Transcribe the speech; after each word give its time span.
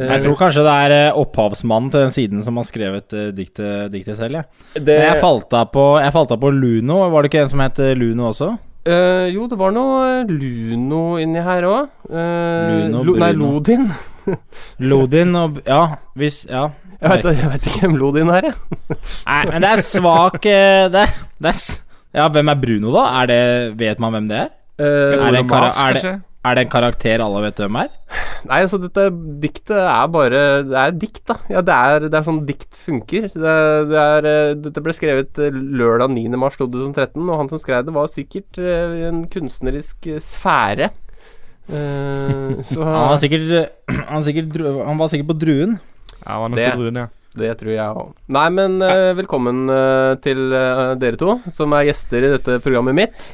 Jeg 0.00 0.18
tror 0.24 0.36
kanskje 0.40 0.64
det 0.64 0.74
er 0.86 0.90
eh, 0.96 1.18
opphavsmannen 1.20 1.90
til 1.92 2.00
den 2.06 2.14
siden 2.16 2.38
som 2.46 2.54
har 2.60 2.66
skrevet 2.68 3.08
diktet, 3.36 3.92
diktet 3.92 4.16
selv, 4.20 4.34
jeg. 4.40 4.46
det, 4.88 4.96
jeg 5.04 5.20
falt 5.20 5.50
av 5.56 5.66
på, 5.74 5.84
på 6.00 6.48
Luno. 6.56 6.96
Var 7.12 7.18
det 7.20 7.28
ikke 7.32 7.44
en 7.44 7.52
som 7.52 7.64
het 7.66 7.76
eh, 7.84 7.96
Luno 7.98 8.22
også? 8.32 8.48
Eh, 8.86 9.26
Jo, 9.34 9.46
det 9.50 9.58
var 9.60 9.74
noe 9.74 10.04
eh, 10.20 10.30
Luno 10.30 11.18
inni 11.20 11.42
her 11.44 11.66
òg. 11.68 11.90
Uh, 12.10 12.86
lo, 13.04 13.16
nei, 13.20 13.32
Lodin. 13.36 13.88
Lodin 14.90 15.36
og 15.38 15.60
Ja, 15.66 15.82
hvis 16.18 16.44
Ja. 16.48 16.68
Jeg 17.00 17.14
vet, 17.14 17.28
jeg 17.32 17.48
vet 17.48 17.66
ikke 17.70 17.80
hvem 17.86 17.94
Lodin 17.96 18.28
er, 18.28 18.50
jeg. 18.50 18.80
Nei, 19.30 19.44
men 19.48 19.64
det 19.64 19.70
er 19.70 19.82
svak 19.88 20.34
eh, 20.44 20.82
det, 20.92 21.06
det 21.40 21.52
er, 21.54 21.60
Ja, 22.12 22.26
hvem 22.28 22.50
er 22.52 22.58
Bruno, 22.60 22.90
da? 22.92 23.04
Er 23.22 23.30
det, 23.30 23.44
vet 23.80 24.02
man 24.04 24.12
hvem 24.12 24.26
det 24.28 24.36
er? 24.42 24.50
Uh, 24.80 24.84
Er 25.16 25.30
det, 25.32 25.40
en 25.40 25.48
Mars, 25.48 25.80
er, 25.80 25.96
det, 25.96 26.02
kanskje? 26.02 26.12
Er 26.40 26.56
det 26.56 26.62
en 26.64 26.72
karakter 26.72 27.20
alle 27.20 27.42
vet 27.44 27.60
hvem 27.60 27.76
er? 27.82 27.90
Nei, 28.48 28.62
altså 28.64 28.78
dette 28.80 29.02
diktet 29.42 29.76
er 29.76 30.06
bare 30.08 30.40
Det 30.64 30.78
er 30.80 30.94
dikt, 30.96 31.20
da. 31.28 31.36
Ja, 31.52 31.60
det 31.64 31.74
er, 31.76 32.06
det 32.08 32.16
er 32.16 32.24
sånn 32.24 32.40
dikt 32.48 32.78
funker. 32.80 33.26
Det, 33.28 33.56
det 33.90 34.00
er, 34.00 34.28
eh, 34.30 34.54
dette 34.64 34.82
ble 34.84 34.94
skrevet 34.96 35.40
eh, 35.42 35.52
lørdag 35.52 36.14
9. 36.14 36.40
mars 36.40 36.56
2013, 36.60 37.20
og 37.26 37.36
han 37.42 37.52
som 37.52 37.60
skrev 37.60 37.84
det, 37.84 37.94
var 37.96 38.08
sikkert 38.08 38.60
eh, 38.62 38.96
i 39.02 39.06
en 39.10 39.22
kunstnerisk 39.30 40.08
eh, 40.14 40.22
sfære. 40.24 40.90
Uh, 41.70 42.56
så 42.66 42.82
Han 42.88 43.12
var 43.12 43.20
sikkert, 43.20 43.52
han 44.08 44.24
sikkert, 44.26 44.56
han 44.88 44.98
var 44.98 45.12
sikkert 45.12 45.28
på 45.34 45.38
Druen. 45.44 45.76
Ja, 46.24 46.32
han 46.32 46.40
var 46.46 46.54
nok 46.54 46.62
Det- 46.62 46.70
på 46.72 46.84
Druen, 46.84 47.02
ja. 47.04 47.08
Det 47.30 47.52
tror 47.60 47.70
jeg 47.70 47.98
òg. 48.00 48.08
Nei, 48.34 48.48
men 48.50 48.80
uh, 48.82 49.12
velkommen 49.14 49.68
uh, 49.70 50.16
til 50.18 50.48
uh, 50.50 50.96
dere 50.98 51.20
to, 51.20 51.36
som 51.54 51.70
er 51.78 51.86
gjester 51.86 52.26
i 52.26 52.32
dette 52.32 52.56
programmet 52.64 52.96
mitt. 52.96 53.28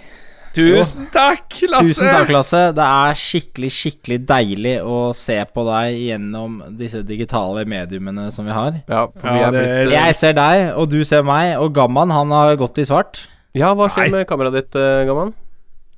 Tusen 0.57 1.09
takk, 1.13 1.53
Lasse! 1.69 1.91
Tusen 1.91 2.09
takk, 2.09 2.31
Lasse. 2.33 2.61
Det 2.77 2.85
er 2.87 3.19
skikkelig, 3.21 3.71
skikkelig 3.77 4.19
deilig 4.29 4.75
å 4.89 5.01
se 5.17 5.37
på 5.53 5.65
deg 5.69 5.99
gjennom 6.07 6.55
disse 6.79 7.03
digitale 7.05 7.67
mediumene 7.69 8.31
som 8.33 8.49
vi 8.49 8.55
har. 8.57 8.79
Ja, 8.89 9.03
for 9.13 9.37
vi 9.37 9.43
Ja, 9.43 9.51
er 9.51 9.57
blitt 9.57 9.73
eh, 9.91 9.93
Jeg 9.93 10.17
ser 10.17 10.37
deg, 10.39 10.71
og 10.81 10.89
du 10.93 11.03
ser 11.05 11.27
meg, 11.29 11.59
og 11.61 11.75
Gamman 11.77 12.15
han 12.15 12.33
har 12.33 12.57
gått 12.57 12.81
i 12.81 12.87
svart. 12.89 13.27
Ja, 13.57 13.75
hva 13.77 13.91
skjer 13.93 14.09
Nei. 14.09 14.23
med 14.23 14.31
kameraet 14.31 14.57
ditt, 14.63 14.81
uh, 14.81 15.05
Gamman? 15.09 15.35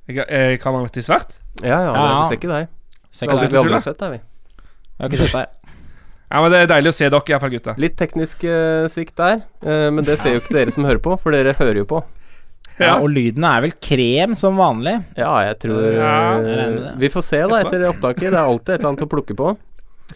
Eh, 0.09 0.57
gått 0.59 0.99
i 0.99 1.05
svart? 1.05 1.39
Ja, 1.63 1.79
ja, 1.79 1.93
Ja, 1.93 2.03
ja. 2.03 2.19
vi 2.19 2.27
ser 2.33 2.41
ikke 2.41 2.51
deg. 2.51 2.69
Ser 3.09 3.27
ikke 3.27 3.39
deg. 3.39 3.49
vi 3.49 3.57
har 3.61 3.63
aldri 3.63 3.81
sett 3.87 4.03
deg, 4.03 4.11
vi. 4.17 4.21
Jeg 4.99 5.05
har 5.05 5.09
ikke 5.13 5.23
sett 5.23 5.39
deg. 5.39 5.55
Ja, 6.29 6.41
men 6.43 6.51
Det 6.51 6.57
er 6.59 6.67
deilig 6.75 6.91
å 6.91 6.93
se 6.99 7.07
dere, 7.09 7.25
iallfall, 7.31 7.55
gutta. 7.55 7.79
Litt 7.79 7.95
teknisk 7.97 8.43
uh, 8.43 8.85
svikt 8.91 9.15
der, 9.17 9.45
uh, 9.63 9.87
men 9.89 10.03
det 10.03 10.19
ser 10.19 10.35
jo 10.35 10.43
ikke 10.43 10.59
dere 10.59 10.75
som 10.75 10.83
hører 10.83 10.99
på, 11.01 11.15
for 11.17 11.31
dere 11.31 11.55
hører 11.57 11.79
jo 11.85 11.87
på. 11.95 12.03
Ja, 12.79 12.95
og 12.99 13.09
lyden 13.11 13.43
er 13.43 13.63
vel 13.65 13.73
krem 13.83 14.35
som 14.39 14.59
vanlig. 14.59 14.95
Ja, 15.19 15.33
jeg 15.43 15.57
tror 15.65 15.81
Ja, 15.93 16.13
eh. 16.39 16.77
Vi 17.01 17.09
får 17.11 17.25
se 17.27 17.41
da 17.51 17.59
etter 17.63 17.83
opptaket. 17.89 18.29
Det 18.29 18.37
er 18.37 18.45
alltid 18.45 18.73
et 18.73 18.79
eller 18.79 18.93
annet 18.93 19.05
å 19.07 19.11
plukke 19.11 19.35
på. 19.37 19.55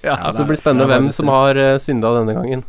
Ja, 0.01 0.18
Så 0.31 0.41
det 0.41 0.50
blir 0.50 0.57
spennende 0.57 0.88
det 0.88 0.96
hvem 0.96 1.12
som 1.13 1.29
har 1.29 1.59
uh, 1.59 1.75
synda 1.81 2.16
denne 2.16 2.34
gangen. 2.34 2.63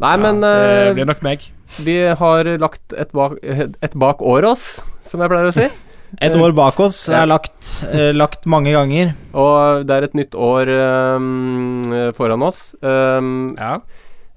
Nei, 0.00 0.14
men 0.22 0.40
Det 0.40 0.54
eh, 0.88 0.94
blir 0.96 1.08
nok 1.10 1.20
meg. 1.26 1.44
vi 1.84 1.98
har 2.22 2.48
lagt 2.62 2.94
et 2.96 3.10
bak, 3.12 3.36
et 3.44 3.94
bak 4.00 4.22
år 4.24 4.46
oss, 4.48 4.80
som 5.04 5.20
jeg 5.20 5.28
pleier 5.28 5.50
å 5.50 5.54
si. 5.54 5.68
Et 6.18 6.34
år 6.34 6.50
bak 6.56 6.80
oss 6.82 7.04
er 7.14 7.28
lagt, 7.28 7.60
eh, 7.92 8.10
lagt 8.10 8.48
mange 8.50 8.72
ganger. 8.74 9.12
Og 9.30 9.84
det 9.86 9.94
er 9.94 10.06
et 10.08 10.16
nytt 10.18 10.34
år 10.34 10.66
um, 11.14 11.84
foran 12.16 12.42
oss. 12.42 12.72
Um, 12.82 13.54
Ja. 13.60 13.78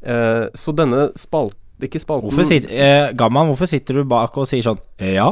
Uh, 0.03 0.51
så 0.53 0.75
denne 0.75 1.07
spalt... 1.16 1.56
Ikke 1.83 1.99
spalten 2.01 2.29
Hvorfor 2.29 2.47
sitter, 2.47 2.69
eh, 2.73 3.13
Gamman, 3.19 3.47
hvorfor 3.51 3.67
sitter 3.69 3.99
du 3.99 4.03
bak 4.07 4.38
og 4.38 4.47
sier 4.49 4.63
sånn 4.66 4.79
Ja? 4.99 5.31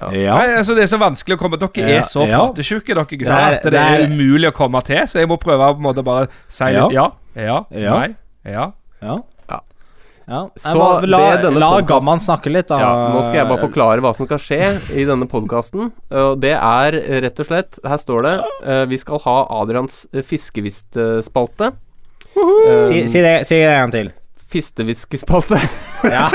Ja. 0.00 0.10
Ja? 0.12 0.36
Nei, 0.36 0.56
altså 0.58 0.74
Det 0.76 0.82
er 0.84 0.90
så 0.90 0.98
vanskelig 1.00 1.36
å 1.38 1.40
komme 1.40 1.56
Dere 1.60 1.84
Ja, 1.88 2.00
er 2.02 2.08
så 2.08 2.26
ja. 2.28 2.40
pratesjuke, 2.42 2.92
dere 2.92 3.04
gutter, 3.06 3.24
Det 3.24 3.36
er- 3.38 3.54
at 3.58 3.62
det, 3.62 3.72
det 3.72 3.84
er 3.84 4.08
umulig 4.10 4.50
å 4.50 4.54
komme 4.56 4.82
til. 4.84 4.98
Så 5.08 5.20
jeg 5.22 5.28
må 5.30 5.38
prøve 5.40 5.68
å 5.70 5.76
på 5.76 5.80
en 5.80 5.86
måte 5.86 6.04
bare 6.04 6.28
si 6.48 6.64
Ja. 6.64 6.88
litt 6.88 6.92
ja, 6.92 7.06
ja, 7.36 7.64
Ja. 7.70 7.98
nei, 8.00 8.16
ja. 8.44 8.72
Ja. 9.02 9.14
Ja. 9.48 9.60
ja. 10.28 10.40
Så 10.56 10.74
bare, 10.78 11.06
la, 11.06 11.50
la 11.50 11.80
Gamman 11.80 12.18
snakke 12.20 12.52
litt, 12.52 12.68
da. 12.68 12.78
Ja, 12.80 12.92
nå 13.14 13.22
skal 13.22 13.34
jeg 13.42 13.48
bare 13.48 13.64
forklare 13.68 14.00
hva 14.04 14.14
som 14.16 14.26
skal 14.26 14.38
skje 14.38 14.60
i 14.96 15.04
denne 15.04 15.28
podkasten. 15.30 15.92
Det 16.40 16.52
er 16.52 16.98
eh, 17.00 17.20
rett 17.24 17.40
og 17.40 17.46
slett 17.46 17.78
Her 17.84 17.96
står 18.00 18.22
det 18.22 18.34
eh, 18.64 18.84
Vi 18.86 18.96
skal 18.98 19.18
ha 19.24 19.36
Adrians 19.62 20.06
fiskevistspalte. 20.12 21.72
Uh 22.34 22.42
-huh. 22.42 22.82
Si, 22.82 23.06
si, 23.08 23.20
det, 23.22 23.46
si 23.46 23.54
det 23.54 23.64
en 23.68 23.80
gang 23.90 23.92
til. 23.92 24.12
Fisteviskespalte. 24.54 25.58
Ja. 26.06 26.28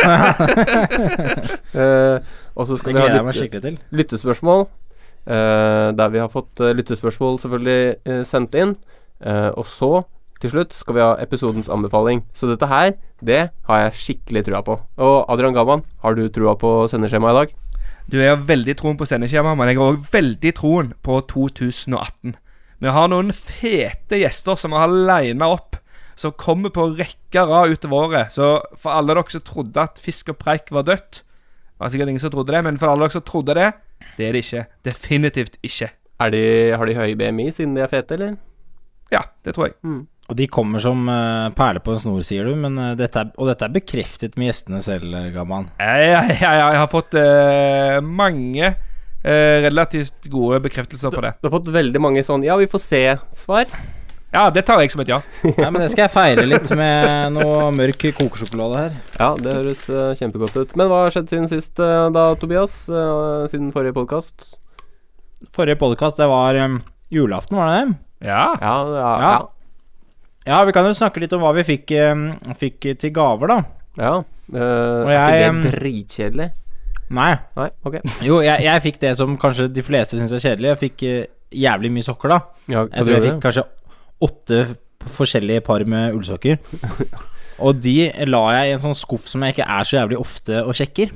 uh, 1.73 2.19
og 2.57 2.67
så 2.67 2.77
skal 2.79 2.99
Det 2.99 3.07
vi 3.07 3.17
ha 3.17 3.31
lytte, 3.31 3.73
lyttespørsmål. 3.95 4.67
Uh, 5.29 5.89
der 5.95 6.13
vi 6.13 6.21
har 6.21 6.31
fått 6.31 6.59
uh, 6.59 6.71
lyttespørsmål 6.75 7.39
selvfølgelig 7.39 8.25
sendt 8.27 8.55
inn. 8.59 8.75
Og 9.59 9.65
så, 9.67 10.03
til 10.39 10.53
slutt, 10.53 10.75
skal 10.75 10.95
vi 10.95 11.03
ha 11.03 11.15
episodens 11.19 11.71
anbefaling. 11.71 12.23
Så 12.33 12.47
dette 12.47 12.67
her, 12.71 12.93
det 13.19 13.49
har 13.67 13.81
jeg 13.83 13.97
skikkelig 13.99 14.45
trua 14.47 14.61
på. 14.63 14.77
Og 14.99 15.17
Adrian 15.31 15.55
Gaman, 15.55 15.83
har 16.03 16.15
du 16.15 16.27
trua 16.31 16.55
på 16.59 16.87
sendeskjemaet 16.91 17.35
i 17.35 17.39
dag? 17.39 17.57
Du 18.09 18.17
jeg 18.17 18.31
har 18.31 18.39
veldig 18.41 18.73
troen 18.79 18.97
på 18.97 19.05
sendeskjema, 19.05 19.51
men 19.53 19.69
jeg 19.69 19.77
har 19.77 19.91
òg 19.93 20.05
veldig 20.09 20.51
troen 20.57 20.93
på 21.05 21.19
2018. 21.29 22.33
Vi 22.79 22.93
har 22.95 23.09
noen 23.11 23.33
fete 23.35 24.17
gjester 24.21 24.57
som 24.57 24.73
har 24.73 24.89
lina 24.89 25.49
opp, 25.51 25.75
som 26.19 26.35
kommer 26.35 26.73
på 26.75 26.89
rekke 26.99 27.43
og 27.43 27.53
rad 27.53 27.75
utover 27.75 28.09
året. 28.09 28.35
Så 28.35 28.51
for 28.75 28.93
alle 28.93 29.15
dere 29.15 29.33
som 29.33 29.45
trodde 29.47 29.85
at 29.87 30.01
Fisk 30.03 30.33
og 30.33 30.39
preik 30.41 30.73
var 30.75 30.87
dødt 30.87 31.21
Det 31.23 31.79
var 31.79 31.93
sikkert 31.93 32.11
ingen 32.11 32.23
som 32.23 32.33
trodde 32.33 32.55
det, 32.55 32.63
men 32.65 32.77
for 32.81 32.91
alle 32.91 33.07
dere 33.07 33.15
som 33.15 33.23
trodde 33.23 33.55
det, 33.55 33.71
det 34.17 34.27
er 34.27 34.35
det 34.35 34.43
ikke. 34.43 34.65
Definitivt 34.83 35.57
ikke. 35.63 35.91
Er 36.19 36.31
de, 36.33 36.43
har 36.75 36.89
de 36.89 36.95
høy 36.97 37.13
BMI 37.15 37.49
siden 37.55 37.77
de 37.77 37.85
er 37.85 37.91
fete, 37.91 38.17
eller? 38.17 38.35
Ja, 39.13 39.21
det 39.47 39.55
tror 39.55 39.69
jeg. 39.69 39.77
Og 40.29 40.35
de 40.37 40.45
kommer 40.51 40.83
som 40.83 41.07
uh, 41.07 41.47
perler 41.55 41.81
på 41.81 41.95
en 41.95 42.01
snor, 42.01 42.19
sier 42.27 42.45
du. 42.45 42.51
Men, 42.59 42.75
uh, 42.77 42.91
dette 42.99 43.23
er, 43.23 43.31
og 43.39 43.47
dette 43.49 43.65
er 43.65 43.73
bekreftet 43.73 44.35
med 44.37 44.51
gjestene 44.51 44.81
selv, 44.83 45.15
eh, 45.15 45.31
Gamman. 45.33 45.71
Jeg, 45.79 46.11
jeg, 46.11 46.35
jeg, 46.43 46.59
jeg 46.59 46.81
har 46.83 46.91
fått 46.91 47.15
uh, 47.17 47.97
mange 48.03 48.73
eh, 49.23 49.61
relativt 49.65 50.29
gode 50.31 50.59
bekreftelser 50.67 51.15
på 51.15 51.23
det. 51.25 51.33
Du 51.39 51.49
har 51.49 51.55
fått 51.57 51.71
veldig 51.73 52.01
mange 52.01 52.23
sånn 52.25 52.45
'ja, 52.45 52.57
vi 52.59 52.69
får 52.69 52.83
se'-svar. 52.85 53.65
Ja, 54.29 54.43
det 54.53 54.61
tar 54.67 54.77
jeg 54.83 54.91
som 54.93 55.01
et 55.01 55.09
ja. 55.09 55.17
Nei, 55.41 55.69
men 55.73 55.81
det 55.81 55.87
skal 55.89 56.03
jeg 56.05 56.13
feire 56.13 56.43
litt 56.45 56.69
med 56.77 57.33
noe 57.33 57.71
mørk 57.73 58.03
kokesjokolade 58.19 58.81
her. 58.83 58.97
Ja, 59.17 59.29
det 59.41 59.55
høres 59.57 59.87
eh, 59.89 60.11
kjempegodt 60.19 60.57
ut. 60.59 60.75
Men 60.77 60.91
hva 60.91 60.99
har 61.07 61.15
skjedd 61.15 61.31
siden 61.31 61.47
sist, 61.49 61.79
eh, 61.81 62.03
da, 62.13 62.27
Tobias? 62.37 62.75
Eh, 62.93 63.47
siden 63.49 63.71
forrige 63.73 63.95
podkast? 63.97 64.45
Forrige 65.55 65.79
podkast, 65.81 66.19
det 66.21 66.27
var 66.29 66.57
um, 66.61 66.77
julaften, 67.09 67.57
var 67.57 67.71
det 67.71 67.79
det? 67.79 67.97
Ja. 68.29 68.43
Ja, 68.61 68.75
ja, 68.99 69.09
Ja. 69.23 69.31
ja. 70.51 70.61
Vi 70.69 70.75
kan 70.77 70.85
jo 70.85 70.93
snakke 70.99 71.23
litt 71.23 71.33
om 71.33 71.41
hva 71.47 71.55
vi 71.57 71.65
fikk, 71.65 71.95
um, 72.11 72.27
fikk 72.59 72.91
til 73.01 73.15
gaver, 73.15 73.55
da. 73.55 73.59
ja. 74.03 74.13
Eh, 74.49 75.09
er 75.09 75.17
ikke 75.17 75.49
det 75.65 75.73
dritkjedelig? 75.79 76.49
Nei. 77.13 77.31
Nei, 77.57 77.67
okay. 77.85 78.01
Jo, 78.25 78.39
jeg, 78.45 78.61
jeg 78.65 78.81
fikk 78.85 79.01
det 79.01 79.15
som 79.17 79.33
kanskje 79.41 79.67
de 79.73 79.81
fleste 79.85 80.17
syns 80.17 80.33
er 80.37 80.41
kjedelig. 80.41 80.71
Jeg 80.75 80.81
fikk 80.85 81.03
jævlig 81.65 81.91
mye 81.97 82.05
sokker, 82.05 82.33
da. 82.33 82.39
Ja, 82.69 82.85
Jeg 82.93 83.05
tror 83.05 83.15
jeg 83.15 83.25
fikk 83.25 83.43
kanskje 83.47 83.65
åtte 84.25 84.61
forskjellige 85.15 85.63
par 85.65 85.83
med 85.87 86.15
ullsokker. 86.17 86.57
Og 87.65 87.79
de 87.83 87.95
la 88.29 88.41
jeg 88.55 88.69
i 88.69 88.73
en 88.77 88.81
sånn 88.85 88.95
skuff 88.97 89.27
som 89.27 89.43
jeg 89.43 89.55
ikke 89.57 89.67
er 89.67 89.87
så 89.87 89.97
jævlig 89.97 90.19
ofte 90.19 90.61
og 90.63 90.75
sjekker. 90.79 91.09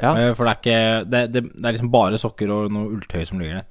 Ja. 0.00 0.10
Eh, 0.18 0.32
For 0.34 0.42
det 0.46 0.52
er 0.52 0.60
ikke 0.60 0.78
det, 1.10 1.20
det, 1.34 1.42
det 1.54 1.66
er 1.68 1.76
liksom 1.76 1.92
bare 1.94 2.18
sokker 2.20 2.50
og 2.52 2.72
noe 2.74 2.90
ulltøy 2.96 3.22
som 3.28 3.38
ligger 3.42 3.60
der. 3.60 3.68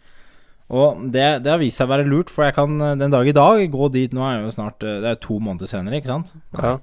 Og 0.75 1.01
det, 1.13 1.25
det 1.45 1.51
har 1.51 1.59
vist 1.61 1.77
seg 1.77 1.85
å 1.85 1.91
være 1.91 2.07
lurt, 2.09 2.31
for 2.33 2.47
jeg 2.47 2.55
kan 2.57 2.79
eh, 2.81 2.95
den 2.97 3.11
dag 3.13 3.27
i 3.29 3.35
dag 3.35 3.59
gå 3.69 3.89
dit 3.93 4.15
Nå 4.15 4.23
er 4.25 4.39
det 4.39 4.47
jo 4.47 4.53
snart 4.55 4.81
eh, 4.87 4.95
Det 5.03 5.11
er 5.11 5.19
to 5.21 5.35
måneder 5.37 5.69
senere, 5.69 5.99
ikke 5.99 6.09
sant? 6.09 6.31
Ja, 6.57 6.77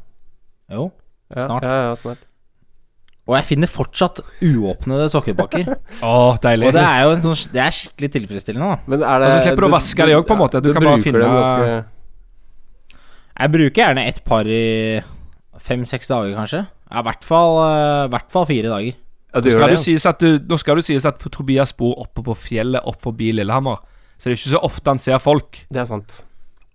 Jo. 0.70 0.90
Snart. 1.32 1.64
Ja, 1.64 1.78
ja, 1.88 1.96
snart. 1.98 2.20
Og 3.30 3.36
jeg 3.38 3.46
finner 3.52 3.70
fortsatt 3.70 4.18
uåpnede 4.42 5.04
sokkepakker. 5.12 5.68
oh, 6.02 6.34
deilig. 6.42 6.66
og 6.66 6.74
det 6.74 6.82
er 6.82 7.04
jo 7.06 7.10
en 7.14 7.22
sånn 7.22 7.52
Det 7.54 7.60
er 7.62 7.74
skikkelig 7.76 8.10
tilfredsstillende, 8.16 8.70
da. 8.72 8.78
Men 8.90 9.04
er 9.06 9.22
det 9.22 9.28
Og 9.28 9.34
så 9.36 9.42
slipper 9.46 9.62
du 9.62 9.68
å 9.68 9.74
vaske 9.76 10.06
de 10.08 10.16
òg, 10.18 10.24
på 10.26 10.34
en 10.34 10.40
måte. 10.42 10.62
Du 10.64 10.72
kan 10.74 10.86
bare 10.88 11.02
finne- 11.04 11.28
ganske 11.28 11.84
Jeg 13.38 13.52
bruker 13.54 13.82
gjerne 13.84 14.06
et 14.10 14.18
par 14.26 14.50
i 14.50 14.64
fem-seks 15.62 16.10
dager, 16.10 16.34
kanskje. 16.36 16.64
Ja, 16.90 17.00
i 17.00 17.06
hvert 17.06 17.24
fall, 17.24 17.56
eh, 17.62 18.08
hvert 18.12 18.28
fall 18.34 18.46
fire 18.50 18.68
dager. 18.74 18.98
Ja, 19.32 19.40
du 19.40 19.48
Nå 19.48 19.54
skal, 19.54 19.68
det, 19.70 19.76
det 19.78 19.84
sies 19.86 20.04
at 20.10 20.18
du, 20.20 20.28
nå 20.50 20.58
skal 20.60 20.76
det 20.76 20.84
sies 20.84 21.06
at 21.08 21.22
Tobias 21.32 21.72
bor 21.72 21.94
oppe 22.02 22.24
på 22.26 22.34
fjellet 22.36 22.82
oppe 22.84 23.06
forbi 23.06 23.30
Lillehammer. 23.32 23.78
Så 24.18 24.26
det 24.28 24.34
er 24.34 24.40
ikke 24.40 24.52
så 24.58 24.60
ofte 24.66 24.92
han 24.92 25.00
ser 25.02 25.22
folk. 25.22 25.62
Det 25.72 25.80
er 25.80 25.88
sant. 25.88 26.18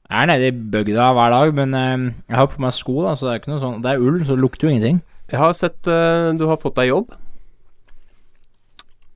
Jeg 0.07 0.23
er 0.23 0.31
nede 0.31 0.47
i 0.47 0.55
bygda 0.55 1.11
hver 1.13 1.35
dag, 1.35 1.53
men 1.59 1.75
eh, 1.75 2.07
jeg 2.31 2.39
har 2.39 2.47
på 2.47 2.63
meg 2.63 2.73
sko, 2.73 3.01
da, 3.03 3.13
så 3.19 3.27
det 3.27 3.35
er 3.35 3.43
ikke 3.43 3.51
noe 3.53 3.61
sånn 3.61 3.81
Det 3.83 3.91
er 3.91 4.01
ull, 4.07 4.19
så 4.23 4.33
det 4.35 4.41
lukter 4.47 4.67
jo 4.67 4.73
ingenting. 4.73 5.03
Jeg 5.27 5.41
har 5.41 5.55
sett 5.57 5.89
uh, 5.91 6.33
du 6.37 6.45
har 6.47 6.59
fått 6.61 6.77
deg 6.79 6.91
jobb. 6.91 7.15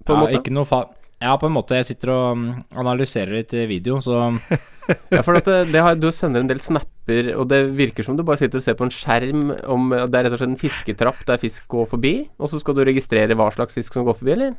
På 0.06 0.16
en 0.16 0.20
ja, 0.20 0.24
måte. 0.26 0.42
Ikke 0.42 0.56
noe 0.56 0.68
fa 0.68 0.86
ja, 1.22 1.36
på 1.38 1.46
en 1.46 1.54
måte. 1.54 1.78
Jeg 1.78 1.92
sitter 1.92 2.10
og 2.16 2.38
mm, 2.40 2.46
analyserer 2.82 3.36
litt 3.38 3.54
video, 3.70 4.00
så 4.02 4.32
Ja, 5.14 5.22
for 5.22 5.38
at 5.38 5.46
det, 5.46 5.70
det 5.70 5.84
har, 5.86 5.94
du 5.96 6.08
sender 6.10 6.42
en 6.42 6.50
del 6.50 6.60
snapper, 6.64 7.30
og 7.38 7.46
det 7.52 7.60
virker 7.78 8.04
som 8.04 8.18
du 8.18 8.24
bare 8.26 8.42
sitter 8.42 8.58
og 8.58 8.66
ser 8.66 8.78
på 8.80 8.88
en 8.88 8.94
skjerm 8.96 9.52
om 9.70 9.94
Det 9.94 10.18
er 10.18 10.26
rett 10.26 10.34
og 10.34 10.42
slett 10.42 10.50
en 10.50 10.60
fisketrapp 10.60 11.22
der 11.30 11.42
fisk 11.42 11.68
går 11.72 11.86
forbi, 11.94 12.16
og 12.42 12.50
så 12.50 12.60
skal 12.60 12.76
du 12.76 12.82
registrere 12.90 13.38
hva 13.38 13.52
slags 13.54 13.78
fisk 13.78 13.94
som 13.94 14.08
går 14.08 14.18
forbi, 14.18 14.34
eller? 14.34 14.56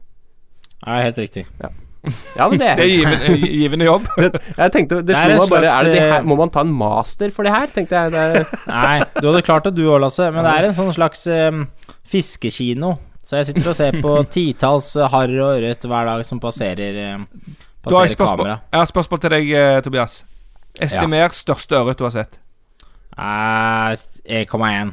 Ja, 0.85 1.03
helt 1.03 1.19
riktig. 1.19 1.49
Ja, 1.59 1.73
men 2.03 2.59
det 2.59 2.73
Det 2.79 2.83
er 2.83 2.91
givende, 2.91 3.37
givende 3.47 3.87
jobb. 3.87 4.09
Jeg 4.59 4.73
tenkte 4.75 4.99
Det 5.01 5.07
Det 5.13 5.17
slo 5.21 5.37
meg 5.39 5.53
bare 5.53 5.69
slags, 5.69 5.79
er 5.79 5.91
det 5.91 6.01
her, 6.03 6.17
eh, 6.17 6.27
Må 6.27 6.37
man 6.41 6.51
ta 6.51 6.65
en 6.67 6.73
master 6.75 7.31
for 7.31 7.47
det 7.47 7.53
her? 7.55 7.71
Tenkte 7.71 7.95
jeg. 7.95 8.13
Det, 8.13 8.59
Nei, 8.67 8.99
du 9.21 9.29
hadde 9.29 9.43
klart 9.47 9.69
det 9.69 9.77
du 9.77 9.85
òg, 9.87 10.01
Lasse, 10.03 10.27
men 10.35 10.43
det 10.43 10.55
er 10.59 10.69
en 10.71 10.77
sånn 10.77 10.91
slags 10.97 11.23
um, 11.31 11.65
fiskekino. 12.11 12.97
Så 13.23 13.39
jeg 13.39 13.49
sitter 13.49 13.71
og 13.71 13.79
ser 13.79 14.01
på 14.03 14.17
titalls 14.35 14.91
eh, 14.99 15.09
harr 15.15 15.31
og 15.39 15.55
ørret 15.55 15.87
hver 15.89 16.11
dag 16.11 16.27
som 16.27 16.43
passerer, 16.43 16.99
eh, 17.01 17.15
jeg 17.15 17.87
passerer 17.87 18.13
spørsmål, 18.13 18.43
kamera. 18.43 18.59
jeg 18.73 18.83
har 18.83 18.91
spørsmål 18.91 19.23
til 19.23 19.35
deg, 19.37 19.55
eh, 19.57 19.79
Tobias. 19.87 20.19
Estimer 20.83 21.35
største 21.37 21.79
ørret 21.79 22.01
du 22.01 22.05
har 22.09 22.15
sett. 22.15 22.39
Uh, 23.17 23.95
1,1. 24.27 24.93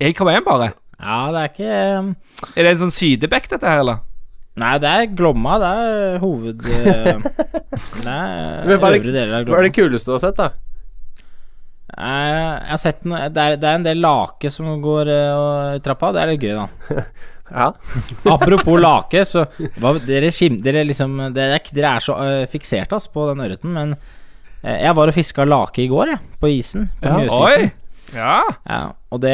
1,1 0.00 0.44
bare? 0.46 0.72
Ja, 0.98 1.20
det 1.34 1.40
er 1.40 1.48
ikke 1.52 1.98
um, 1.98 2.10
Er 2.54 2.66
det 2.66 2.70
en 2.72 2.82
sånn 2.84 2.94
sidebekk, 2.94 3.48
dette 3.50 3.66
her, 3.66 3.82
eller? 3.82 4.02
Nei, 4.58 4.74
det 4.82 4.90
er 4.90 5.10
Glomma. 5.18 5.58
Det 5.62 5.72
er 5.82 6.18
hoved... 6.22 6.64
eh, 6.68 7.20
Det 8.04 8.14
er 8.14 8.72
øvre 8.74 8.98
deler 9.12 9.34
av 9.40 9.48
hva 9.48 9.60
er 9.60 9.68
det 9.68 9.74
kuleste 9.76 10.10
du 10.10 10.16
har 10.16 10.22
sett, 10.22 10.38
da? 10.38 10.50
Eh, 11.98 12.04
Jeg 12.04 12.70
har 12.72 12.80
sett 12.82 13.06
noe 13.08 13.28
det 13.32 13.44
er, 13.44 13.56
det 13.60 13.68
er 13.68 13.78
en 13.80 13.86
del 13.86 14.00
lake 14.02 14.50
som 14.52 14.70
går 14.82 15.10
eh, 15.14 15.74
i 15.78 15.82
trappa. 15.84 16.12
Det 16.14 16.22
er 16.22 16.32
litt 16.34 16.46
gøy, 16.48 16.54
da. 16.58 17.02
Ja. 17.48 17.70
Apropos 18.34 18.76
lake, 18.76 19.22
så 19.24 19.46
hva, 19.80 19.94
dere, 20.04 20.28
skim, 20.36 20.58
dere, 20.60 20.82
liksom, 20.84 21.14
dere, 21.32 21.56
er, 21.56 21.70
dere 21.72 21.92
er 21.96 22.04
så 22.04 22.16
uh, 22.20 22.42
fiksert 22.52 22.92
ass, 22.92 23.06
på 23.08 23.24
den 23.30 23.40
ørreten, 23.40 23.72
men 23.72 23.94
uh, 23.96 24.74
jeg 24.74 24.92
var 24.98 25.08
og 25.08 25.16
fiska 25.16 25.46
lake 25.48 25.80
i 25.86 25.88
går, 25.88 26.12
jeg, 26.12 26.20
på 26.42 26.50
isen. 26.52 26.90
På 27.00 27.14
Ja, 27.24 27.38
Oi! 27.46 27.70
Ja. 28.12 28.34
Ja, 28.68 28.82
og 29.08 29.20
det, 29.24 29.32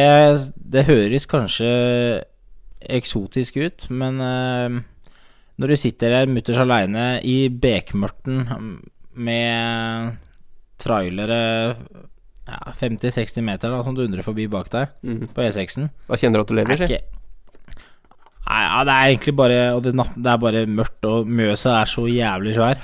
det 0.55 0.87
høres 0.87 1.27
kanskje 1.31 1.73
eksotisk 2.95 3.59
ut, 3.63 3.87
men 3.91 4.19
eh, 4.23 4.79
når 5.59 5.71
du 5.71 5.77
sitter 5.79 6.11
der 6.11 6.27
mutters 6.31 6.59
aleine 6.59 7.21
i 7.23 7.49
bekmørten 7.49 8.41
med 9.15 10.17
trailere 10.83 11.77
ja, 12.49 12.59
50-60 12.77 13.41
meter 13.47 13.71
da, 13.73 13.83
som 13.87 13.95
dundrer 13.97 14.25
forbi 14.27 14.49
bak 14.51 14.69
deg 14.73 14.89
Mhm. 15.07 15.29
på 15.33 15.45
E6-en 15.47 15.91
Da 16.09 16.19
kjenner 16.19 16.41
du 16.43 16.45
at 16.45 16.49
du 16.51 16.55
lever, 16.59 16.73
er 16.73 16.77
si. 16.77 16.85
ikke 16.85 17.03
Nei, 18.45 18.61
ja, 18.67 18.83
det 18.85 18.93
er 18.93 19.07
egentlig 19.15 19.33
bare 19.39 19.61
Og 19.75 19.83
det, 19.87 19.95
det 19.97 20.27
er 20.35 20.37
bare 20.43 20.67
mørkt, 20.69 21.05
og 21.09 21.27
Mjøsa 21.27 21.79
er 21.81 21.89
så 21.89 22.05
jævlig 22.11 22.53
svær. 22.59 22.77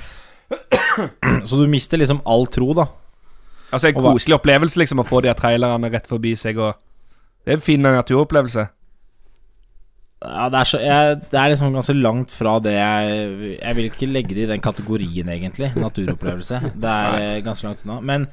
Så 1.47 1.55
du 1.59 1.67
mister 1.69 1.97
liksom 2.01 2.19
all 2.25 2.47
tro, 2.51 2.73
da. 2.73 2.87
Altså 3.71 3.87
En 3.91 3.99
koselig 4.01 4.35
opplevelse 4.39 4.79
liksom 4.81 4.99
å 4.99 5.05
få 5.07 5.21
de 5.23 5.31
trailerne 5.37 5.91
rett 5.93 6.07
forbi 6.09 6.33
seg. 6.35 6.57
Og 6.57 6.73
Det 7.45 7.53
er 7.53 7.59
en 7.59 7.63
fin 7.63 7.79
naturopplevelse. 7.85 8.65
Ja, 10.21 10.49
det 10.53 10.59
er, 10.59 10.69
så, 10.69 10.77
jeg, 10.77 11.17
det 11.31 11.39
er 11.39 11.49
liksom 11.49 11.73
ganske 11.73 11.95
langt 11.97 12.33
fra 12.35 12.59
det 12.61 12.75
jeg 12.75 13.55
Jeg 13.55 13.77
vil 13.77 13.87
ikke 13.89 14.09
legge 14.11 14.35
det 14.37 14.43
i 14.45 14.51
den 14.51 14.61
kategorien, 14.61 15.31
egentlig. 15.33 15.71
Naturopplevelse. 15.81 16.61
Det 16.77 16.91
er 16.91 17.17
eh, 17.17 17.41
ganske 17.45 17.65
langt 17.65 17.81
unna. 17.85 17.99
Men 18.05 18.27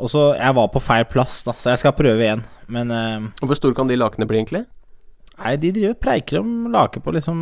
også 0.00 0.32
Jeg 0.34 0.56
var 0.56 0.70
på 0.72 0.82
feil 0.82 1.06
plass, 1.06 1.44
da, 1.46 1.54
så 1.58 1.70
jeg 1.74 1.84
skal 1.84 1.94
prøve 1.94 2.24
igjen. 2.24 2.42
Men 2.72 2.90
uh, 2.90 3.30
Hvor 3.44 3.58
store 3.58 3.76
kan 3.78 3.90
de 3.90 3.98
lakene 4.00 4.26
bli, 4.26 4.42
egentlig? 4.42 4.64
nei, 5.40 5.56
de 5.56 5.72
driver 5.72 5.96
preiker 5.96 6.40
om 6.42 6.70
lake 6.72 7.00
på 7.00 7.12
liksom 7.16 7.38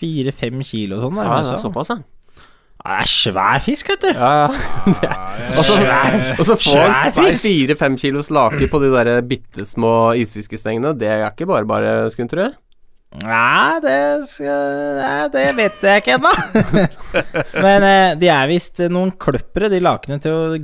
fire-fem 0.00 0.60
kilo 0.66 0.98
og 0.98 1.06
sånn. 1.06 1.20
Ja, 1.22 1.38
det 1.40 1.54
er 1.54 1.62
såpass, 1.62 1.92
ja. 1.94 2.00
Det 2.80 2.96
er 2.96 3.08
svær 3.12 3.60
fisk, 3.60 3.90
vet 3.92 4.04
du. 4.06 4.10
Ja, 4.16 4.48
ja. 5.04 5.16
Og 5.60 5.64
så, 5.66 5.76
og 6.38 6.46
så 6.48 6.54
får 6.56 7.16
du 7.16 7.26
fire-fem 7.36 7.96
kilos 8.00 8.30
lake 8.32 8.68
på 8.72 8.80
de 8.80 8.88
der 8.94 9.10
bitte 9.28 9.66
små 9.68 10.14
isfiskestengene. 10.16 10.94
Det 10.96 11.10
er 11.12 11.26
ikke 11.28 11.48
bare 11.50 11.68
bare, 11.68 11.92
skulle 12.12 12.28
en 12.28 12.32
tro. 12.32 12.46
Nei, 13.10 13.80
det 13.82 13.94
skal 14.30 14.76
Nei, 15.00 15.24
det 15.34 15.44
vet 15.58 15.82
jeg 15.82 16.02
ikke 16.02 16.14
ennå. 16.14 16.30
Men 17.66 17.86
eh, 17.88 18.12
de 18.20 18.30
er 18.30 18.50
visst 18.50 18.78
noen 18.86 19.10
kløppere, 19.18 19.70
de 19.72 19.80
lakene, 19.82 20.20
til 20.22 20.36
å 20.36 20.54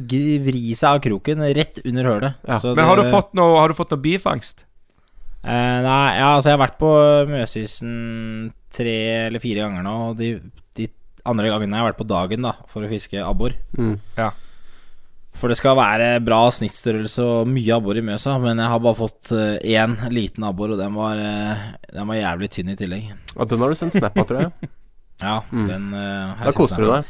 vri 0.47 0.63
seg 0.79 0.93
av 0.93 1.03
kroken 1.03 1.43
rett 1.59 1.83
under 1.83 2.11
hølet. 2.13 2.39
Ja, 2.47 2.61
Så 2.63 2.77
Men 2.79 2.87
har 2.87 3.03
du 3.03 3.11
fått 3.11 3.35
noe, 3.35 3.59
har 3.59 3.75
du 3.75 3.79
fått 3.79 3.91
noe 3.95 4.05
bifangst? 4.05 4.63
Eh, 5.43 5.81
nei, 5.83 6.07
ja, 6.21 6.37
altså 6.37 6.53
jeg 6.53 6.57
har 6.57 6.65
vært 6.65 6.79
på 6.79 6.93
Mjøsisen 7.33 7.93
tre 8.77 8.97
eller 9.27 9.43
fire 9.43 9.67
ganger 9.67 9.85
nå, 9.87 9.97
og 10.11 10.17
de, 10.19 10.33
de 10.79 10.89
andre 11.27 11.51
gangene 11.51 11.75
har 11.75 11.85
jeg 11.85 11.91
vært 11.93 12.03
på 12.03 12.11
dagen 12.15 12.47
da 12.47 12.55
for 12.71 12.87
å 12.87 12.91
fiske 12.91 13.27
abbor. 13.27 13.59
Mm. 13.79 13.97
Ja. 14.19 14.31
For 15.37 15.53
det 15.53 15.59
skal 15.59 15.77
være 15.77 16.07
bra 16.25 16.39
snittstørrelse 16.55 17.21
og 17.21 17.49
mye 17.53 17.75
abbor 17.77 17.99
i 18.01 18.05
Mjøsa, 18.07 18.39
men 18.41 18.57
jeg 18.63 18.71
har 18.73 18.81
bare 18.81 18.97
fått 18.97 19.29
eh, 19.37 19.59
én 19.77 19.93
liten 20.15 20.47
abbor, 20.49 20.73
og 20.73 20.79
den 20.81 20.95
var, 20.97 21.21
eh, 21.21 21.67
den 21.93 22.09
var 22.09 22.17
jævlig 22.17 22.49
tynn 22.55 22.73
i 22.73 22.77
tillegg. 22.81 23.11
Ja, 23.37 23.45
den 23.51 23.61
har 23.61 23.69
du 23.69 23.77
sendt 23.77 23.99
snap 23.99 24.17
av, 24.17 24.27
tror 24.31 24.41
jeg. 24.47 24.53
Ja, 25.21 25.39
Mm. 25.53 25.67
den 25.69 25.85
eh, 25.97 26.43
Da 26.45 26.53
koser 26.53 26.83
du 26.85 26.91
deg. 26.91 27.07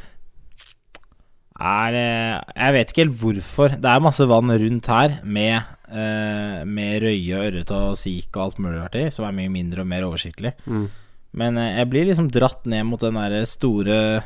er 1.58 1.96
eh, 1.98 2.36
Jeg 2.54 2.74
vet 2.76 2.92
ikke 2.92 3.02
helt 3.04 3.16
hvorfor. 3.20 3.72
Det 3.82 3.90
er 3.90 4.04
masse 4.04 4.26
vann 4.30 4.50
rundt 4.62 4.86
her 4.92 5.16
med, 5.24 5.56
eh, 5.90 6.60
med 6.66 7.02
røye, 7.02 7.40
ørret 7.48 7.70
og 7.74 7.96
sik 7.98 8.28
og 8.36 8.42
alt 8.44 8.58
mulig 8.62 8.78
rart 8.82 8.94
i, 9.00 9.08
som 9.10 9.26
er 9.26 9.34
mye 9.38 9.50
mindre 9.50 9.82
og 9.82 9.90
mer 9.90 10.06
oversiktlig. 10.06 10.52
Mm. 10.66 10.86
Men 11.34 11.58
eh, 11.58 11.72
jeg 11.80 11.90
blir 11.90 12.06
liksom 12.10 12.30
dratt 12.34 12.66
ned 12.70 12.86
mot 12.86 13.00
den 13.02 13.14
derre 13.18 13.42
store 13.46 14.22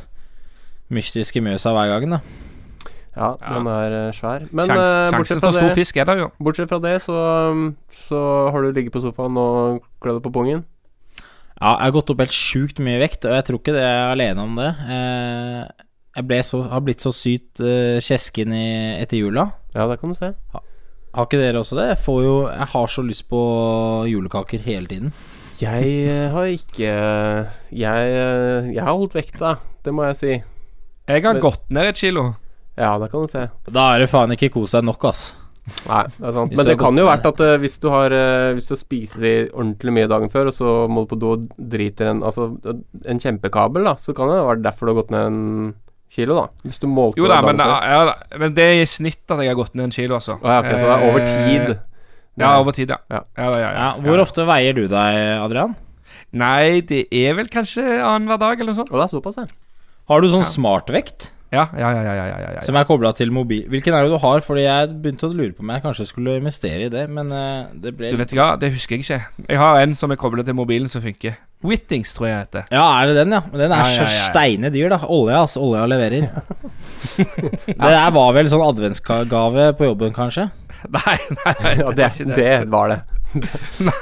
mystiske 0.90 1.40
Mjøsa 1.44 1.72
hver 1.76 1.92
gang, 2.00 2.16
da. 2.16 2.20
Ja, 3.20 3.34
den 3.42 3.66
er 3.68 3.94
eh, 3.98 4.12
svær. 4.16 4.46
Men 4.48 4.70
Sjans, 4.70 4.88
eh, 4.88 5.18
bortsett, 5.18 5.42
fra 5.42 5.50
det, 5.52 5.72
fisk 5.76 5.98
er 6.00 6.08
det, 6.08 6.14
jo. 6.22 6.28
bortsett 6.40 6.70
fra 6.70 6.78
det, 6.80 6.94
så, 7.04 7.16
så 7.92 8.20
har 8.54 8.64
du 8.64 8.70
ligget 8.72 8.94
på 8.94 9.02
sofaen 9.04 9.36
og 9.40 9.82
klødd 10.00 10.22
på 10.24 10.32
pungen. 10.32 10.62
Ja, 11.60 11.74
jeg 11.74 11.90
har 11.90 11.94
gått 11.98 12.10
opp 12.14 12.22
helt 12.24 12.32
sjukt 12.32 12.80
mye 12.80 13.02
vekt, 13.02 13.26
og 13.28 13.36
jeg 13.36 13.44
tror 13.44 13.60
ikke 13.60 13.76
det 13.76 13.84
er 13.84 14.14
alene 14.14 14.46
om 14.46 14.56
det. 14.56 14.70
Eh, 14.96 15.86
jeg 16.16 16.26
ble 16.30 16.40
så, 16.48 16.62
har 16.72 16.80
blitt 16.82 17.04
så 17.04 17.12
sykt 17.14 17.60
uh, 17.62 18.00
kjesken 18.02 18.50
i, 18.56 18.64
etter 18.98 19.20
jula. 19.20 19.44
Ja, 19.76 19.84
det 19.86 20.00
kan 20.00 20.10
du 20.10 20.16
se. 20.18 20.32
Har 20.50 21.26
ikke 21.28 21.38
dere 21.38 21.60
også 21.60 21.76
det? 21.78 21.84
Jeg, 21.92 22.00
får 22.02 22.18
jo, 22.24 22.32
jeg 22.48 22.66
har 22.72 22.90
så 22.90 23.04
lyst 23.06 23.28
på 23.30 23.42
julekaker 24.10 24.64
hele 24.64 24.90
tiden. 24.90 25.12
Jeg 25.60 26.30
har 26.32 26.48
ikke 26.48 26.88
Jeg, 27.76 28.10
jeg 28.72 28.80
har 28.80 28.94
holdt 28.96 29.14
vekta, 29.14 29.54
det 29.84 29.92
må 29.94 30.08
jeg 30.08 30.18
si. 30.18 30.32
Jeg 31.10 31.22
har 31.26 31.34
Men- 31.36 31.42
gått 31.44 31.68
ned 31.70 31.92
et 31.92 32.00
kilo. 32.00 32.24
Ja, 32.80 32.94
det 33.02 33.10
kan 33.12 33.26
du 33.26 33.28
se. 33.30 33.44
Da 33.68 33.90
er 33.94 34.02
det 34.04 34.08
faen 34.10 34.32
ikke 34.34 34.48
kos 34.54 34.72
deg 34.76 34.86
nok, 34.88 35.04
ass. 35.10 35.26
Nei, 35.86 36.00
det 36.16 36.24
er 36.30 36.32
sant. 36.34 36.54
Men 36.56 36.66
det 36.66 36.74
kan 36.80 36.96
jo 36.98 37.04
vært 37.06 37.26
at 37.28 37.40
uh, 37.44 37.50
hvis 37.62 37.76
du 37.78 37.84
har 37.92 38.10
uh, 38.16 38.48
Hvis 38.56 38.66
du 38.70 38.72
spiser 38.80 39.50
ordentlig 39.52 39.92
mye 39.94 40.08
dagen 40.10 40.32
før, 40.32 40.48
og 40.50 40.54
så 40.56 40.70
må 40.90 41.04
du 41.04 41.10
på 41.12 41.18
do 41.20 41.34
og 41.36 41.44
driter 41.60 42.08
en 42.10 42.22
Altså 42.26 42.46
en 43.04 43.20
kjempekabel, 43.22 43.84
da, 43.86 43.92
så 44.00 44.14
kan 44.16 44.32
det 44.32 44.38
være 44.48 44.64
derfor 44.64 44.88
du 44.88 44.92
har 44.94 44.98
gått 45.02 45.12
ned 45.14 45.28
en 45.28 45.42
kilo, 46.10 46.38
da. 46.40 46.46
Hvis 46.66 46.80
du 46.82 46.88
målte 46.90 47.20
Jo 47.20 47.28
da, 47.30 47.36
dagen 47.38 47.60
men, 47.60 47.62
før. 47.68 47.86
ja, 47.92 48.00
da, 48.08 48.40
men 48.42 48.56
det 48.56 48.64
er 48.66 48.80
i 48.80 48.88
snitt 48.90 49.20
at 49.30 49.44
jeg 49.44 49.52
har 49.52 49.60
gått 49.60 49.76
ned 49.78 49.84
en 49.90 49.94
kilo, 49.94 50.16
altså. 50.16 50.40
Å 50.40 50.56
ja, 50.56 50.58
ok, 50.64 50.70
så 50.72 50.88
det 50.88 50.96
er 50.96 51.04
over 51.12 51.20
Eh, 51.20 51.44
tid. 51.52 51.74
Ja, 52.40 52.50
over 52.64 52.74
tid, 52.74 52.90
ja. 52.96 52.98
Ja. 53.12 53.20
Ja, 53.36 53.50
ja, 53.52 53.60
ja, 53.60 53.70
Ja, 53.76 53.90
hvor 54.08 54.24
ofte 54.24 54.46
veier 54.48 54.74
du 54.80 54.86
deg, 54.90 55.18
Adrian? 55.44 55.76
Nei, 56.40 56.80
det 56.88 57.04
er 57.14 57.36
vel 57.38 57.50
kanskje 57.52 57.84
annenhver 58.00 58.40
dag, 58.42 58.56
eller 58.58 58.72
noe 58.72 58.80
sånt. 58.80 58.90
Og 58.90 58.98
det 58.98 59.06
er 59.06 59.12
såpass, 59.12 59.38
ja. 59.38 59.46
Har 60.10 60.24
du 60.24 60.30
sånn 60.32 60.46
smartvekt 60.48 61.28
Ja, 61.50 61.64
ja, 61.74 61.88
ja. 61.90 62.02
ja, 62.06 62.14
ja, 62.14 62.26
ja, 62.30 62.38
ja, 62.38 62.50
ja. 62.54 62.62
som 62.62 62.76
er 62.78 62.86
kobla 62.86 63.10
til 63.18 63.32
mobil? 63.34 63.64
Hvilken 63.72 63.94
er 63.96 64.06
det 64.06 64.12
du 64.12 64.20
har? 64.22 64.42
Fordi 64.46 64.62
jeg 64.62 64.90
begynte 65.02 65.26
å 65.26 65.34
lure 65.34 65.50
på 65.56 65.64
om 65.64 65.72
jeg 65.74 65.82
kanskje 65.82 66.06
skulle 66.06 66.36
investere 66.38 66.86
i 66.86 66.90
det, 66.92 67.08
men 67.10 67.32
eh, 67.34 67.72
det 67.82 67.94
ble 67.98 68.12
Du 68.14 68.18
vet 68.20 68.34
hva, 68.38 68.52
det 68.60 68.70
husker 68.76 68.96
jeg 68.96 69.06
ikke. 69.06 69.46
Jeg 69.48 69.58
har 69.58 69.82
en 69.82 69.96
som 69.98 70.14
er 70.14 70.20
koblet 70.20 70.46
til 70.46 70.54
mobilen 70.58 70.90
som 70.90 71.02
funker. 71.02 71.34
Whittings, 71.66 72.14
tror 72.16 72.30
jeg 72.30 72.36
det 72.36 72.44
heter. 72.62 72.70
Ja, 72.78 72.86
er 73.02 73.10
det 73.10 73.18
den, 73.18 73.34
ja? 73.34 73.42
Den 73.52 73.66
er 73.66 73.82
Ja, 73.82 73.90
ja, 73.90 74.06
så 74.06 74.30
steine 74.30 74.70
dyr, 74.72 74.88
da. 74.94 75.02
Olja, 75.10 75.42
altså. 75.42 75.60
Olja 75.66 75.84
leverer. 75.90 76.30
det 77.66 77.76
der 77.76 78.14
var 78.14 78.32
vel 78.38 78.48
sånn 78.52 78.64
adventsgave 78.64 79.72
på 79.76 79.90
jobben, 79.90 80.14
kanskje? 80.16 80.48
Nei, 80.96 81.16
nei, 81.42 81.52
nei 81.60 81.72
Ja, 81.76 81.90
det, 81.92 82.06
var 82.16 82.38
det 82.38 82.70
var 82.76 82.94
det. 82.94 83.00
Nei, 83.36 83.92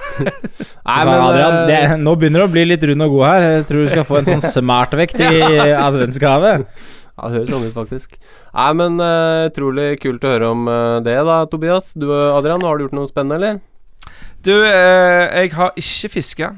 Men, 0.86 1.16
Adrian, 1.16 1.56
eh, 1.56 1.64
det, 1.66 1.80
nå 2.04 2.14
begynner 2.20 2.44
det 2.44 2.46
å 2.46 2.52
bli 2.52 2.64
litt 2.68 2.86
rund 2.92 3.04
og 3.08 3.16
god 3.16 3.26
her. 3.26 3.48
Jeg 3.48 3.66
tror 3.72 3.82
du 3.82 3.90
skal 3.90 4.06
få 4.08 4.20
en 4.20 4.30
sånn 4.30 4.44
smartvekt 4.44 5.18
i 5.24 5.42
adventsgave. 5.74 6.54
Ja, 7.18 7.28
det 7.28 7.40
høres 7.40 7.50
sånn 7.50 7.66
ut, 7.66 7.74
faktisk. 7.74 8.16
Nei, 8.54 8.70
men 8.78 8.98
uh, 9.02 9.48
utrolig 9.50 9.90
kult 10.02 10.24
å 10.24 10.32
høre 10.32 10.50
om 10.54 10.66
uh, 10.70 10.98
det, 11.04 11.18
da, 11.26 11.42
Tobias. 11.50 11.92
Du, 11.98 12.06
Adrian, 12.14 12.62
har 12.62 12.78
du 12.78 12.86
gjort 12.86 12.98
noe 12.98 13.10
spennende, 13.10 13.40
eller? 13.40 14.12
Du, 14.46 14.54
uh, 14.54 15.26
jeg 15.34 15.56
har 15.58 15.74
ikke 15.74 16.12
fiska. 16.14 16.52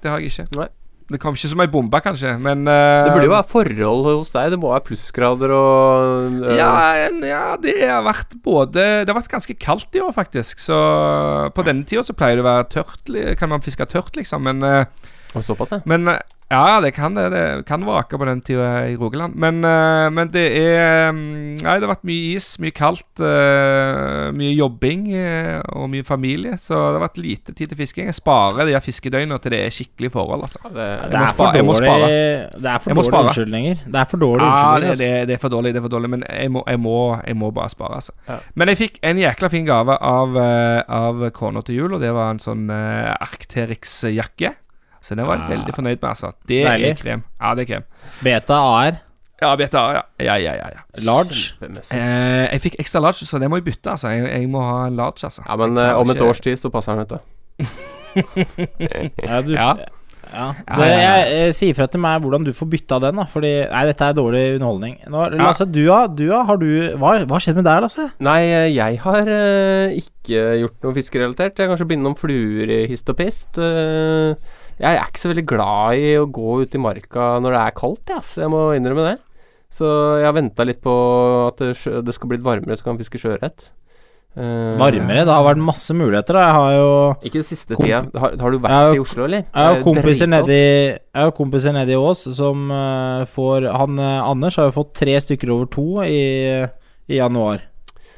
Det 0.00 0.12
har 0.12 0.22
jeg 0.22 0.30
ikke. 0.32 0.46
Nei. 0.60 0.70
Det 1.10 1.18
kom 1.18 1.34
ikke 1.34 1.48
som 1.50 1.60
ei 1.64 1.70
bombe, 1.70 1.98
kanskje, 2.04 2.36
men 2.38 2.62
eh, 2.70 3.04
Det 3.08 3.14
burde 3.16 3.26
jo 3.26 3.32
være 3.32 3.50
forhold 3.50 4.04
hos 4.06 4.28
deg. 4.30 4.52
Det 4.52 4.58
må 4.62 4.70
være 4.70 4.84
plussgrader 4.86 5.54
og 5.56 6.36
eh, 6.46 6.58
ja, 6.60 6.68
ja, 7.26 7.40
det 7.58 7.74
har 7.82 8.04
vært 8.06 8.36
både 8.44 8.84
Det 9.02 9.10
har 9.10 9.18
vært 9.18 9.32
ganske 9.32 9.56
kaldt 9.58 9.98
i 9.98 10.04
år, 10.04 10.12
faktisk. 10.14 10.62
Så 10.62 10.76
på 11.56 11.64
denne 11.66 11.82
tida 11.88 12.04
så 12.06 12.14
pleier 12.14 12.38
det 12.38 12.44
å 12.44 12.46
være 12.46 12.68
tørt. 12.76 13.10
Kan 13.40 13.50
man 13.50 13.64
fiske 13.64 13.88
tørt, 13.90 14.14
liksom. 14.20 14.46
Men, 14.46 14.62
eh, 14.62 15.10
og 15.34 15.44
Såpass, 15.46 15.72
ja. 15.72 15.80
men 15.86 16.08
eh, 16.08 16.18
ja, 16.50 16.80
det 16.82 16.90
kan 16.96 17.14
det. 17.14 17.28
Det 17.30 17.42
kan 17.68 17.84
vake 17.86 18.18
på 18.18 18.26
den 18.26 18.40
tida 18.42 18.88
i 18.90 18.96
Rogaland. 18.98 19.36
Men, 19.38 19.62
eh, 19.62 20.08
men 20.10 20.32
det 20.34 20.42
er 20.58 21.12
mm, 21.14 21.60
Nei, 21.60 21.74
det 21.78 21.84
har 21.86 21.92
vært 21.92 22.06
mye 22.08 22.32
is, 22.34 22.48
mye 22.58 22.74
kaldt, 22.74 23.22
eh, 23.22 24.30
mye 24.34 24.56
jobbing 24.56 25.04
og 25.76 25.84
mye 25.92 26.06
familie. 26.06 26.56
Så 26.58 26.74
det 26.74 26.98
har 26.98 27.04
vært 27.04 27.20
lite 27.22 27.54
tid 27.54 27.70
til 27.70 27.78
fisking. 27.78 28.08
Jeg 28.10 28.18
sparer 28.18 28.66
de 28.66 28.74
her 28.74 28.82
fiskedøgna 28.82 29.38
til 29.38 29.54
det 29.54 29.60
er 29.68 29.76
skikkelig 29.76 30.10
forhold, 30.16 30.42
altså. 30.48 30.72
Det, 30.74 30.86
er 30.88 31.14
jeg 31.14 31.62
dårlig. 31.62 31.92
Det 32.58 32.72
er 32.72 32.82
for 32.82 32.98
dårlig 32.98 33.12
dårlige 33.12 33.20
unnskyldninger. 33.20 33.84
Det 33.86 34.00
er 34.00 34.10
for 34.10 34.24
dårlige 34.24 34.48
Ja, 34.50 34.80
det, 34.82 34.94
det, 34.98 35.10
det 35.30 35.36
er 35.36 35.42
for 35.44 35.54
dårlig, 35.54 35.74
det 35.74 35.82
er 35.82 35.84
for 35.86 35.94
dårlig 35.94 36.10
men 36.10 36.24
jeg 36.26 36.50
må, 36.50 36.64
jeg 36.66 36.80
må, 36.82 36.96
jeg 37.22 37.38
må 37.38 37.52
bare 37.54 37.70
spare, 37.70 38.00
altså. 38.00 38.16
Ja. 38.26 38.40
Men 38.58 38.72
jeg 38.72 38.80
fikk 38.80 38.98
en 39.06 39.22
jækla 39.22 39.52
fin 39.52 39.68
gave 39.68 39.94
av, 39.94 40.34
av 40.98 41.22
kona 41.36 41.62
til 41.62 41.78
jul, 41.78 41.94
og 41.94 42.02
det 42.02 42.10
var 42.16 42.34
en 42.34 42.42
sånn 42.42 42.66
uh, 42.72 43.14
Arcterix-jakke. 43.20 44.54
Så 45.10 45.16
den 45.18 45.26
var 45.26 45.40
jeg 45.40 45.46
Ah. 45.48 45.52
veldig 45.56 45.74
fornøyd 45.74 45.96
med, 45.98 46.08
altså. 46.12 46.30
Det 46.46 46.62
Deilig. 46.62 46.90
er 46.94 46.98
krem. 47.02 47.22
Ja, 47.40 47.54
det 47.58 47.64
er 47.66 47.70
krem. 47.74 47.84
Beta 48.22 48.54
AR. 48.62 49.00
Ja, 49.42 49.54
beta 49.56 49.78
AR, 49.80 50.02
Ja, 50.20 50.34
ja, 50.38 50.52
ja. 50.54 50.68
ja. 50.76 50.82
Large. 51.02 51.56
Eh, 51.90 52.46
jeg 52.52 52.60
fikk 52.62 52.76
ekstra 52.78 53.00
large, 53.02 53.26
så 53.26 53.40
det 53.42 53.48
må 53.50 53.58
jeg 53.58 53.64
bytte, 53.72 53.90
altså. 53.96 54.12
Jeg, 54.14 54.28
jeg 54.30 54.48
må 54.52 54.62
ha 54.62 54.86
en 54.86 54.94
large, 55.00 55.24
altså. 55.26 55.42
Ja, 55.48 55.56
men 55.58 55.76
eh, 55.80 55.94
om 55.98 56.10
et 56.14 56.20
års 56.22 56.40
tid 56.44 56.60
så 56.60 56.70
passer 56.70 56.94
den, 56.94 57.02
vet 57.02 57.18
du. 57.18 57.18
Ja, 59.26 59.40
du, 59.42 59.52
Ja. 59.60 59.74
ja. 60.30 60.46
Det, 60.62 60.84
ja, 60.86 60.86
ja. 60.86 60.98
jeg, 61.02 61.30
jeg, 61.34 61.54
sier 61.58 61.74
fra 61.74 61.86
til 61.90 61.98
meg 62.04 62.20
hvordan 62.22 62.44
du 62.46 62.52
får 62.54 62.68
bytta 62.70 63.00
den, 63.02 63.16
da. 63.18 63.24
Fordi 63.26 63.50
Nei, 63.72 63.80
dette 63.88 64.10
er 64.12 64.14
dårlig 64.14 64.42
underholdning. 64.60 64.92
Nå, 65.10 65.24
Lasse, 65.40 65.66
du, 65.66 65.80
ja, 65.88 66.04
du, 66.06 66.28
har 66.30 66.60
du 66.60 66.68
Hva 67.00 67.16
har 67.18 67.42
skjedd 67.42 67.58
med 67.58 67.66
deg, 67.66 67.80
Lasse? 67.82 68.06
Nei, 68.22 68.38
eh, 68.46 68.68
jeg 68.76 69.00
har 69.02 69.26
uh, 69.26 69.96
ikke 69.96 70.44
gjort 70.60 70.86
noe 70.86 70.94
fiskerelatert. 71.00 71.58
Jeg 71.58 71.66
har 71.66 71.72
kanskje 71.74 71.88
bindet 71.90 72.06
noen 72.06 72.18
fluer 72.20 72.70
i 72.76 72.84
hist 72.92 73.10
og 73.10 73.18
pist. 73.18 73.58
Eh, 73.58 74.36
jeg 74.80 74.96
er 74.96 75.10
ikke 75.10 75.20
så 75.20 75.30
veldig 75.30 75.44
glad 75.48 76.00
i 76.00 76.12
å 76.16 76.28
gå 76.32 76.60
ut 76.62 76.76
i 76.76 76.80
marka 76.80 77.34
når 77.42 77.56
det 77.56 77.64
er 77.64 77.74
kaldt, 77.76 78.14
jeg, 78.14 78.24
så 78.24 78.46
Jeg 78.46 78.52
må 78.52 78.62
innrømme 78.76 79.10
det. 79.10 79.18
Så 79.70 79.86
jeg 80.18 80.26
har 80.26 80.34
venta 80.34 80.64
litt 80.66 80.80
på 80.82 80.94
at 81.46 81.60
det, 81.60 82.14
skal 82.16 82.30
bli 82.30 82.40
litt 82.40 82.46
varmere, 82.46 82.78
så 82.78 82.88
kan 82.88 82.96
vi 82.96 83.04
fiske 83.04 83.20
sjøørret. 83.22 83.68
Uh, 84.30 84.78
Varmere? 84.78 85.24
Det 85.26 85.34
har 85.34 85.42
vært 85.42 85.62
masse 85.62 85.94
muligheter. 85.94 86.38
Jeg 86.38 86.54
har 86.54 86.72
jo 86.76 86.90
Ikke 87.26 87.40
den 87.40 87.46
siste 87.48 87.74
tida. 87.74 88.04
Har, 88.14 88.36
har 88.38 88.54
du 88.54 88.58
vært 88.62 88.74
har- 88.76 88.94
i 88.94 89.02
Oslo, 89.02 89.24
eller? 89.26 89.42
jeg 89.42 89.66
har 89.66 89.78
er 89.78 89.82
kompiser 89.82 90.30
nedi 90.30 90.58
Jeg 90.60 91.18
har 91.18 91.32
kompiser 91.34 91.74
nedi 91.74 91.98
Ås 91.98 92.22
som 92.36 92.70
uh, 92.70 93.26
får 93.26 93.66
Han 93.74 93.98
uh, 93.98 94.30
Anders 94.30 94.58
har 94.60 94.70
jo 94.70 94.76
fått 94.78 94.94
tre 95.02 95.18
stykker 95.18 95.50
over 95.50 95.66
to 95.66 95.86
i, 96.06 96.62
i 97.10 97.18
januar. 97.18 97.66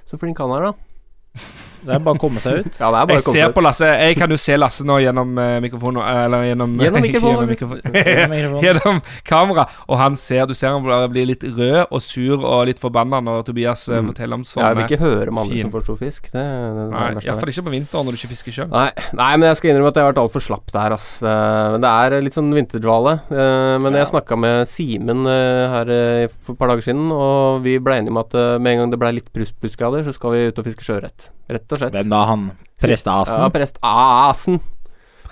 Så 0.04 0.20
flink 0.20 0.40
han 0.44 0.52
er, 0.52 0.70
da. 0.70 1.40
Det 1.82 1.94
er 1.96 1.98
bare 2.04 2.14
å 2.16 2.20
komme 2.22 2.40
seg 2.42 2.60
ut. 2.62 2.76
Ja, 2.82 2.90
det 2.94 2.98
er 3.02 3.06
bare 3.06 3.16
Jeg 3.16 3.22
å 3.22 3.24
komme 3.26 3.34
ser 3.34 3.42
seg 3.42 3.48
ut. 3.50 3.54
på 3.56 3.62
Lasse 3.66 3.88
Jeg 3.90 4.16
kan 4.20 4.30
jo 4.30 4.36
se 4.38 4.56
Lasse 4.58 4.84
nå 4.86 4.96
gjennom 5.02 5.32
uh, 5.38 5.58
mikrofonen 5.64 6.02
Eller 6.06 6.44
gjennom 6.50 6.76
Gjennom 6.78 7.02
mikrofonen. 7.06 7.52
gjennom 7.52 7.52
mikrofon- 7.52 8.62
Gjennom 8.66 9.00
kamera. 9.28 9.64
Og 9.88 9.98
han 9.98 10.16
ser 10.16 10.46
Du 10.46 10.54
ser 10.54 10.70
han 10.74 10.84
bare 10.86 11.08
blir 11.12 11.26
litt 11.32 11.42
rød 11.42 11.86
og 11.90 12.02
sur 12.04 12.38
og 12.44 12.66
litt 12.70 12.78
forbanna 12.82 13.20
når 13.24 13.44
Tobias 13.48 13.88
eh, 13.88 13.98
Mm. 14.02 14.08
forteller 14.12 14.34
om 14.40 14.44
Ja, 14.56 14.68
jeg 14.72 14.76
vil 14.78 14.86
ikke 14.88 15.00
høre 15.02 15.28
om 15.32 15.38
andre 15.42 15.54
fin. 15.56 15.62
som 15.66 15.72
får 15.74 15.82
stor 15.84 15.98
fisk. 16.00 16.30
Det, 16.32 16.42
det, 16.42 16.42
det 16.42 16.82
er 16.82 16.90
Nei, 16.92 17.02
det 17.02 17.02
verste 17.02 17.12
jeg 17.12 17.14
vet. 17.14 17.26
iallfall 17.32 17.52
ikke 17.52 17.64
på 17.66 17.72
vinteren 17.74 18.06
når 18.06 18.12
du 18.16 18.18
ikke 18.20 18.30
fisker 18.32 18.52
sjøl. 18.56 18.68
Nei, 18.72 18.88
nei, 19.20 19.30
men 19.36 19.46
jeg 19.50 19.58
skal 19.60 19.70
innrømme 19.72 19.90
at 19.92 19.98
jeg 20.00 20.04
har 20.06 20.12
vært 20.12 20.20
altfor 20.22 20.44
slapp 20.46 20.72
der, 20.74 20.94
ass. 20.96 21.08
Eh, 21.22 21.66
Men 21.74 21.84
det 21.84 21.92
er 21.92 22.16
litt 22.26 22.36
sånn 22.38 22.50
vinterdvale. 22.56 23.12
Eh, 23.30 23.76
Men 23.84 23.98
jeg 24.00 24.10
snakka 24.12 24.38
med 24.38 24.66
Simen 24.70 25.26
eh, 25.26 25.66
her 25.74 25.92
eh, 25.98 26.26
for 26.42 26.54
et 26.56 26.58
par 26.62 26.72
dager 26.72 26.86
siden, 26.88 27.04
og 27.14 27.62
vi 27.66 27.76
ble 27.78 27.98
enige 28.00 28.14
om 28.14 28.22
at 28.24 28.34
eh, 28.38 28.56
med 28.58 28.72
en 28.76 28.82
gang 28.84 28.90
det 28.96 29.00
ble 29.02 29.12
litt 29.20 29.30
pluss 29.34 29.52
plussgrader, 29.52 30.02
så 30.08 30.12
skal 30.16 30.34
vi 30.36 30.46
ut 30.50 30.58
og 30.62 30.66
fiske 30.66 30.82
sjøørret. 30.88 31.30
Rett 31.52 31.74
og 31.74 31.82
slett. 31.82 31.96
Hvem 31.96 32.12
da? 32.12 32.22
Han 32.28 32.50
Prestasen? 32.82 33.42
Ja, 33.42 33.50
prestasen. 33.54 34.62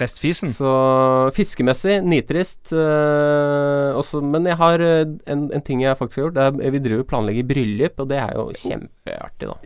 Prestfisen. 0.00 0.48
Så 0.54 0.70
fiskemessig 1.36 1.98
nitrist. 2.06 2.70
Øh, 2.72 3.96
også, 4.00 4.22
men 4.24 4.46
jeg 4.48 4.56
har 4.56 4.80
eh, 4.80 5.02
en, 5.28 5.42
en 5.52 5.64
ting 5.66 5.82
jeg 5.84 5.98
faktisk 5.98 6.20
har 6.20 6.24
gjort. 6.28 6.38
Det 6.38 6.66
er, 6.68 6.72
vi 6.72 6.80
driver 6.86 7.02
og 7.04 7.10
planlegger 7.10 7.48
bryllup, 7.50 8.00
og 8.00 8.08
det 8.08 8.20
er 8.22 8.38
jo 8.38 8.46
kjempeartig, 8.62 9.50
da. 9.50 9.58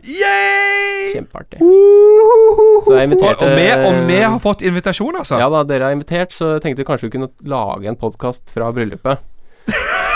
Kjempeartig. 1.13 1.61
Så 1.61 2.97
jeg 2.97 3.07
inviterte 3.07 3.47
og, 3.47 3.55
vi, 3.55 3.69
og 3.77 4.01
vi 4.09 4.19
har 4.25 4.41
fått 4.43 4.65
invitasjon, 4.67 5.21
altså. 5.21 5.39
Ja 5.39 5.47
da, 5.53 5.63
dere 5.69 5.87
har 5.87 5.95
invitert, 5.95 6.35
så 6.35 6.57
jeg 6.57 6.65
tenkte 6.65 6.87
kanskje 6.89 7.07
vi 7.07 7.15
kunne 7.15 7.31
lage 7.47 7.93
en 7.93 8.01
podkast 8.01 8.51
fra 8.51 8.73
bryllupet. 8.75 9.23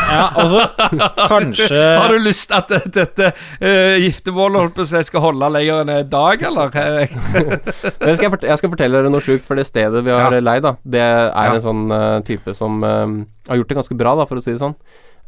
Ja, 0.09 0.25
og 0.41 1.27
kanskje 1.29 1.79
Har 2.01 2.13
du 2.13 2.19
lyst 2.23 2.51
at 2.55 2.71
dette 2.93 3.31
uh, 3.33 3.97
giftermålet 4.01 4.63
holdt 4.63 4.77
på 4.79 4.85
å 4.85 4.89
si 4.89 5.01
skal 5.07 5.23
holde 5.27 5.49
lenger 5.53 5.83
enn 5.83 5.91
en 5.93 6.09
dag, 6.11 6.45
eller? 6.49 6.73
jeg, 6.79 7.11
skal 7.19 8.25
jeg, 8.25 8.31
fort 8.33 8.47
jeg 8.49 8.61
skal 8.61 8.73
fortelle 8.73 8.99
dere 9.01 9.11
noe 9.13 9.23
sjukt, 9.25 9.45
for 9.47 9.59
det 9.59 9.67
stedet 9.69 10.03
vi 10.05 10.13
har 10.15 10.33
Ja. 10.33 10.41
leid, 10.43 10.65
da, 10.65 10.75
det 10.83 11.03
er 11.03 11.29
Ja. 11.29 11.53
en 11.53 11.63
sånn 11.65 11.85
uh, 11.93 12.19
type 12.27 12.53
som 12.57 12.81
uh, 12.83 13.05
har 13.49 13.61
gjort 13.61 13.71
det 13.71 13.79
ganske 13.81 13.97
bra, 13.99 14.15
da, 14.19 14.25
for 14.29 14.39
å 14.41 14.43
si 14.43 14.53
det 14.55 14.61
sånn. 14.63 14.75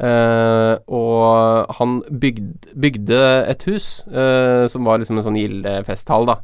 Uh, 0.02 0.80
og 0.90 1.76
han 1.78 2.00
bygde, 2.10 2.72
bygde 2.82 3.20
et 3.52 3.66
hus 3.70 4.02
uh, 4.10 4.66
som 4.72 4.88
var 4.88 4.98
liksom 5.02 5.20
en 5.20 5.28
sånn 5.28 5.38
gildefesthall, 5.38 6.26
da. 6.32 6.40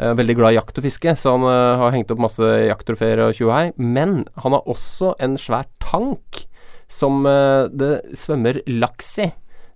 Uh, 0.00 0.12
veldig 0.16 0.36
glad 0.38 0.54
i 0.54 0.58
jakt 0.60 0.78
og 0.78 0.86
fiske, 0.86 1.16
så 1.18 1.34
han 1.34 1.48
har 1.82 1.90
hengt 1.96 2.12
opp 2.14 2.22
masse 2.22 2.46
jakttrofeer 2.68 3.24
og 3.26 3.34
tjohei. 3.36 3.64
Men 3.82 4.22
han 4.44 4.54
har 4.56 4.68
også 4.70 5.16
en 5.20 5.34
svær 5.40 5.66
tank 5.82 6.44
som 6.90 7.22
eh, 7.28 7.68
det 7.70 7.94
svømmer 8.18 8.60
laks 8.80 9.14
i. 9.24 9.30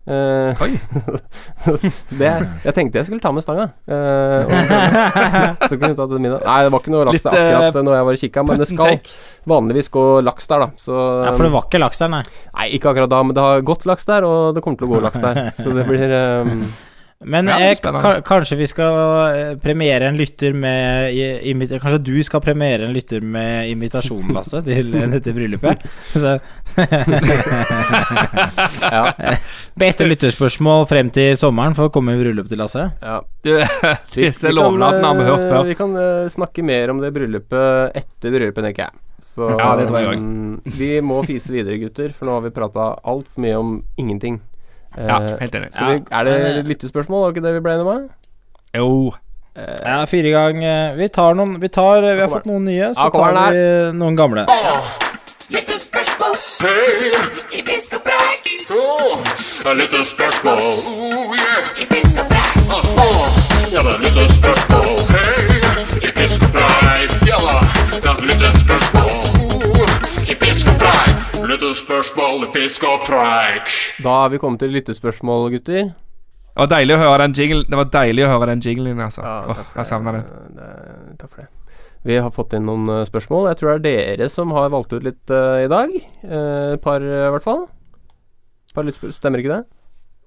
Oi 0.05 0.67
det, 2.21 2.29
jeg 2.61 2.73
tenkte 2.77 2.99
jeg 3.01 3.07
skulle 3.09 3.25
ta 3.25 3.31
med 3.33 3.41
stanga. 3.41 3.71
Uh, 3.89 4.45
så 5.71 5.79
kunne 5.79 5.95
tatt 5.97 6.13
middag. 6.19 6.43
Nei, 6.45 6.59
det 6.67 6.73
var 6.75 6.83
ikke 6.83 6.93
noe 6.93 7.07
laks 7.09 7.23
Litt, 7.23 7.29
der 7.33 7.57
akkurat 7.57 7.87
når 7.89 7.97
jeg 7.97 8.09
var 8.09 8.19
og 8.19 8.25
kikka, 8.25 8.45
men 8.45 8.61
det 8.61 8.69
skal 8.69 8.91
take. 8.93 9.15
vanligvis 9.49 9.89
gå 9.95 10.05
laks 10.27 10.51
der, 10.51 10.67
da. 10.67 10.83
Så 10.85 10.99
Ja, 11.25 11.33
for 11.33 11.49
det 11.49 11.55
var 11.57 11.69
ikke 11.71 11.81
laks 11.81 12.05
der, 12.05 12.13
nei. 12.19 12.21
Nei, 12.53 12.67
ikke 12.77 12.93
akkurat 12.93 13.15
da, 13.15 13.23
men 13.25 13.39
det 13.39 13.47
har 13.47 13.65
gått 13.73 13.89
laks 13.89 14.11
der, 14.11 14.29
og 14.29 14.59
det 14.59 14.65
kommer 14.67 14.83
til 14.83 14.91
å 14.91 14.93
gå 14.93 15.01
laks 15.07 15.25
der. 15.25 15.41
Så 15.63 15.73
det 15.73 15.87
blir 15.89 16.13
um, 16.45 16.67
Men 17.25 17.49
Ja, 17.49 17.59
eh, 17.71 17.75
ka- 17.81 18.21
kanskje 18.27 18.57
vi 18.59 18.67
skal 18.69 18.97
eh, 19.35 19.55
premiere 19.63 20.09
en 20.11 20.17
lytter 20.19 20.53
med 20.53 21.15
Kanskje 21.81 21.99
du 22.05 22.15
skal 22.27 22.41
premiere 22.45 22.85
en 22.85 22.93
lytter 22.93 23.21
med 23.25 23.71
invitasjon, 23.73 24.29
Lasse, 24.35 24.61
til 24.69 24.95
eh, 24.95 25.09
dette 25.15 25.33
bryllupet? 25.37 25.85
Så, 26.13 26.35
Ja. 28.93 29.13
Beste 29.81 30.07
lytterspørsmål 30.09 30.87
frem 30.91 31.11
til 31.15 31.35
sommeren 31.41 31.75
for 31.77 31.89
å 31.89 31.93
komme 31.95 32.15
i 32.15 32.21
bryllup 32.21 32.49
til 32.51 32.61
Lasse? 32.63 32.89
ja. 33.03 33.21
Du, 33.45 33.51
disse 34.15 34.49
lovnadene 34.55 35.05
har 35.05 35.19
vi 35.19 35.25
hørt 35.29 35.43
eh, 35.45 35.51
før. 35.53 35.67
Vi 35.69 35.75
kan 35.79 35.97
eh, 36.01 36.29
snakke 36.33 36.65
mer 36.65 36.93
om 36.95 37.01
det 37.03 37.11
bryllupet 37.17 37.97
etter 38.01 38.33
bryllupet, 38.33 38.65
tenker 38.71 38.87
jeg. 38.87 39.03
Så 39.25 39.49
Ja, 39.59 39.71
det 39.79 39.87
tror 39.89 40.01
jeg 40.01 40.19
um, 40.21 40.59
vi 40.79 40.91
må 41.05 41.23
fise 41.27 41.53
videre, 41.53 41.77
gutter, 41.81 42.13
for 42.17 42.29
nå 42.29 42.39
har 42.39 42.45
vi 42.47 42.53
prata 42.57 42.91
altfor 43.09 43.45
mye 43.45 43.57
om 43.61 43.71
ingenting. 44.01 44.39
Ja, 44.97 45.19
Eh, 45.21 45.37
helt 45.41 45.55
enig. 45.55 45.73
så 45.75 45.85
vi, 45.91 46.01
er 46.13 46.25
det 46.25 46.35
eh, 46.57 46.63
lyttespørsmål, 46.69 47.21
var 47.21 47.31
det 47.33 47.37
ikke 47.37 47.47
det 47.49 47.55
vi 47.55 47.61
ble 47.67 47.73
enige 47.75 47.95
om? 47.95 48.09
Jo. 48.77 49.15
Ja, 49.57 50.05
fire 50.11 50.31
gang. 50.35 50.65
eh, 50.65 50.95
Vi 50.99 51.09
tar 51.09 51.35
noen 51.39 51.61
Vi, 51.61 51.69
tar, 51.69 52.01
vi 52.03 52.21
har 52.21 52.29
fått 52.29 52.47
noen 52.47 52.65
nye, 52.65 52.89
så 52.95 53.11
tar 53.11 53.35
vi 53.53 53.93
noen 53.99 54.17
gamle. 54.19 54.47
Åh, 58.71 59.75
litt 59.77 59.95
spørsmål. 60.07 60.59
Oh, 60.59 61.35
yeah. 61.37 61.65
Åh, 62.75 63.29
ja, 63.73 63.83
det 63.83 63.93
er 63.95 63.99
litt 64.03 64.31
spørsmål. 64.31 64.89
Hei, 65.13 65.61
i 66.03 66.13
fisk 66.19 66.43
og 66.43 66.53
preik. 66.57 67.11
Ja 67.29 67.39
da, 67.45 67.61
det 68.01 69.44
Litt 71.45 72.55
fisk 72.55 72.85
og 72.89 73.03
preik. 73.05 73.73
Da 74.05 74.15
er 74.25 74.31
vi 74.33 74.39
kommet 74.41 74.63
til 74.63 74.73
lyttespørsmål, 74.73 75.51
gutter. 75.53 75.91
Det 76.55 76.63
var 76.63 76.71
deilig 76.71 76.95
å 76.95 77.01
høre 77.03 77.25
den 77.27 77.33
jinglen 77.35 77.65
Det 77.67 77.79
var 77.81 77.89
deilig 77.91 78.23
å 78.25 78.29
høre 78.31 78.47
den 78.53 78.61
jinglen, 78.63 79.01
altså. 79.03 79.25
Åh, 79.27 79.61
jeg 79.77 79.87
savner 79.91 80.13
den. 80.21 80.25
Det- 80.57 81.19
Takk 81.19 81.31
for 81.31 81.43
det. 81.43 81.49
Vi 82.05 82.17
har 82.21 82.31
fått 82.31 82.53
inn 82.55 82.67
noen 82.69 82.89
eh, 83.01 83.05
spørsmål. 83.09 83.49
Jeg 83.49 83.57
tror 83.61 83.79
det 83.83 83.93
er 83.99 84.17
dere 84.21 84.29
som 84.29 84.51
har 84.53 84.69
valgt 84.71 84.93
ut 84.93 85.03
litt 85.07 85.31
uh, 85.33 85.57
i 85.65 85.69
dag. 85.73 85.89
Et 85.95 86.31
uh, 86.31 86.77
par, 86.85 87.01
eh, 87.01 87.27
i 87.29 87.31
hvert 87.33 87.43
fall. 87.47 87.63
Par 88.75 88.85
lyttespørsmål. 88.85 89.17
Stemmer 89.17 89.41
ikke 89.41 89.55
det? 89.55 89.63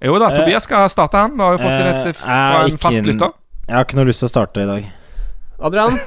Jo 0.05 0.17
da, 0.21 0.31
Eh, 0.31 0.39
Tobias 0.41 0.63
skal 0.65 0.89
starte, 0.89 1.17
han. 1.21 1.33
Vi 1.37 1.43
har 1.45 1.53
jo 1.53 1.61
fått 1.61 1.77
inn 1.77 1.91
et 1.91 2.07
eh, 2.07 2.13
fra 2.17 2.63
en 2.65 2.77
fast 2.81 3.05
lytter. 3.05 3.33
Jeg 3.67 3.75
har 3.77 3.85
ikke 3.85 3.97
noe 3.99 4.09
lyst 4.09 4.23
til 4.25 4.29
å 4.29 4.33
starte 4.33 4.61
i 4.65 4.69
dag. 4.69 4.89
Adrian? 5.59 5.99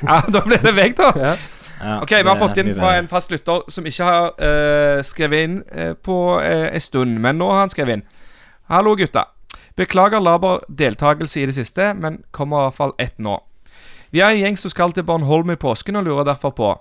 Ja, 0.00 0.22
da 0.32 0.40
ble 0.40 0.56
det 0.62 0.70
vekk, 0.78 0.94
da. 0.96 1.08
Ja. 1.20 1.34
Ja, 1.80 2.02
Ok, 2.02 2.10
Vi 2.10 2.28
har 2.28 2.36
fått 2.36 2.58
inn 2.60 2.74
fra 2.76 2.94
en 2.98 3.08
fast 3.08 3.30
lytter 3.32 3.62
som 3.72 3.86
ikke 3.86 4.04
har 4.04 4.32
uh, 4.36 5.02
skrevet 5.02 5.44
inn 5.44 5.60
uh, 5.72 5.92
på 5.96 6.16
uh, 6.38 6.68
en 6.68 6.80
stund, 6.80 7.18
men 7.18 7.38
nå 7.40 7.48
har 7.50 7.64
han 7.64 7.72
skrevet 7.72 7.98
inn. 7.98 8.04
Hallo, 8.68 8.94
gutta. 8.96 9.24
Beklager 9.76 10.20
laber 10.20 10.60
deltakelse 10.68 11.40
i 11.40 11.46
det 11.48 11.56
siste, 11.56 11.94
men 11.94 12.20
kommer 12.30 12.60
i 12.60 12.68
hvert 12.68 12.76
fall 12.76 12.94
ett 12.98 13.16
nå. 13.18 13.38
Vi 14.10 14.20
er 14.20 14.34
en 14.34 14.42
gjeng 14.42 14.58
som 14.58 14.70
skal 14.70 14.92
til 14.92 15.06
Bornholm 15.06 15.50
i 15.54 15.56
påsken 15.56 15.96
og 15.96 16.04
lurer 16.04 16.26
derfor 16.28 16.54
på 16.54 16.74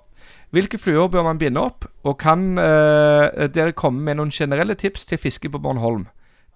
hvilke 0.49 0.79
fluer 0.81 1.07
bør 1.07 1.27
man 1.27 1.37
binde 1.37 1.61
opp, 1.61 1.85
og 2.03 2.17
kan 2.17 2.57
eh, 2.57 3.49
dere 3.53 3.75
komme 3.77 4.01
med 4.01 4.17
noen 4.17 4.31
generelle 4.33 4.73
tips 4.73 5.05
til 5.05 5.21
fiske 5.21 5.49
på 5.53 5.61
Bornholm? 5.61 6.07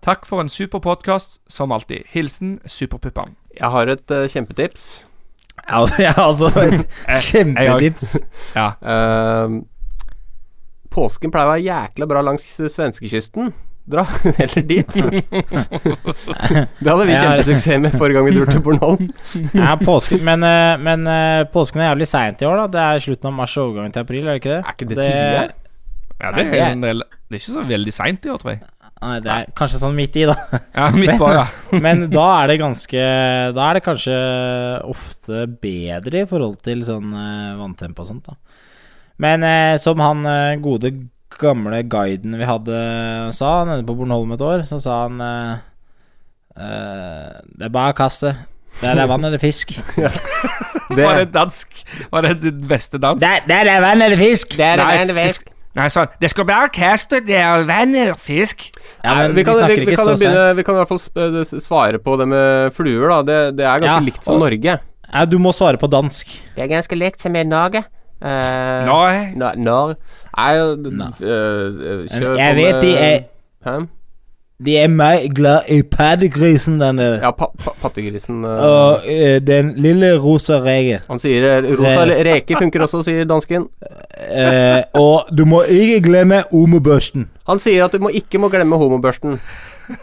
Takk 0.01 0.25
for 0.25 0.41
en 0.41 0.49
super 0.49 0.81
podkast, 0.81 1.37
som 1.47 1.71
alltid. 1.71 2.09
Hilsen 2.09 2.57
Superpuppan. 2.65 3.35
Jeg 3.53 3.69
har 3.69 3.93
et 3.93 4.15
kjempetips. 4.33 5.05
Ja, 5.63 5.83
det 5.89 6.07
er 6.09 6.17
altså 6.19 6.49
et 6.63 6.87
kjempetips. 7.29 8.17
Ja. 8.59 8.71
Uh, 8.83 9.61
påsken 10.93 11.31
pleier 11.33 11.47
å 11.47 11.53
være 11.55 11.63
jækla 11.65 12.05
bra 12.09 12.21
langs 12.25 12.45
eh, 12.61 12.69
svenskekysten. 12.69 13.53
Dra 13.89 14.03
heller 14.37 14.63
dit. 14.63 14.93
det 14.95 16.87
hadde 16.87 17.07
vi 17.09 17.15
kjempesuksess 17.17 17.81
med 17.83 17.95
forrige 17.97 18.15
gang 18.19 18.27
vi 18.29 18.35
dro 18.37 18.45
til 18.47 18.61
Bornholm. 18.63 19.09
Ja, 19.57 19.73
påsken, 19.81 20.21
men, 20.23 20.45
eh, 20.47 20.75
men 20.79 21.07
eh, 21.09 21.41
påsken 21.51 21.81
er 21.83 21.89
jævlig 21.91 22.07
seint 22.11 22.43
i 22.43 22.47
år, 22.47 22.61
da. 22.61 22.67
Det 22.77 22.83
er 22.85 23.03
slutten 23.07 23.31
av 23.31 23.35
mars 23.41 23.57
og 23.57 23.65
overgangen 23.71 23.95
til 23.97 24.05
april, 24.05 24.29
er 24.29 24.37
det 24.37 24.43
ikke 24.43 24.53
det? 24.53 24.61
Er 24.61 24.77
ikke 24.77 24.89
det 24.93 24.99
tidlig? 25.01 25.43
Ja, 26.23 26.29
det, 26.31 26.45
det 26.53 26.59
er 26.61 26.63
er- 26.67 26.77
en 26.77 26.85
del, 26.85 27.03
det 27.03 27.35
er 27.35 27.41
ikke 27.41 27.55
så 27.57 27.65
veldig 27.73 27.93
seint 27.97 28.29
i 28.29 28.31
år, 28.31 28.39
tror 28.43 28.53
jeg. 28.53 28.61
Nei, 29.03 29.17
det 29.23 29.31
er 29.33 29.49
kanskje 29.57 29.81
sånn 29.81 29.95
midt 29.97 30.15
i, 30.19 30.25
da. 30.29 30.35
Ja, 30.77 30.87
midt 30.95 31.17
på, 31.19 31.27
ja. 31.33 31.45
Men 31.85 32.05
da 32.11 32.27
er 32.41 32.53
det 32.53 32.61
ganske 32.61 33.01
Da 33.55 33.65
er 33.65 33.77
det 33.77 33.85
kanskje 33.85 34.15
ofte 34.89 35.47
bedre 35.63 36.23
i 36.23 36.29
forhold 36.29 36.61
til 36.63 36.85
sånn 36.87 37.11
uh, 37.11 37.57
vanntempo 37.59 38.05
og 38.05 38.09
sånt, 38.09 38.29
da. 38.29 38.37
Men 39.23 39.43
uh, 39.45 39.75
som 39.81 39.99
han 40.03 40.23
uh, 40.25 40.55
gode 40.63 40.93
gamle 41.33 41.81
guiden 41.89 42.37
vi 42.37 42.47
hadde 42.47 42.79
sa 43.33 43.51
nede 43.67 43.85
på 43.87 43.95
Bornholm 43.97 44.35
et 44.35 44.43
år, 44.45 44.63
så 44.69 44.77
sa 44.79 44.99
han 45.07 45.17
Det 46.53 47.65
er 47.65 47.73
bare 47.73 47.95
å 47.95 47.97
kaste. 47.97 48.35
Der 48.81 49.01
er 49.01 49.09
vann 49.09 49.25
eller 49.25 49.41
fisk. 49.41 49.73
Det, 50.93 51.03
Var 51.03 51.19
det 51.23 51.33
dansk? 51.33 51.67
Var 52.11 52.21
det 52.21 52.41
den 52.41 52.67
beste 52.67 52.97
dansk? 53.01 53.25
Der, 53.25 53.39
der 53.47 53.71
er 53.71 53.81
vann 53.81 54.01
eller 54.01 54.17
fisk! 54.17 54.57
det 54.57 54.65
er 54.65 54.77
Nei, 54.77 54.97
eller 55.01 55.15
fisk. 55.15 55.47
Nei, 55.73 55.87
sånn 55.89 56.11
Det 56.21 56.29
skal 56.29 56.45
bare 56.45 56.69
kaste, 56.73 57.21
det 57.25 57.37
er 57.39 57.63
vann 57.65 57.95
eller 57.95 58.19
fisk. 58.19 58.67
Ja, 59.03 59.13
men 59.19 59.33
vi, 59.35 59.43
kan, 59.43 59.57
vi, 59.67 59.75
vi, 59.75 59.85
vi, 59.89 59.95
kan 59.99 60.05
begynne, 60.15 60.43
vi 60.55 60.63
kan 60.63 60.75
i 60.77 60.79
hvert 60.79 60.91
fall 60.93 61.61
svare 61.61 61.99
på 61.99 62.13
det 62.21 62.27
med 62.31 62.73
fluer, 62.77 63.09
da. 63.11 63.17
Det, 63.27 63.39
det 63.57 63.65
er 63.67 63.81
ganske 63.83 63.97
Ja, 63.99 64.05
likt 64.05 64.23
som 64.23 64.35
og- 64.37 64.45
Norge. 64.45 64.77
Ja, 65.13 65.25
du 65.29 65.35
må 65.43 65.51
svare 65.53 65.77
på 65.77 65.89
dansk. 65.91 66.31
Det 66.55 66.63
er 66.63 66.69
ganske 66.71 66.95
likt 66.97 67.19
som 67.21 67.35
i 67.35 67.43
Norge. 67.43 67.83
Uh, 68.23 68.87
Nei. 68.87 69.33
Når 69.35 69.57
Nei, 69.59 70.53
Nå. 70.79 71.09
øh, 71.19 72.07
kjør 72.07 72.37
Jeg 72.39 72.55
på 72.55 72.61
vet 72.61 72.73
med- 72.73 72.81
de 72.81 72.93
er 72.97 73.19
Hæ? 73.67 73.75
De 74.65 74.77
er 74.79 74.87
mer 74.87 75.27
glad 75.35 75.69
i 75.71 75.81
paddegrisen 75.83 76.79
der 76.81 76.91
nede. 76.95 77.19
Ja, 77.23 77.31
pa, 77.31 77.49
pa, 77.59 77.73
pattegrisen 77.81 78.43
Uh, 78.43 78.49
Og 78.49 79.05
uh, 79.07 79.37
den 79.47 79.73
lille 79.77 80.13
rosa 80.19 80.59
rege. 80.63 81.01
Han 81.09 81.19
sier 81.19 81.45
øh, 81.57 81.69
rosa 81.79 82.05
Re- 82.09 82.23
reke 82.27 82.57
funker 82.59 82.85
også, 82.85 83.03
sier 83.05 83.27
dansken. 83.29 83.67
Uh, 84.23 84.81
og 84.99 85.29
du 85.37 85.45
må 85.45 85.63
ikke 85.63 86.01
glemme 86.01 86.43
homobørsten. 86.51 87.29
Han 87.47 87.59
sier 87.59 87.85
at 87.85 87.93
du 87.93 88.03
må, 88.03 88.11
ikke 88.13 88.41
må 88.41 88.49
glemme 88.53 88.79
homobørsten. 88.79 89.39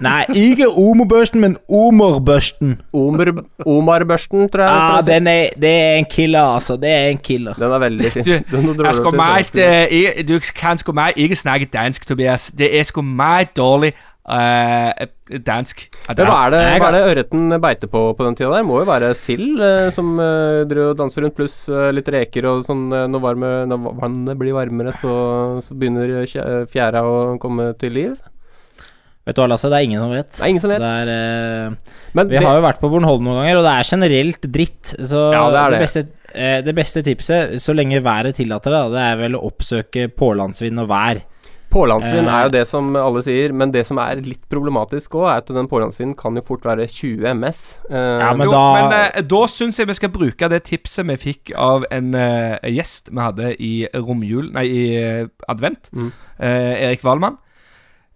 Nei, 0.01 0.25
ikke 0.37 0.67
homobørsten, 0.75 1.41
men 1.41 1.57
omorbørsten. 1.73 2.81
Omer, 2.93 3.33
Omar-børsten, 3.67 4.49
tror 4.53 4.63
jeg. 4.63 4.71
Ah, 4.73 5.05
si. 5.05 5.11
den 5.11 5.27
er, 5.27 5.47
det 5.61 5.71
er 5.71 5.95
en 5.97 6.05
killer, 6.11 6.41
altså. 6.41 6.77
Det 6.77 6.91
er 6.91 7.09
en 7.09 7.19
killer. 7.19 7.55
Den 7.55 7.73
er 7.73 7.79
veldig 7.79 8.13
fin. 8.13 8.23
Du, 8.25 8.31
Jeg 8.31 8.43
du 8.53 9.61
eh, 9.61 10.29
du 10.29 10.39
kan 10.57 10.79
sgu 10.79 10.93
meg 10.93 11.13
ikke 11.17 11.37
snakke 11.37 11.69
dansk, 11.73 12.07
Tobias. 12.07 12.51
Det 12.59 12.69
er 12.79 12.85
sgu 12.85 13.03
meg 13.03 13.57
dårlig 13.57 13.93
eh, 14.37 15.11
dansk. 15.47 15.85
Men 16.09 16.29
hva 16.29 16.39
er, 16.47 16.55
det, 16.55 16.63
hva 16.83 16.89
er 16.91 16.97
det 16.97 17.03
ørreten 17.11 17.55
beiter 17.63 17.91
på 17.91 18.03
på 18.19 18.27
den 18.27 18.37
tida 18.39 18.53
der? 18.55 18.67
Må 18.67 18.81
jo 18.81 18.89
være 18.89 19.13
sild 19.19 19.61
uh, 19.63 19.89
som 19.95 20.13
uh, 20.19 20.63
driver 20.71 20.93
og 20.95 20.99
danser 21.01 21.25
rundt, 21.25 21.37
pluss 21.39 21.57
litt 21.95 22.11
reker 22.13 22.49
og 22.51 22.65
sånn. 22.67 22.89
når, 22.91 23.23
varme, 23.23 23.53
når 23.71 23.95
vannet 24.01 24.41
blir 24.41 24.57
varmere, 24.57 24.95
så, 24.97 25.15
så 25.65 25.77
begynner 25.79 26.27
fjæra 26.71 27.05
å 27.07 27.17
komme 27.43 27.73
til 27.81 27.97
liv. 27.97 28.19
Vet 29.29 29.37
du 29.37 29.43
hva, 29.43 29.51
Lasse? 29.53 29.69
Det 29.71 29.79
er 29.79 29.87
ingen 29.87 30.01
som 30.03 30.13
vet. 30.15 30.31
Det 30.33 30.43
er 30.43 30.51
ingen 30.51 30.63
som 30.63 30.73
vet. 30.73 30.83
Det 30.83 31.17
er, 31.17 31.75
Men 32.17 32.31
vi 32.31 32.39
det, 32.39 32.45
har 32.47 32.57
jo 32.57 32.65
vært 32.65 32.81
på 32.81 32.91
Bornholm 32.91 33.27
noen 33.27 33.43
ganger, 33.43 33.61
og 33.61 33.67
det 33.67 33.75
er 33.75 33.91
generelt 33.91 34.49
dritt. 34.59 34.95
Så 34.97 35.27
Ja, 35.35 35.45
det 35.53 35.61
er 35.61 35.75
det. 35.75 35.83
beste, 35.85 36.07
det 36.67 36.75
beste 36.77 37.05
tipset, 37.07 37.59
så 37.63 37.77
lenge 37.77 38.01
været 38.05 38.39
tillater 38.41 38.75
det, 38.75 38.87
det 38.97 39.05
er 39.05 39.21
vel 39.21 39.37
å 39.39 39.45
oppsøke 39.51 40.09
pålandsvind 40.17 40.83
og 40.83 40.91
vær. 40.91 41.23
Pålandsvind 41.71 42.27
eh, 42.29 42.35
er 42.35 42.47
jo 42.49 42.53
det 42.55 42.63
som 42.69 42.89
alle 42.99 43.23
sier, 43.23 43.53
men 43.57 43.71
det 43.73 43.85
som 43.87 43.99
er 44.03 44.21
litt 44.25 44.43
problematisk 44.51 45.15
òg, 45.19 45.27
er 45.31 45.43
at 45.45 45.53
den 45.55 45.69
pålandsvinden 45.71 46.17
kan 46.19 46.35
jo 46.37 46.43
fort 46.47 46.65
være 46.67 46.87
20 46.91 47.29
MS. 47.35 47.61
Eh, 47.91 47.97
Ja, 48.21 48.33
men 48.35 48.47
jo, 48.49 48.53
da- 48.53 48.73
men 48.77 48.97
eh, 48.99 49.21
da 49.23 49.43
syns 49.49 49.79
jeg 49.79 49.87
vi 49.91 49.95
skal 49.95 50.13
bruke 50.15 50.49
det 50.51 50.65
tipset 50.69 51.07
vi 51.09 51.17
fikk 51.17 51.53
av 51.57 51.85
en 51.91 52.15
eh, 52.15 52.59
gjest 52.75 53.11
vi 53.13 53.21
hadde 53.25 53.53
i 53.63 53.73
romjul 53.95 54.51
Nei, 54.53 54.67
i 54.67 54.83
eh, 55.03 55.27
advent. 55.49 55.89
Mm. 55.93 56.11
Eh, 56.39 56.75
Erik 56.91 57.03
Wahlmann. 57.05 57.39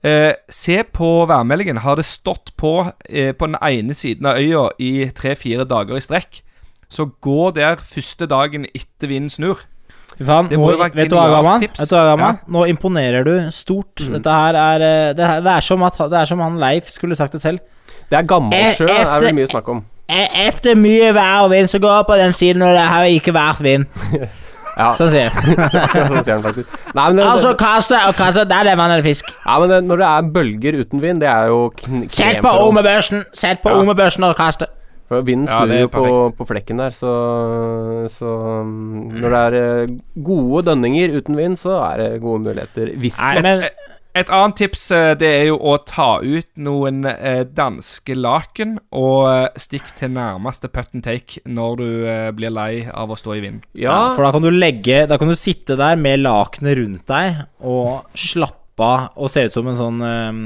Eh, 0.04 0.34
se 0.52 0.82
på 0.84 1.24
værmeldingen. 1.30 1.78
Har 1.80 1.96
det 1.96 2.04
stått 2.04 2.50
på 2.60 2.74
på 2.84 3.46
den 3.46 3.56
ene 3.62 3.94
siden 3.96 4.26
av 4.26 4.36
øya 4.36 4.66
i 4.78 5.06
tre-fire 5.16 5.64
dager 5.64 5.96
i 5.96 6.00
strekk, 6.04 6.42
så 6.92 7.06
gå 7.24 7.50
der 7.56 7.76
første 7.80 8.26
dagen 8.28 8.66
etter 8.74 9.08
vinden 9.08 9.30
snur. 9.32 9.62
Fy 10.18 10.24
faen, 10.28 10.48
nå, 10.52 10.68
vet 10.94 11.10
du 11.10 11.16
hva, 11.16 11.24
Gaman? 11.32 11.60
Vet 11.64 11.90
du 11.90 11.94
hva, 11.96 12.04
Gaman? 12.12 12.36
Ja. 12.38 12.52
Nå 12.54 12.64
imponerer 12.70 13.24
du 13.26 13.32
stort. 13.50 13.96
Dette 13.98 14.30
her 14.30 14.54
er 14.54 14.84
eh, 14.86 15.08
det, 15.18 15.26
her- 15.26 15.40
det, 15.42 15.56
er 15.56 15.60
som 15.66 15.82
at, 15.82 15.98
det 16.12 16.20
er 16.20 16.30
som 16.30 16.40
han 16.44 16.60
Leif 16.62 16.88
skulle 16.94 17.16
sagt 17.18 17.32
det 17.34 17.42
selv. 17.42 17.58
Det 18.10 18.18
er 18.20 18.22
Gammalsjø, 18.28 18.86
Eh, 18.86 18.94
er 18.94 19.02
efter- 19.08 19.26
det 19.26 19.34
mye 19.40 19.50
snakk 19.50 19.68
om. 19.74 19.84
E- 20.08 20.30
Efter 20.46 20.74
mye 20.76 21.10
vær 21.16 21.44
og 21.46 21.50
vind, 21.50 21.68
så 21.72 21.78
går 21.80 21.94
jeg 21.96 22.06
på 22.08 22.16
den 22.20 22.32
siden, 22.32 22.62
og 22.62 22.74
det 22.76 22.86
har 22.92 23.04
ikke 23.10 23.32
vært 23.34 23.62
vind. 23.64 23.86
Ja, 24.74 24.88
Sånn 24.98 25.06
sier 25.12 25.30
sånn 26.10 26.24
sier 26.26 26.32
han 26.34 26.40
faktisk. 26.42 26.66
Nei, 26.96 27.02
men 27.12 27.18
det, 27.20 27.24
Altså, 27.30 27.52
kaste 27.54 27.94
og 28.08 28.16
kaste, 28.18 28.42
der 28.50 28.56
er 28.64 28.64
det 28.72 28.72
vann 28.80 28.90
eller 28.90 29.04
fisk. 29.06 29.28
ja, 29.46 29.58
men 29.62 29.70
det, 29.70 29.76
når 29.86 30.00
det 30.00 30.06
er 30.08 30.30
bølger 30.34 30.78
uten 30.80 31.02
vind, 31.04 31.20
det 31.22 31.28
er 31.30 31.46
jo 31.52 31.60
kn 31.78 32.08
Sett 32.10 32.40
på 32.42 32.50
ormebørsen! 32.64 33.22
sett 33.38 33.62
på 33.62 33.70
Ja. 33.70 33.76
ormebørsen 33.78 34.26
og 34.26 34.34
kaste. 34.34 34.66
For 35.10 35.24
Vinden 35.26 35.48
snur 35.50 35.74
jo 35.76 35.88
på, 35.92 36.04
på 36.38 36.46
flekken 36.48 36.80
der, 36.80 36.94
så, 36.96 37.14
så 38.12 38.34
mm, 38.64 39.18
Når 39.20 39.34
det 39.34 39.40
er 39.40 39.56
eh, 39.60 39.96
gode 40.24 40.64
dønninger 40.70 41.18
uten 41.18 41.36
vind, 41.36 41.58
så 41.60 41.76
er 41.90 42.00
det 42.00 42.22
gode 42.22 42.46
muligheter. 42.46 42.94
Hvis 43.00 43.18
Nei, 43.20 43.42
men 43.44 43.66
Et 44.14 44.28
annet 44.30 44.54
tips 44.60 44.84
eh, 44.94 45.10
det 45.18 45.28
er 45.28 45.48
jo 45.50 45.58
å 45.58 45.74
ta 45.84 46.22
ut 46.22 46.48
noen 46.62 47.02
eh, 47.10 47.42
danske 47.44 48.14
laken 48.16 48.76
og 48.94 49.58
stikk 49.60 49.90
til 49.98 50.14
nærmeste 50.14 50.70
put 50.72 50.94
and 50.94 51.04
take 51.04 51.42
når 51.44 51.80
du 51.82 51.88
blir 52.38 52.54
lei 52.54 52.86
av 52.88 53.10
å 53.10 53.18
stå 53.18 53.34
i 53.36 53.42
vind. 53.42 53.66
Ja, 53.76 54.14
For 54.14 54.24
da 54.24 54.30
kan 54.32 54.46
du 54.46 54.52
legge 54.54 55.02
Da 55.10 55.18
kan 55.20 55.28
du 55.28 55.36
sitte 55.36 55.76
der 55.80 55.98
med 56.00 56.22
lakenet 56.22 56.78
rundt 56.78 57.10
deg 57.10 57.42
og 57.60 58.06
slappe 58.14 58.62
av 58.86 59.18
og 59.18 59.28
se 59.30 59.44
ut 59.44 59.54
som 59.54 59.68
en 59.70 59.76
sånn 59.78 60.00
um, 60.02 60.40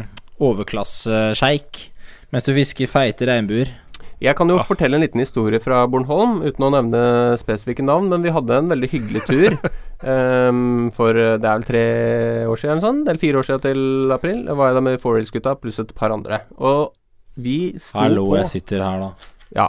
overklassesjeik 0.48 1.84
mens 2.32 2.44
du 2.44 2.52
fisker 2.56 2.90
feite 2.90 3.28
regnbuer. 3.28 3.70
Jeg 4.18 4.34
kan 4.34 4.50
jo 4.50 4.58
fortelle 4.66 4.98
en 4.98 5.04
liten 5.04 5.22
historie 5.22 5.60
fra 5.62 5.84
Bornholm, 5.90 6.40
uten 6.42 6.64
å 6.66 6.72
nevne 6.74 7.00
spesifikke 7.38 7.84
navn, 7.86 8.08
men 8.10 8.24
vi 8.24 8.32
hadde 8.34 8.56
en 8.56 8.70
veldig 8.72 8.88
hyggelig 8.90 9.22
tur 9.28 9.54
um, 10.02 10.88
for 10.96 11.14
eh, 11.14 11.36
det 11.38 11.46
er 11.46 11.60
vel 11.60 11.66
tre 11.68 11.82
år 12.50 12.58
siden, 12.58 12.82
sånn, 12.82 13.04
eller 13.04 13.20
fire 13.22 13.38
år 13.38 13.46
siden 13.46 13.62
til 13.68 14.14
april. 14.16 14.40
Da 14.48 14.56
var 14.58 14.72
jeg 14.72 14.78
der 14.80 14.86
med 14.88 15.02
Four-Wheels-gutta 15.04 15.54
pluss 15.62 15.78
et 15.84 15.94
par 15.98 16.14
andre. 16.14 16.40
Og 16.58 16.96
vi 17.38 17.76
sto 17.78 18.00
Hallo, 18.02 18.24
på 18.32 18.40
jeg 18.40 18.50
sitter 18.56 18.82
her, 18.82 19.04
da. 19.04 19.34
Ja, 19.54 19.68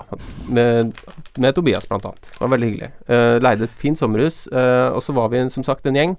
med, 0.50 0.98
med 1.40 1.56
Tobias 1.56 1.86
blant 1.88 2.08
annet. 2.10 2.32
Det 2.34 2.42
var 2.42 2.54
veldig 2.56 2.72
hyggelig. 2.72 2.90
Uh, 3.06 3.36
leide 3.46 3.70
et 3.70 3.78
fint 3.80 4.02
sommerhus, 4.02 4.48
uh, 4.50 4.90
og 4.96 5.04
så 5.06 5.14
var 5.16 5.30
vi 5.36 5.44
som 5.54 5.68
sagt 5.68 5.86
en 5.86 6.00
gjeng. 6.00 6.18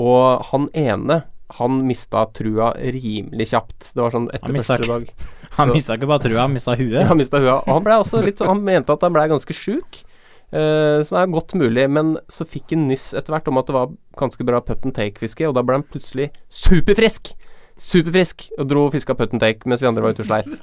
Og 0.00 0.48
han 0.48 0.70
ene, 0.72 1.20
han 1.60 1.84
mista 1.84 2.24
trua 2.32 2.72
rimelig 2.80 3.50
kjapt. 3.52 3.92
Det 3.92 4.00
var 4.00 4.16
sånn 4.16 4.30
etter 4.32 4.56
første 4.62 4.88
dag. 4.88 5.12
Han 5.60 5.74
mista 5.76 5.96
ikke 5.98 6.08
bare 6.10 6.24
trua, 6.24 6.44
han 6.44 6.54
mista 6.54 6.76
huet. 6.78 7.02
Han 7.10 7.20
mista 7.20 7.40
huet. 7.42 7.52
Og 7.66 7.74
han 7.76 7.86
ble 7.86 7.98
også 8.02 8.22
litt 8.24 8.40
Han 8.44 8.62
mente 8.66 8.94
at 8.94 9.04
han 9.06 9.14
ble 9.14 9.26
ganske 9.30 9.56
sjuk. 9.56 10.02
Uh, 10.50 10.98
så 11.06 11.14
det 11.14 11.20
er 11.20 11.30
godt 11.30 11.54
mulig, 11.54 11.84
men 11.94 12.16
så 12.32 12.42
fikk 12.42 12.72
han 12.74 12.88
nyss 12.90 13.12
etter 13.14 13.36
hvert 13.36 13.46
om 13.52 13.60
at 13.60 13.68
det 13.68 13.74
var 13.76 13.92
ganske 14.18 14.46
bra 14.48 14.58
put 14.66 14.82
and 14.82 14.96
take-fiske, 14.96 15.46
og 15.46 15.54
da 15.54 15.62
ble 15.62 15.78
han 15.78 15.86
plutselig 15.86 16.32
superfrisk! 16.50 17.30
Superfrisk! 17.78 18.48
Og 18.58 18.66
dro 18.66 18.88
og 18.88 18.96
fiska 18.96 19.14
put 19.14 19.36
and 19.36 19.42
take 19.42 19.70
mens 19.70 19.84
vi 19.84 19.86
andre 19.86 20.02
var 20.02 20.16
ute 20.16 20.24
og 20.24 20.30
sleit. 20.32 20.56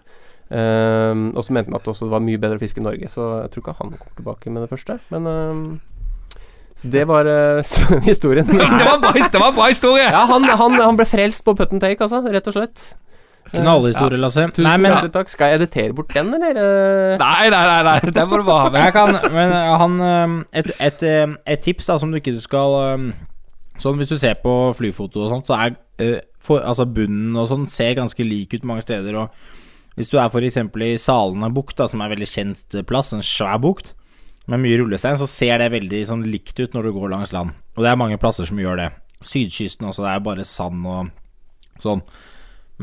Uh, 0.51 1.31
og 1.31 1.39
så 1.43 1.55
mente 1.55 1.71
han 1.71 1.79
at 1.79 1.87
det 1.87 1.93
også 1.93 2.09
var 2.11 2.23
mye 2.23 2.39
bedre 2.39 2.59
å 2.59 2.63
fiske 2.63 2.83
i 2.83 2.87
Norge, 2.87 3.07
så 3.11 3.29
jeg 3.45 3.53
tror 3.53 3.63
ikke 3.63 3.77
han 3.79 3.95
kommer 3.95 4.19
tilbake 4.19 4.51
med 4.51 4.65
det 4.65 4.71
første. 4.75 4.99
Men 5.13 5.31
uh, 5.31 6.43
Så 6.77 6.91
det 6.93 7.07
var 7.09 7.25
eh, 7.25 7.73
historien. 8.11 8.45
Det 8.45 8.59
var 8.59 8.95
en 8.99 9.01
bra, 9.01 9.15
det 9.15 9.39
var 9.39 9.49
en 9.49 9.55
bra 9.55 9.71
historie! 9.71 10.03
Ja, 10.03 10.27
han, 10.29 10.43
han, 10.45 10.79
han 10.83 10.99
ble 10.99 11.07
frelst 11.09 11.47
på 11.47 11.55
put 11.57 11.71
and 11.71 11.81
take, 11.81 11.97
altså, 12.03 12.21
rett 12.27 12.51
og 12.51 12.59
slett. 12.59 12.91
Knallhistorie, 13.53 14.19
Lasse. 14.21 14.47
Tusen 14.51 14.67
Nei, 14.67 14.75
men 14.81 14.93
hjertelig 14.93 15.13
takk. 15.15 15.31
Skal 15.31 15.53
jeg 15.53 15.61
editere 15.61 15.95
bort 15.97 16.13
den, 16.15 16.33
eller? 16.37 16.59
eh? 16.61 17.15
Nei, 17.21 17.49
nei, 17.53 17.63
nei, 17.71 17.79
nei, 17.87 18.13
den 18.15 18.29
må 18.29 18.41
du 18.41 18.45
bare 18.47 18.67
ha 18.67 18.73
med. 18.73 18.85
Jeg 18.87 18.95
kan 18.97 19.33
Men 19.33 19.55
uh, 19.55 19.73
han 19.81 19.97
um, 20.01 20.37
et, 20.51 20.71
et, 20.83 21.05
um, 21.23 21.37
et 21.47 21.63
tips 21.63 21.91
da 21.91 21.97
som 22.01 22.11
du 22.11 22.19
ikke 22.21 22.35
skal 22.43 22.77
Sånn 23.77 23.99
hvis 23.99 24.09
du 24.09 24.17
ser 24.17 24.39
på 24.41 24.51
flyfoto 24.73 25.21
og 25.21 25.29
sånt, 25.29 25.45
så 25.45 25.53
er 25.61 25.75
for, 26.41 26.63
altså 26.65 26.87
bunnen 26.89 27.35
og 27.37 27.45
sånn 27.51 27.67
ser 27.69 27.93
ganske 27.97 28.25
lik 28.25 28.55
ut 28.57 28.65
mange 28.65 28.81
steder. 28.81 29.19
Og 29.21 29.97
hvis 29.97 30.09
du 30.09 30.17
er 30.17 30.31
f.eks. 30.31 30.57
i 30.57 30.89
Salene 31.01 31.51
bukt, 31.53 31.77
som 31.77 32.01
er 32.01 32.09
en 32.09 32.13
veldig 32.15 32.29
kjent 32.29 32.77
plass, 32.89 33.13
en 33.13 33.25
svær 33.25 33.59
bukt 33.61 33.93
med 34.47 34.63
mye 34.63 34.79
rullestein, 34.79 35.17
så 35.19 35.27
ser 35.29 35.59
det 35.61 35.71
veldig 35.73 36.01
sånn 36.07 36.25
likt 36.29 36.57
ut 36.61 36.73
når 36.75 36.87
du 36.87 36.95
går 36.95 37.11
langs 37.13 37.33
land. 37.35 37.53
Og 37.75 37.83
det 37.83 37.91
er 37.91 37.99
mange 37.99 38.19
plasser 38.21 38.47
som 38.47 38.59
gjør 38.61 38.79
det. 38.79 38.89
Sydkysten 39.25 39.89
også, 39.89 40.05
det 40.05 40.13
er 40.13 40.25
bare 40.25 40.45
sand 40.47 40.85
og 40.87 41.09
sånn. 41.83 42.03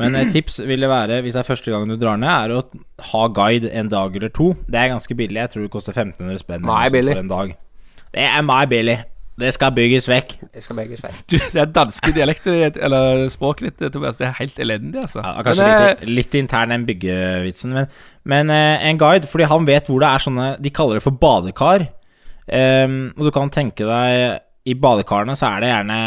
Men 0.01 0.17
et 0.19 0.33
tips 0.35 0.59
ville 0.67 0.89
være, 0.91 1.21
hvis 1.23 1.37
det 1.37 1.45
er 1.45 1.47
første 1.47 1.71
gang 1.71 1.87
du 1.91 1.95
drar 2.01 2.19
ned, 2.19 2.31
er 2.31 2.55
å 2.57 2.63
ha 3.13 3.27
guide 3.31 3.71
en 3.71 3.91
dag 3.93 4.17
eller 4.19 4.33
to. 4.35 4.53
Det 4.67 4.81
er 4.81 4.91
ganske 4.91 5.15
billig. 5.15 5.39
Jeg 5.39 5.53
tror 5.53 5.67
det 5.67 5.75
koster 5.75 5.95
1500 5.95 6.43
spenn 6.43 6.67
for 6.67 7.21
en 7.21 7.31
dag. 7.31 7.55
Det 8.15 8.25
er 8.31 8.47
meg 8.47 8.71
billig. 8.73 8.99
Det 9.35 9.51
skal 9.51 9.73
bygges 9.75 10.07
vekk. 10.07 10.37
Det 10.55 10.63
skal 10.63 10.77
bygges 10.79 11.01
vekk 11.03 11.17
Du, 11.31 11.35
det 11.41 11.59
er 11.59 11.71
danske 11.75 12.13
dialekter, 12.15 12.77
eller 12.87 13.25
språket 13.35 13.73
ditt, 13.81 13.91
Tobias. 13.95 14.21
Det 14.21 14.29
er 14.29 14.37
helt 14.39 14.61
elendig, 14.63 15.01
altså. 15.01 15.25
Ja, 15.25 15.43
kanskje 15.43 15.67
Men, 15.67 15.83
litt, 15.83 16.05
litt 16.21 16.37
intern 16.39 16.75
den 16.75 16.87
byggevitsen, 16.87 17.75
men, 17.75 17.91
men 18.31 18.53
eh, 18.55 18.87
en 18.91 19.01
guide, 19.01 19.27
fordi 19.31 19.51
han 19.51 19.67
vet 19.67 19.91
hvor 19.91 20.03
det 20.03 20.11
er 20.11 20.23
sånne 20.23 20.47
De 20.63 20.71
kaller 20.75 21.01
det 21.01 21.07
for 21.07 21.19
badekar. 21.19 21.89
Um, 22.45 22.99
og 23.17 23.27
du 23.27 23.31
kan 23.33 23.49
tenke 23.49 23.87
deg 23.89 24.69
I 24.69 24.75
badekarene 24.77 25.33
så 25.33 25.49
er 25.49 25.63
det 25.65 25.71
gjerne 25.71 25.99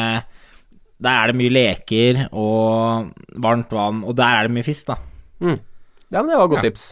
Der 1.04 1.14
er 1.14 1.30
det 1.30 1.38
mye 1.38 1.54
leker 1.54 2.24
og 2.32 3.12
varmt 3.38 3.74
vann, 3.74 4.04
og 4.04 4.16
der 4.18 4.40
er 4.40 4.48
det 4.48 4.56
mye 4.56 4.66
fisk, 4.66 4.88
da. 4.90 4.98
Ja, 5.42 6.22
men 6.22 6.30
det 6.32 6.40
var 6.40 6.48
et 6.48 6.56
godt 6.56 6.66
tips. 6.66 6.88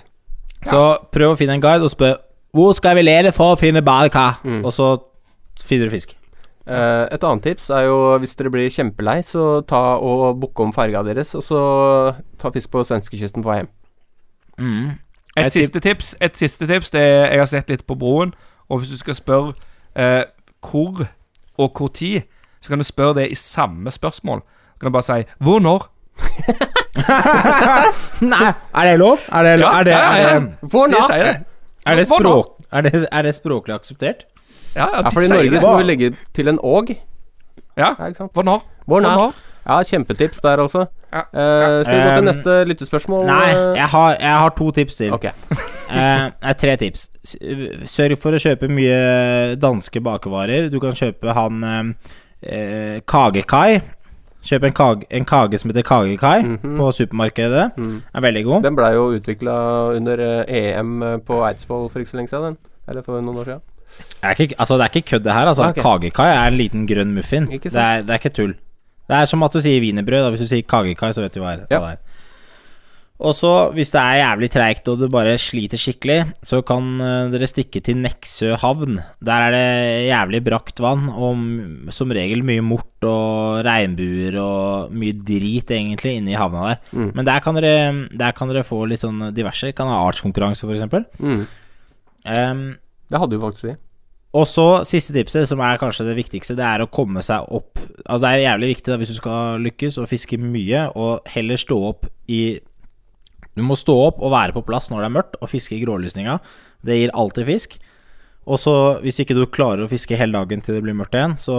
Så 0.66 0.82
prøv 1.14 1.34
å 1.34 1.40
finne 1.40 1.56
en 1.58 1.64
guide 1.64 1.86
og 1.86 1.92
spør 1.94 2.16
Hvor 2.56 2.74
skal 2.74 2.96
vi 2.98 3.04
lede 3.04 3.34
for 3.36 3.54
å 3.54 3.60
finne 3.60 3.84
badekar? 3.86 4.40
Mm. 4.46 4.62
Og 4.66 4.74
så 4.74 4.94
finner 5.62 5.90
du 5.90 5.96
fisk. 5.96 6.16
Eh, 6.66 7.06
et 7.14 7.24
annet 7.24 7.44
tips 7.46 7.68
er 7.70 7.86
jo 7.86 7.98
hvis 8.22 8.34
dere 8.40 8.52
blir 8.54 8.72
kjempelei, 8.74 9.20
så 9.24 9.60
ta 9.70 9.98
og 10.02 10.40
booke 10.42 10.64
om 10.64 10.72
farga 10.74 11.04
deres, 11.06 11.36
og 11.38 11.44
så 11.46 11.60
ta 12.42 12.50
fisk 12.56 12.72
på 12.74 12.82
svenskekysten 12.88 13.44
på 13.46 13.52
vei 13.52 13.60
hjem. 13.60 13.70
Mm. 14.58 14.88
Et 15.36 15.46
et, 15.46 15.52
siste 15.52 15.82
tips 15.84 16.14
Et 16.24 16.38
siste 16.40 16.64
tips 16.64 16.94
Det 16.94 17.02
er 17.02 17.26
Jeg 17.34 17.40
har 17.42 17.48
sett 17.52 17.70
litt 17.70 17.82
på 17.84 17.98
broen, 18.00 18.32
og 18.70 18.80
hvis 18.80 18.94
du 18.94 18.98
skal 18.98 19.18
spørre 19.18 19.52
eh, 20.00 20.24
hvor 20.64 21.10
og 21.58 21.72
hvor 21.76 21.88
tid, 21.88 22.22
så 22.66 22.74
kan 22.74 22.82
du 22.82 22.88
spørre 22.88 23.20
det 23.22 23.28
i 23.32 23.36
samme 23.38 23.92
spørsmål. 23.94 24.42
Du 24.76 24.80
kan 24.88 24.92
bare 24.92 25.04
si 25.06 25.22
'hvor 25.40 25.60
når'? 25.62 25.86
Nei, 28.34 28.52
er 28.76 28.84
det 28.90 29.00
lov? 29.00 29.18
Er 29.32 29.44
det, 29.44 29.60
Ja, 29.60 29.80
er 29.80 29.84
det, 29.84 29.94
er 29.94 30.40
det, 30.40 30.50
Hvor 30.62 30.88
når? 30.88 31.12
nå? 31.12 31.18
det. 31.18 31.36
er 31.86 31.96
det, 31.96 32.08
språk, 32.08 32.48
er 32.72 32.82
det, 32.82 33.08
er 33.12 33.22
det 33.22 33.36
språklig 33.36 33.76
akseptert? 33.76 34.24
Ja, 34.76 34.86
ja, 34.94 35.02
Ja, 35.04 35.10
for 35.10 35.22
i 35.22 35.28
Norge 35.28 35.60
skal 35.60 35.70
må 35.72 35.78
vi 35.78 35.84
legge 35.84 36.16
til 36.34 36.48
en 36.48 36.60
åg. 36.64 36.90
Ja, 37.78 37.94
Ja, 38.00 38.06
ikke 38.08 38.18
sant? 38.18 38.32
hvor 38.34 38.44
når? 38.44 38.62
Hvor 38.88 39.00
nå? 39.02 39.08
når? 39.10 39.34
Ja, 39.68 39.82
kjempetips 39.84 40.40
der 40.42 40.58
altså. 40.62 40.86
Ja. 41.14 41.20
Uh, 41.20 41.84
skal 41.84 41.96
vi 41.96 42.02
gå 42.02 42.10
til 42.10 42.18
Um, 42.20 42.26
neste 42.26 42.64
lyttespørsmål? 42.70 43.26
Nei, 43.26 43.50
eh? 43.50 43.76
jeg 43.78 43.86
har, 43.88 44.10
jeg 44.20 44.30
har 44.40 44.50
to 44.58 44.72
tips 44.72 44.96
til. 44.96 45.14
Okay. 45.14 45.32
uh, 45.90 46.54
tre 46.54 46.76
tips. 46.76 47.10
Sørg 47.90 48.18
for 48.22 48.32
å 48.36 48.40
kjøpe 48.42 48.68
mye 48.70 49.56
danske 49.58 50.02
bakevarer. 50.06 50.70
Du 50.70 50.80
kan 50.80 50.92
kjøpe 50.94 51.34
han 51.34 51.64
eh, 51.64 51.84
eh, 52.46 53.00
Kagekai. 53.08 53.82
Kjøp 54.46 54.64
en, 54.68 54.74
kage, 54.78 55.06
en 55.10 55.26
kage 55.26 55.58
som 55.58 55.72
heter 55.72 55.82
Kagekai 55.82 56.42
Mhm. 56.44 56.76
på 56.78 56.92
supermarkedet. 56.94 57.72
Mm. 57.78 58.02
Er 58.14 58.22
veldig 58.22 58.44
god. 58.46 58.64
Den 58.64 58.76
blei 58.76 58.92
jo 58.94 59.08
utvikla 59.18 59.56
under 59.98 60.20
eh, 60.20 60.76
EM 60.78 61.00
på 61.26 61.40
Eidsvoll 61.48 61.90
for 61.90 62.00
ikke 62.00 62.12
så 62.12 62.18
lenge 62.18 62.30
siden, 62.30 62.44
den. 62.46 62.58
Eller 62.88 63.02
for 63.02 63.22
noen 63.22 63.38
år 63.42 63.44
siden. 63.50 63.62
Er 64.22 64.36
ikke, 64.40 64.56
altså, 64.60 64.78
det 64.78 64.82
er 64.86 64.94
ikke 65.00 65.10
kødd, 65.10 65.24
det 65.24 65.34
her. 65.34 65.48
Altså. 65.48 65.64
Okay. 65.70 65.82
Kagekai 65.82 66.30
er 66.36 66.48
en 66.48 66.58
liten 66.60 66.86
grønn 66.88 67.14
muffin. 67.16 67.48
Det 67.48 67.66
er, 67.74 68.02
det 68.02 68.10
er 68.10 68.20
ikke 68.22 68.30
tull. 68.36 68.54
Det 69.10 69.16
er 69.18 69.26
som 69.26 69.44
at 69.44 69.54
du 69.54 69.62
sier 69.62 69.82
wienerbrød. 69.82 70.30
Hvis 70.34 70.40
du 70.40 70.48
sier 70.50 70.62
kagekai, 70.62 71.12
så 71.14 71.22
vet 71.22 71.34
du 71.34 71.40
hva, 71.42 71.56
det 71.58 71.66
er- 71.72 71.76
Ja. 71.80 71.96
Det. 73.16 73.24
Og 73.26 73.32
så, 73.32 73.72
hvis 73.72 73.94
det 73.94 74.02
er 74.02 74.18
jævlig 74.20 74.50
treigt 74.52 74.90
og 74.92 75.00
du 75.00 75.06
bare 75.08 75.38
sliter 75.40 75.80
skikkelig, 75.80 76.18
så 76.44 76.60
kan 76.68 76.90
eh, 77.00 77.30
dere 77.32 77.48
stikke 77.48 77.80
til 77.80 77.96
Neksø 78.04 78.58
havn. 78.60 78.98
Der 79.24 79.46
er 79.46 79.56
det 79.56 80.10
jævlig 80.10 80.42
brakt 80.44 80.82
vann, 80.84 81.08
og 81.10 81.94
som 81.96 82.12
regel 82.12 82.44
mye 82.44 82.64
mort 82.66 83.08
og 83.08 83.64
regnbuer 83.64 84.36
og 84.42 84.92
mye 84.92 85.16
drit, 85.16 85.72
egentlig, 85.72 86.18
inne 86.20 86.34
i 86.34 86.40
havna 86.40 86.74
der. 86.74 86.84
Mm. 86.92 87.08
Men 87.16 87.30
der 87.32 87.40
kan, 87.40 87.56
dere, 87.56 87.88
der 88.12 88.36
kan 88.36 88.52
dere 88.52 88.68
få 88.68 88.84
litt 88.92 89.06
sånn 89.06 89.30
diverse. 89.36 89.72
Kan 89.78 89.88
ha 89.88 90.04
artskonkurranse, 90.10 90.68
eksempel. 90.76 91.08
Mm. 91.24 91.48
Um, 92.36 92.68
Det 93.08 93.20
hadde 93.22 93.38
jo 93.38 93.42
faktisk 93.44 93.68
vi. 93.70 93.76
og 94.36 94.48
så 94.50 94.68
siste 94.84 95.14
tipset, 95.16 95.48
som 95.48 95.62
er 95.64 95.78
kanskje 95.80 96.08
det 96.10 96.16
viktigste, 96.18 96.56
det 96.58 96.66
er 96.68 96.84
å 96.84 96.90
komme 96.92 97.22
seg 97.24 97.46
opp 97.54 97.78
Altså 98.10 98.26
Det 98.26 98.32
er 98.34 98.42
jævlig 98.50 98.70
viktig 98.74 98.92
da 98.92 98.98
hvis 99.00 99.12
du 99.14 99.20
skal 99.20 99.62
lykkes 99.62 100.00
og 100.02 100.10
fiske 100.10 100.38
mye, 100.42 100.90
og 100.98 101.22
heller 101.32 101.56
stå 101.56 101.78
opp 101.94 102.10
i 102.28 102.60
Du 103.56 103.64
må 103.64 103.78
stå 103.80 103.96
opp 104.10 104.22
og 104.24 104.34
være 104.34 104.56
på 104.56 104.66
plass 104.68 104.92
når 104.92 105.04
det 105.04 105.10
er 105.10 105.18
mørkt, 105.18 105.38
og 105.40 105.52
fiske 105.52 105.78
i 105.78 105.84
grålysninga. 105.84 106.40
Det 106.86 107.00
gir 107.00 107.14
alltid 107.16 107.48
fisk. 107.48 107.78
Og 108.46 108.60
så, 108.62 108.74
hvis 109.02 109.18
ikke 109.24 109.34
du 109.34 109.48
klarer 109.50 109.86
å 109.86 109.90
fiske 109.90 110.18
hele 110.20 110.38
dagen 110.38 110.62
til 110.62 110.78
det 110.78 110.84
blir 110.86 110.98
mørkt 110.98 111.16
igjen, 111.18 111.34
så 111.42 111.56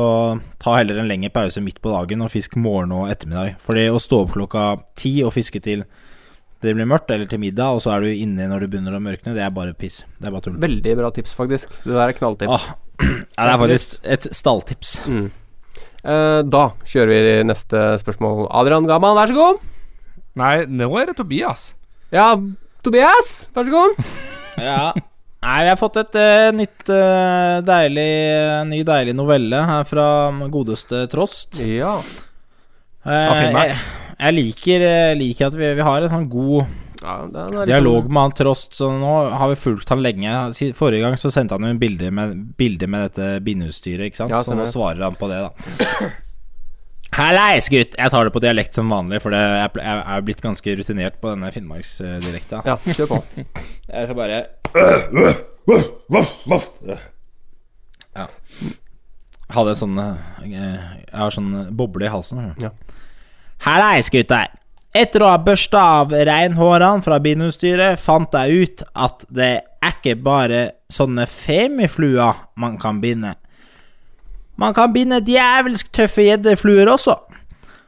ta 0.62 0.76
heller 0.76 1.00
en 1.02 1.09
lengre 1.11 1.32
pause 1.35 1.62
midt 1.64 1.80
på 1.82 1.90
dagen 1.90 2.22
og 2.22 2.30
fisk 2.30 2.54
morgen 2.62 2.94
og 2.94 3.09
ettermiddag. 3.11 3.56
Fordi 3.64 3.88
å 3.90 4.02
stå 4.02 4.20
opp 4.22 4.37
klokka 4.37 4.68
ti 4.98 5.16
og 5.26 5.35
fiske 5.35 5.62
til 5.64 5.82
det 6.62 6.72
blir 6.72 6.88
mørkt, 6.88 7.11
eller 7.12 7.28
til 7.28 7.40
middag, 7.42 7.76
og 7.76 7.82
så 7.85 7.92
er 7.94 8.06
du 8.06 8.11
inne 8.11 8.46
når 8.48 8.64
det 8.64 8.70
begynner 8.72 8.96
å 8.96 9.02
mørkne, 9.02 9.35
det 9.37 9.42
er 9.44 9.52
bare 9.54 9.74
piss. 9.76 10.00
Det 10.16 10.30
er 10.30 10.35
bare 10.35 10.46
tull. 10.46 10.56
Veldig 10.62 10.94
bra 10.98 11.11
tips, 11.14 11.35
faktisk. 11.37 11.74
Det 11.82 11.92
der 11.92 12.12
er 12.12 12.16
knalltips. 12.16 12.54
Ah, 12.54 13.02
ja, 13.02 13.11
det 13.44 13.50
er 13.50 13.61
faktisk 13.61 14.09
et 14.16 14.28
stalltips. 14.38 14.94
Mm. 15.11 15.26
Eh, 16.06 16.40
da 16.48 16.62
kjører 16.87 17.12
vi 17.12 17.35
neste 17.50 17.82
spørsmål. 18.02 18.46
Adrian 18.56 18.88
Gaman, 18.88 19.18
vær 19.18 19.30
så 19.30 19.37
god. 19.37 19.66
Nei, 20.38 20.54
nå 20.70 20.88
er 21.00 21.11
det 21.11 21.18
Tobias. 21.20 21.68
Ja, 22.14 22.36
Tobias, 22.86 23.48
vær 23.54 23.66
så 23.66 23.72
god. 23.74 24.08
Ja. 24.62 24.92
Nei, 25.46 25.58
vi 25.66 25.70
har 25.70 25.78
fått 25.78 25.98
et 26.00 26.16
uh, 26.18 26.48
nytt 26.56 26.88
uh, 26.90 27.58
deilig 27.66 28.06
ny 28.70 28.80
deilig 28.86 29.14
novelle 29.14 29.60
her 29.68 29.84
fra 29.86 30.06
godeste 30.50 31.04
Trost. 31.12 31.60
Ja. 31.60 31.98
Jeg, 33.06 33.76
jeg 34.16 34.34
liker, 34.34 34.84
liker 35.14 35.50
at 35.50 35.58
vi, 35.58 35.68
vi 35.78 35.84
har 35.86 36.02
en 36.02 36.14
sånn 36.14 36.28
god 36.30 36.64
ja 37.02 37.16
liksom- 37.26 37.66
dialog 37.68 38.08
med 38.08 38.22
han 38.22 38.32
Trost, 38.32 38.74
så 38.74 38.90
nå 38.90 39.14
har 39.30 39.48
vi 39.52 39.58
fulgt 39.60 39.88
han 39.92 40.02
lenge. 40.02 40.32
Forrige 40.74 41.04
gang 41.04 41.16
så 41.20 41.30
sendte 41.30 41.54
han 41.54 41.62
jo 41.68 41.74
en 41.74 41.82
bilde 41.82 42.10
med, 42.10 42.36
bilde 42.58 42.88
med 42.90 43.10
dette 43.10 43.40
bindeutstyret, 43.46 44.10
ikke 44.10 44.22
sant? 44.24 44.34
Ja, 44.34 44.42
så 44.42 44.56
nå 44.56 44.66
svarer 44.66 45.04
han 45.06 45.18
på 45.18 45.28
det, 45.30 45.42
da. 45.46 46.10
Hallais, 47.14 47.68
gutt! 47.70 47.94
Jeg 47.96 48.10
tar 48.12 48.24
det 48.26 48.32
på 48.34 48.40
dialekt 48.42 48.74
som 48.76 48.90
vanlig, 48.92 49.20
for 49.22 49.30
det, 49.32 49.38
jeg, 49.40 49.70
ple- 49.76 49.84
jeg 49.86 50.00
er 50.16 50.24
blitt 50.26 50.42
ganske 50.44 50.74
rutinert 50.80 51.20
på 51.22 51.30
denne 51.32 51.48
finnmarksdialekta. 51.54 52.62
Ja, 52.66 52.74
kjør 52.82 53.08
på. 53.14 53.20
Jeg 53.94 54.08
skal 54.08 54.18
bare 54.18 54.42
Ja. 58.16 58.26
Hadde 59.54 59.72
en 59.72 59.78
sånn 59.78 59.98
eh, 60.02 60.50
Jeg 60.50 61.14
har 61.14 61.32
sånn 61.34 61.50
boble 61.78 62.08
i 62.08 62.12
halsen. 62.12 62.52
Ja. 62.60 62.70
Hallais, 63.64 64.10
gutter. 64.12 64.50
Etter 64.96 65.22
å 65.24 65.30
ha 65.34 65.38
børsta 65.44 65.80
av 66.02 66.12
reinhårene 66.14 67.04
fra 67.04 67.18
bindestyret, 67.22 68.00
fant 68.00 68.32
jeg 68.32 68.62
ut 68.66 68.84
at 68.96 69.24
det 69.28 69.50
er 69.84 69.92
ikke 69.94 70.14
bare 70.24 70.62
sånne 70.92 71.26
femifluer 71.28 72.38
man 72.60 72.78
kan 72.80 73.00
binde. 73.02 73.34
Man 74.60 74.74
kan 74.76 74.92
binde 74.94 75.20
djevelsk 75.24 75.90
tøffe 75.92 76.24
gjeddefluer 76.26 76.88
også. 76.92 77.16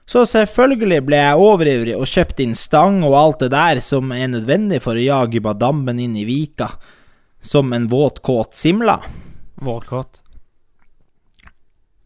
Så 0.08 0.22
selvfølgelig 0.28 1.02
ble 1.04 1.18
jeg 1.20 1.40
overivrig 1.44 1.96
og 1.96 2.08
kjøpte 2.08 2.44
inn 2.44 2.54
stang 2.56 3.02
og 3.04 3.16
alt 3.18 3.42
det 3.44 3.50
der 3.52 3.80
som 3.84 4.12
er 4.16 4.30
nødvendig 4.32 4.80
for 4.84 4.96
å 4.96 5.04
jage 5.04 5.42
madammen 5.44 6.00
inn 6.00 6.14
i 6.16 6.24
vika, 6.28 6.70
som 7.44 7.74
en 7.76 7.88
våt, 7.92 8.22
kåt 8.24 8.56
simla. 8.56 8.96
Vårkåt. 9.60 10.22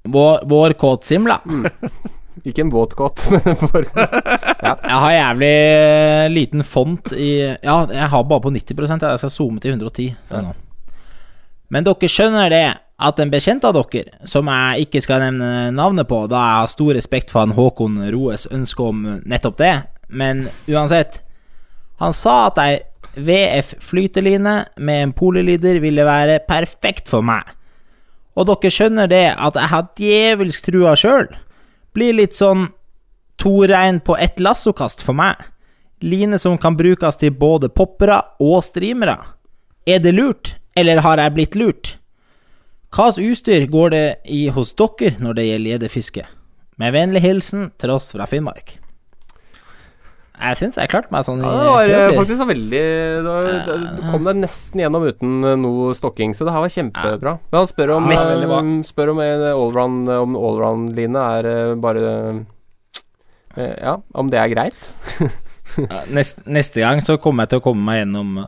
Vår, 0.03 0.43
vårkåt 0.51 1.07
simla. 1.07 1.39
Ikke 2.49 2.65
en 2.65 2.71
våtkåt, 2.73 3.27
men 3.31 3.45
en 3.53 3.61
vår... 3.61 3.87
Jeg 3.93 4.99
har 5.05 5.13
jævlig 5.13 5.53
eh, 5.53 6.31
liten 6.33 6.65
font 6.67 7.13
i 7.15 7.35
Ja, 7.45 7.77
jeg 7.87 8.09
har 8.15 8.25
bare 8.27 8.43
på 8.43 8.51
90 8.51 8.73
jeg. 8.81 9.03
jeg 9.05 9.21
skal 9.23 9.31
zoome 9.31 9.63
til 9.63 9.77
110. 9.77 10.09
sånn 10.31 10.49
Ja. 10.49 10.55
Men 11.73 11.87
dere 11.87 12.09
skjønner 12.11 12.51
det 12.53 12.65
at 13.03 13.21
en 13.23 13.33
bekjent 13.33 13.65
av 13.67 13.75
dere, 13.77 14.15
som 14.29 14.49
jeg 14.51 14.87
ikke 14.87 15.03
skal 15.05 15.23
nevne 15.25 15.73
navnet 15.75 16.09
på, 16.09 16.25
da 16.31 16.41
jeg 16.41 16.61
har 16.61 16.71
stor 16.73 16.95
respekt 16.97 17.33
for 17.33 17.45
han 17.45 17.55
Håkon 17.57 17.99
Roes 18.15 18.47
ønske 18.53 18.87
om 18.87 19.03
nettopp 19.29 19.59
det, 19.61 19.75
men 20.13 20.47
uansett 20.69 21.23
Han 22.03 22.13
sa 22.13 22.49
at 22.49 22.57
ei 22.59 22.81
VF 23.15 23.75
flyteline 23.85 24.55
med 24.81 25.03
en 25.03 25.13
polilider 25.15 25.79
ville 25.79 26.03
være 26.03 26.41
perfekt 26.49 27.11
for 27.11 27.23
meg. 27.23 27.45
Og 28.35 28.49
dere 28.49 28.73
skjønner 28.73 29.11
det 29.11 29.27
at 29.37 29.59
jeg 29.61 29.71
har 29.71 29.91
djevelsk 30.01 30.67
trua 30.67 30.95
sjøl. 30.99 31.29
Blir 31.95 32.17
litt 32.17 32.35
sånn 32.35 32.71
to 33.39 33.67
rein 33.69 34.01
på 34.01 34.17
ett 34.17 34.41
lassokast 34.41 35.05
for 35.05 35.15
meg. 35.15 35.37
Line 36.03 36.41
som 36.43 36.57
kan 36.59 36.75
brukes 36.79 37.21
til 37.21 37.37
både 37.37 37.71
poppere 37.71 38.19
og 38.43 38.65
streamere. 38.65 39.19
Er 39.87 40.01
det 40.03 40.15
lurt, 40.17 40.57
eller 40.75 41.05
har 41.05 41.21
jeg 41.21 41.37
blitt 41.37 41.59
lurt? 41.59 41.97
Slags 42.93 43.19
utstyr 43.19 43.67
går 43.73 43.91
det 43.91 44.07
i 44.29 44.47
hos 44.53 44.75
dere 44.77 45.17
når 45.23 45.37
det 45.39 45.49
gjelder 45.49 45.71
gjeddefiske? 45.73 46.25
Med 46.81 46.93
vennlig 46.93 47.23
hilsen 47.25 47.71
Tross 47.81 48.11
fra 48.13 48.27
Finnmark. 48.29 48.75
Jeg 50.43 50.59
syns 50.59 50.77
jeg 50.77 50.91
klarte 50.91 51.13
meg 51.15 51.25
sånn 51.25 51.41
Ja, 51.45 51.53
det 51.55 51.71
var 51.71 51.93
eh, 51.95 52.15
faktisk 52.17 52.41
så 52.41 52.47
veldig 52.49 52.81
Du 53.95 54.01
kom 54.11 54.25
deg 54.27 54.41
nesten 54.43 54.83
gjennom 54.83 55.05
uten 55.07 55.35
eh, 55.47 55.59
noe 55.61 55.93
stokking, 55.95 56.35
så 56.35 56.49
det 56.49 56.55
her 56.55 56.65
var 56.65 56.73
kjempebra. 56.73 57.35
Men 57.53 57.61
han 57.61 57.71
spør 57.71 57.95
om, 57.97 58.09
Ja, 58.11 58.23
eh, 58.59 58.73
spør 58.89 59.13
om 59.15 59.23
en 59.23 59.45
allround 59.53 60.13
Om 60.17 60.39
allround-line 60.41 61.27
er 61.37 61.77
bare 61.81 62.07
Ja, 63.57 63.99
om 64.19 64.33
det 64.33 64.41
er 64.41 64.53
greit. 64.53 64.93
Neste, 66.13 66.43
neste 66.45 66.83
gang 66.83 67.01
så 67.05 67.17
kommer 67.23 67.47
jeg 67.47 67.55
til 67.55 67.63
å 67.63 67.65
komme 67.65 67.87
meg 67.87 68.03
gjennom 68.03 68.43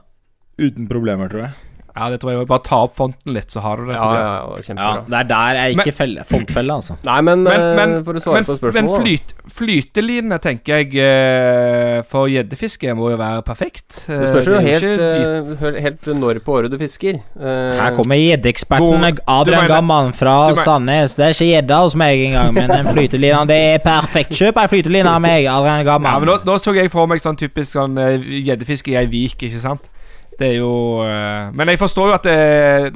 uten 0.61 0.89
problemer, 0.91 1.31
tror 1.33 1.47
jeg. 1.47 1.74
Ja, 1.95 2.09
det 2.11 2.19
tror 2.19 2.33
jeg. 2.33 2.47
Bare 2.51 2.63
ta 2.67 2.81
opp 2.89 2.97
fonten 2.99 3.37
litt, 3.37 3.53
så 3.55 3.61
har 3.63 3.79
du 3.79 3.87
det. 3.87 3.95
Ja, 3.95 4.07
ja, 4.11 4.23
ja, 4.27 4.39
Ja, 4.57 4.63
kjempebra. 4.67 5.03
Det 5.07 5.19
er 5.21 5.27
der 5.31 5.59
jeg 5.61 5.75
ikke 5.77 5.85
Men- 5.85 5.95
feller 5.95 6.25
fontfelle, 6.27 6.75
altså. 6.75 6.97
Nei, 7.07 7.21
men, 7.21 7.43
Men, 7.45 7.61
eh, 7.61 7.77
men, 7.79 8.05
for 8.05 8.15
å 8.15 8.23
svare 8.25 8.35
men, 8.35 8.45
på 8.49 8.57
spørsmålet 8.59 8.75
Men 8.75 9.05
flyt, 9.05 9.35
flytelinene 9.47 10.39
tenker 10.43 10.83
jeg 10.83 10.97
eh, 10.99 12.03
for 12.03 12.27
gjeddefiske 12.27 12.97
må 12.99 13.13
jo 13.13 13.17
være 13.21 13.45
perfekt. 13.47 14.09
Eh, 14.09 14.19
Det 14.19 14.29
spørs 14.33 14.47
jo 14.51 14.57
det 14.59 14.65
helt, 14.67 15.63
eh, 15.63 15.81
helt 15.87 16.11
når 16.19 16.43
på 16.43 16.59
året 16.59 16.71
du 16.71 16.79
fisker. 16.79 17.21
Uh, 17.39 17.79
Her 17.79 17.95
kommer 17.95 18.19
gjeddeeksperten 18.19 19.19
Adrian 19.29 19.69
Gamman 19.69 20.13
fra 20.13 20.53
Sandnes. 20.55 21.15
Det 21.15 21.27
er 21.29 21.31
ikke 21.31 21.63
gjedda 21.63 21.81
hos 21.85 21.95
meg 21.95 22.27
engang, 22.27 22.55
men 22.55 22.71
en 22.75 22.91
flyteline 22.91 23.47
det 23.47 23.61
er 23.71 23.79
perfekt. 23.79 24.35
Kjøp 24.35 24.59
ei 24.59 24.67
flyteline 24.67 25.07
av 25.07 25.23
meg, 25.23 25.47
Adrian 25.47 25.87
Ja, 25.87 26.19
men 26.19 26.27
nå, 26.27 26.41
nå 26.43 26.59
så 26.59 26.75
jeg 26.75 26.91
for 26.91 27.07
meg 27.07 27.23
sånn 27.23 27.39
typisk 27.39 27.79
sånn 27.79 27.95
gjeddefiske 27.95 28.91
i 28.91 28.97
ei 28.97 29.07
vik, 29.07 29.39
ikke 29.47 29.61
sant? 29.63 29.94
Det 30.39 30.49
er 30.51 30.57
jo 30.59 30.71
eh, 31.07 31.51
Men 31.55 31.71
jeg 31.71 31.79
forstår 31.79 32.09
jo 32.11 32.15
at 32.19 32.25
det, 32.27 32.39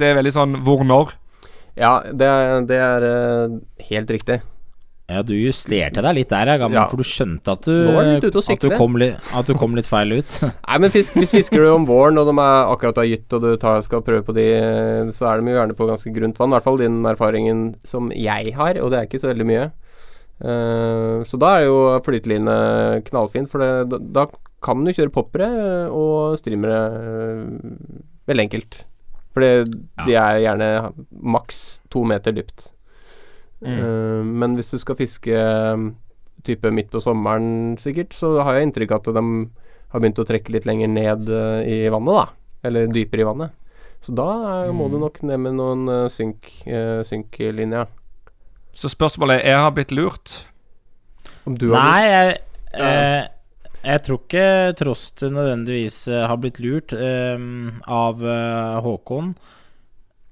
det 0.01 0.07
er 0.11 0.17
veldig 0.19 0.33
sånn 0.35 0.57
hvor 0.65 0.83
når. 0.87 1.13
Ja, 1.79 1.99
det, 2.11 2.27
er- 2.27 2.63
det 2.67 2.79
er 2.83 3.05
eh, 3.09 3.59
helt 3.91 4.09
riktig. 4.11 4.41
Ja, 5.09 5.23
du 5.25 5.31
justerte 5.33 6.03
deg 6.05 6.13
litt 6.19 6.29
der, 6.29 6.45
ja, 6.51 6.57
Gamman, 6.61 6.75
Ja. 6.77 6.83
for 6.91 7.01
du 7.01 7.07
skjønte 7.07 7.55
at 7.55 7.63
du, 7.65 7.71
litt 7.89 8.25
at, 8.29 8.61
du 8.61 8.69
kom 8.77 8.93
li, 9.01 9.07
at 9.33 9.47
du 9.49 9.55
kom 9.57 9.73
litt 9.73 9.87
feil 9.89 10.11
ut. 10.19 10.35
Nei, 10.67 10.77
men 10.83 10.91
fisk, 10.93 11.15
hvis 11.17 11.33
fisker 11.33 11.63
du 11.65 11.69
om 11.71 11.87
våren, 11.89 12.19
og 12.21 12.27
de 12.29 12.35
er 12.37 12.69
akkurat 12.75 12.99
har 13.01 13.07
gytt, 13.09 13.33
og 13.33 13.41
du 13.41 13.55
tar, 13.57 13.79
skal 13.81 14.03
prøve 14.05 14.21
på 14.27 14.35
de, 14.37 14.45
så 15.15 15.31
er 15.31 15.41
de 15.41 15.49
jo 15.49 15.57
gjerne 15.57 15.77
på 15.79 15.87
ganske 15.89 16.13
grunt 16.13 16.37
vann. 16.37 16.53
I 16.53 16.59
hvert 16.59 16.67
fall 16.67 16.77
din 16.83 16.99
erfaringen 17.09 17.63
som 17.89 18.11
jeg 18.13 18.53
har, 18.59 18.77
og 18.83 18.91
det 18.93 18.99
er 18.99 19.09
ikke 19.09 19.23
så 19.23 19.31
veldig 19.31 19.49
mye. 19.49 19.65
Uh, 20.39 21.25
så 21.27 21.35
da 21.41 21.55
er 21.57 21.65
jo 21.65 21.79
flyteline 22.05 22.53
knallfint, 23.09 23.49
for 23.51 23.65
det, 23.65 23.71
da, 23.89 23.97
da 24.21 24.27
kan 24.63 24.83
du 24.83 24.91
kjøre 24.91 25.13
poppere 25.13 25.49
og 25.93 26.37
streamere 26.41 26.79
eh, 26.99 27.93
veldig 28.29 28.45
enkelt. 28.47 28.81
For 29.35 29.45
de 29.45 30.17
er 30.17 30.41
gjerne 30.43 30.69
maks 31.11 31.79
to 31.93 32.03
meter 32.07 32.35
dypt. 32.35 32.71
Eh, 33.65 34.21
men 34.25 34.57
hvis 34.57 34.73
du 34.73 34.79
skal 34.81 34.97
fiske 34.99 35.35
eh, 35.35 35.87
type 36.47 36.71
midt 36.73 36.91
på 36.91 37.01
sommeren, 37.03 37.77
sikkert, 37.79 38.15
så 38.15 38.37
har 38.43 38.57
jeg 38.57 38.69
inntrykk 38.69 38.95
av 38.95 39.01
at 39.01 39.15
de 39.19 39.25
har 39.89 40.01
begynt 40.01 40.21
å 40.21 40.27
trekke 40.27 40.53
litt 40.53 40.67
lenger 40.69 40.91
ned 40.91 41.31
eh, 41.33 41.61
i 41.67 41.79
vannet, 41.93 42.19
da. 42.19 42.27
Eller 42.67 42.91
dypere 42.91 43.23
i 43.23 43.29
vannet. 43.29 43.55
Så 44.03 44.13
da 44.15 44.27
eh, 44.65 44.73
må 44.75 44.87
du 44.91 44.99
nok 45.01 45.21
ned 45.27 45.41
med 45.43 45.57
noen 45.59 45.87
uh, 45.91 46.05
synk, 46.11 46.51
uh, 46.67 47.01
synklinjer. 47.07 47.89
Så 48.75 48.91
spørsmålet 48.91 49.41
er 49.41 49.55
Jeg 49.55 49.63
har 49.65 49.73
blitt 49.75 49.91
lurt. 49.95 50.35
Om 51.49 51.57
du 51.59 51.71
har 51.73 51.83
Nei, 51.83 52.05
jeg, 52.05 52.37
eh, 52.79 53.23
jeg 53.83 54.01
tror 54.05 54.19
ikke 54.23 54.47
Trost 54.79 55.23
nødvendigvis 55.23 56.01
eh, 56.11 56.25
har 56.27 56.39
blitt 56.41 56.59
lurt 56.63 56.93
um, 56.93 57.71
av 57.87 58.23
eh, 58.25 58.79
Håkon. 58.85 59.33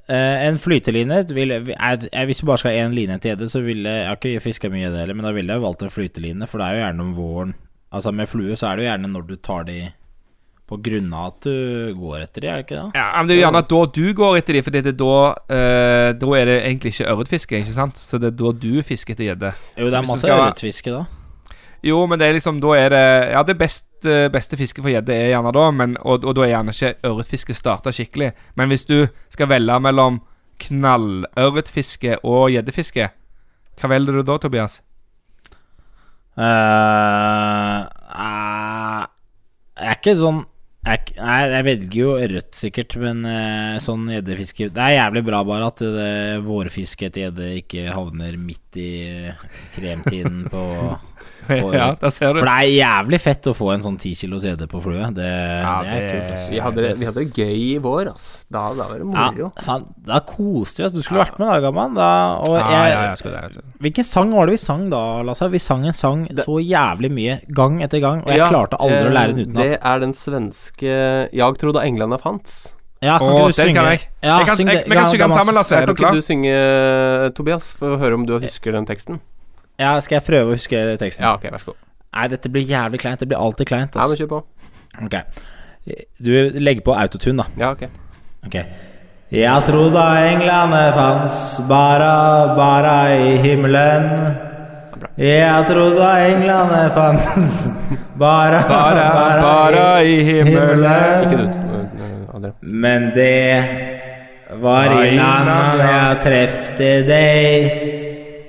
Uh, 0.07 0.37
en 0.47 0.55
flyteline 0.55 1.17
vil, 1.35 1.51
jeg, 1.51 1.75
jeg, 1.75 2.25
Hvis 2.29 2.39
du 2.39 2.45
bare 2.47 2.61
skal 2.61 2.71
ha 2.71 2.85
én 2.85 2.93
line 2.95 3.17
til 3.19 3.33
gjedde, 3.33 3.49
så 3.51 3.59
ville 3.59 3.91
jeg 3.91 4.07
har 4.07 4.19
ikke 4.19 4.43
fiska 4.45 4.69
mye 4.71 4.85
gjedde 4.85 5.01
heller, 5.01 5.17
men 5.19 5.27
da 5.27 5.33
ville 5.35 5.51
jeg 5.51 5.63
valgt 5.65 5.83
en 5.83 5.91
flyteline, 5.91 6.47
for 6.47 6.63
det 6.63 6.67
er 6.67 6.77
jo 6.77 6.83
gjerne 6.85 7.03
om 7.03 7.15
våren. 7.17 7.55
Altså 7.91 8.13
Med 8.15 8.29
flue 8.31 8.55
så 8.55 8.69
er 8.69 8.77
det 8.77 8.85
jo 8.85 8.91
gjerne 8.91 9.11
når 9.11 9.25
du 9.27 9.35
tar 9.35 9.67
de 9.67 9.81
på 10.67 10.75
grunn 10.83 11.11
av 11.15 11.29
at 11.29 11.45
du 11.47 11.93
går 11.95 12.23
etter 12.25 12.43
de, 12.43 12.47
er 12.51 12.57
det 12.59 12.65
ikke 12.65 12.75
det? 12.75 12.99
Ja, 12.99 13.05
men 13.15 13.29
Det 13.29 13.35
er 13.35 13.37
jo 13.37 13.43
gjerne 13.45 13.61
da 13.71 13.83
du 13.97 14.07
går 14.19 14.39
etter 14.41 14.57
de, 14.57 14.63
for 14.65 14.75
det 14.75 14.81
er 14.83 14.97
da 14.99 15.13
uh, 15.31 16.09
Da 16.19 16.31
er 16.35 16.49
det 16.49 16.57
egentlig 16.57 16.91
ikke 16.95 17.11
ørretfiske, 17.13 17.61
ikke 17.63 17.75
sant? 17.75 18.01
Så 18.01 18.19
det 18.19 18.33
er 18.33 18.39
da 18.41 18.51
du 18.51 18.73
fisker 18.83 19.15
etter 19.15 19.29
gjedde. 19.29 19.53
Jo, 19.79 19.87
det 19.87 19.95
er 20.01 20.09
masse 20.09 20.27
skal- 20.27 20.43
ørretfiske 20.43 20.91
da. 20.91 21.05
Jo, 21.85 21.99
men 22.09 22.19
det 22.19 22.27
er 22.27 22.37
liksom 22.37 22.61
Da 22.63 22.73
er 22.77 22.89
det 22.89 23.05
Ja, 23.33 23.43
det 23.43 23.57
best, 23.59 23.85
eh, 24.05 24.29
beste 24.33 24.57
fisket 24.57 24.83
for 24.83 24.91
gjedde 24.91 25.13
er 25.13 25.31
gjerne 25.33 25.53
da, 25.53 25.67
men, 25.71 25.97
og, 26.01 26.25
og 26.25 26.35
da 26.37 26.45
er 26.45 26.55
gjerne 26.55 26.73
ikke 26.73 26.95
ørretfiske 27.11 27.53
starta 27.57 27.93
skikkelig. 27.93 28.31
Men 28.55 28.73
hvis 28.73 28.85
du 28.89 29.07
skal 29.33 29.49
velge 29.51 29.79
mellom 29.83 30.21
knallørretfiske 30.63 32.19
og 32.25 32.49
gjeddefiske, 32.55 33.09
hva 33.77 33.89
velger 33.91 34.17
du 34.17 34.25
da, 34.25 34.37
Tobias? 34.41 34.81
Uh, 36.37 37.81
uh, 38.13 39.05
jeg 39.77 39.89
er 39.89 39.95
ikke 39.97 40.13
sånn 40.19 40.43
jeg, 40.85 41.15
Nei, 41.17 41.37
jeg 41.49 41.65
velger 41.65 41.97
jo 41.97 42.11
ørret, 42.13 42.51
sikkert, 42.53 42.93
men 43.01 43.23
uh, 43.25 43.79
sånn 43.81 44.05
gjeddefiske 44.13 44.69
Det 44.75 44.83
er 44.83 44.99
jævlig 44.99 45.23
bra 45.25 45.41
bare 45.47 45.71
at 45.71 45.81
det 45.81 46.11
vårfisket 46.45 47.09
etter 47.09 47.23
gjedde 47.25 47.49
ikke 47.63 47.87
havner 47.89 48.37
midt 48.37 48.77
i 48.77 48.91
kremtiden 49.75 50.45
på 50.53 50.63
ja, 51.79 51.87
der 52.01 52.09
ser 52.13 52.33
du. 52.33 52.39
For 52.39 52.47
det 52.49 52.55
er 52.55 52.71
jævlig 52.75 53.19
fett 53.23 53.47
å 53.49 53.53
få 53.57 53.69
en 53.73 53.81
sånn 53.85 53.97
ti 54.01 54.13
kilos 54.15 54.43
gjedde 54.47 54.67
på 54.71 54.81
flue. 54.83 55.09
Det, 55.15 55.27
Ja, 55.27 55.73
det 55.83 55.89
er 55.91 55.99
det- 55.99 56.11
kult. 56.11 56.31
Altså. 56.35 56.49
Vi 56.51 56.59
hadde, 56.65 56.81
det, 56.87 56.91
vi 56.99 57.05
hadde 57.09 57.23
det 57.23 57.33
gøy 57.33 57.55
i 57.75 57.77
vår, 57.83 58.11
ass. 58.13 58.27
Da, 58.51 58.65
da 58.77 58.87
var 58.89 58.97
det 59.01 59.05
moro. 59.09 59.49
Ja, 59.55 59.63
faen, 59.65 59.85
da 60.07 60.19
koste 60.19 60.83
vi 60.83 60.87
oss. 60.89 60.95
Du 60.95 61.01
skulle 61.01 61.23
vært 61.25 61.39
med 61.39 61.47
da, 61.49 61.59
gammal. 61.67 61.93
Da, 61.97 62.09
Ja, 62.47 62.55
jeg, 62.57 62.93
ja, 62.93 63.01
jeg 63.09 63.17
skal 63.23 63.31
det. 63.37 63.65
Hvilken 63.87 64.03
sang 64.07 64.31
var 64.33 64.45
det 64.47 64.57
vi 64.57 64.61
sang 64.65 64.89
da, 64.93 65.03
Lasse? 65.27 65.49
Vi 65.51 65.59
sang 65.59 65.85
en 65.87 65.93
sang 65.93 66.27
så 66.43 66.57
jævlig 66.63 67.11
mye, 67.11 67.39
gang 67.53 67.81
etter 67.83 67.99
gang, 68.03 68.23
og 68.23 68.31
jeg 68.33 68.37
Ja, 68.43 68.49
klarte 68.49 68.77
aldri 68.79 69.03
å 69.07 69.13
lære 69.13 69.35
den 69.35 69.39
eh, 69.39 69.47
utenat. 69.47 69.63
Det 69.63 69.79
er 69.83 69.99
den 69.99 70.13
svenske 70.13 71.29
'Jag 71.33 71.57
trodde 71.59 71.83
England 71.85 72.13
fanns'. 72.21 72.73
Ja, 73.01 73.19
kan 73.19 73.27
Åh, 73.29 73.35
ikke 73.37 73.47
du 73.47 73.53
synge? 73.61 73.73
kan 73.77 73.85
jeg. 73.91 73.99
Ja, 74.23 74.37
jeg 74.39 74.45
kan, 74.47 74.57
jeg, 74.57 74.67
jeg, 74.73 74.85
kan 74.87 74.97
Ja, 74.97 75.03
synge 75.05 75.19
den 75.27 75.31
sammen, 75.37 75.53
Lasse. 75.55 75.75
Ja, 75.75 75.81
Er 75.81 75.85
kan 75.85 75.95
ikke 75.95 76.15
du 76.17 76.21
synge, 76.21 77.33
Tobias, 77.37 77.73
for 77.77 77.93
å 77.93 77.99
høre 78.01 78.13
om 78.17 78.25
du 78.25 78.39
husker 78.39 78.71
den 78.73 78.87
teksten? 78.89 79.19
Ja, 79.77 79.99
skal 80.01 80.17
jeg 80.17 80.25
prøve 80.25 80.51
å 80.51 80.55
huske 80.57 80.79
teksten? 80.97 81.25
Ja, 81.27 81.35
ok, 81.37 81.43
vær 81.53 81.61
så 81.61 81.71
god. 81.71 81.81
Nei, 82.17 82.27
dette 82.33 82.49
blir 82.49 82.65
jævlig 82.65 82.99
kleint. 83.03 83.19
Det 83.21 83.27
blir 83.29 83.37
alltid 83.37 83.69
kleint. 83.69 83.95
Ja, 83.95 84.07
men 84.09 84.17
kjør 84.17 84.29
på. 84.31 84.43
Ok. 85.05 85.15
Du 86.23 86.31
legger 86.57 86.81
på 86.87 86.95
autotune, 86.97 87.43
da. 87.43 87.61
Ja, 87.61 87.71
ok. 87.75 87.83
Ok. 88.47 88.57
Jeg 89.37 89.63
trodde 89.67 90.03
englene 90.23 90.81
fanns 90.95 91.39
bara, 91.67 92.55
bara 92.57 92.95
i 93.13 93.35
himmelen. 93.43 94.07
Jeg 95.19 95.67
trodde 95.67 96.07
englene 96.29 96.81
fanns 96.95 97.65
bara, 98.15 98.63
Bara, 98.69 99.07
bara, 99.41 100.01
i 100.03 100.23
himmelen. 100.23 101.53
Men 102.61 103.11
det 103.15 103.63
var 104.63 104.95
innan 105.03 105.51
jeg 105.83 106.19
trefte 106.23 106.91
deg. 107.05 107.07
dig 107.11 107.96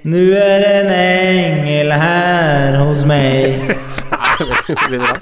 Nu 0.08 0.22
er 0.38 0.62
en 0.64 0.88
engel 0.94 1.90
her 2.00 2.76
hos 2.80 3.02
meg. 3.08 3.66
veldig 4.68 5.00
bra. 5.02 5.12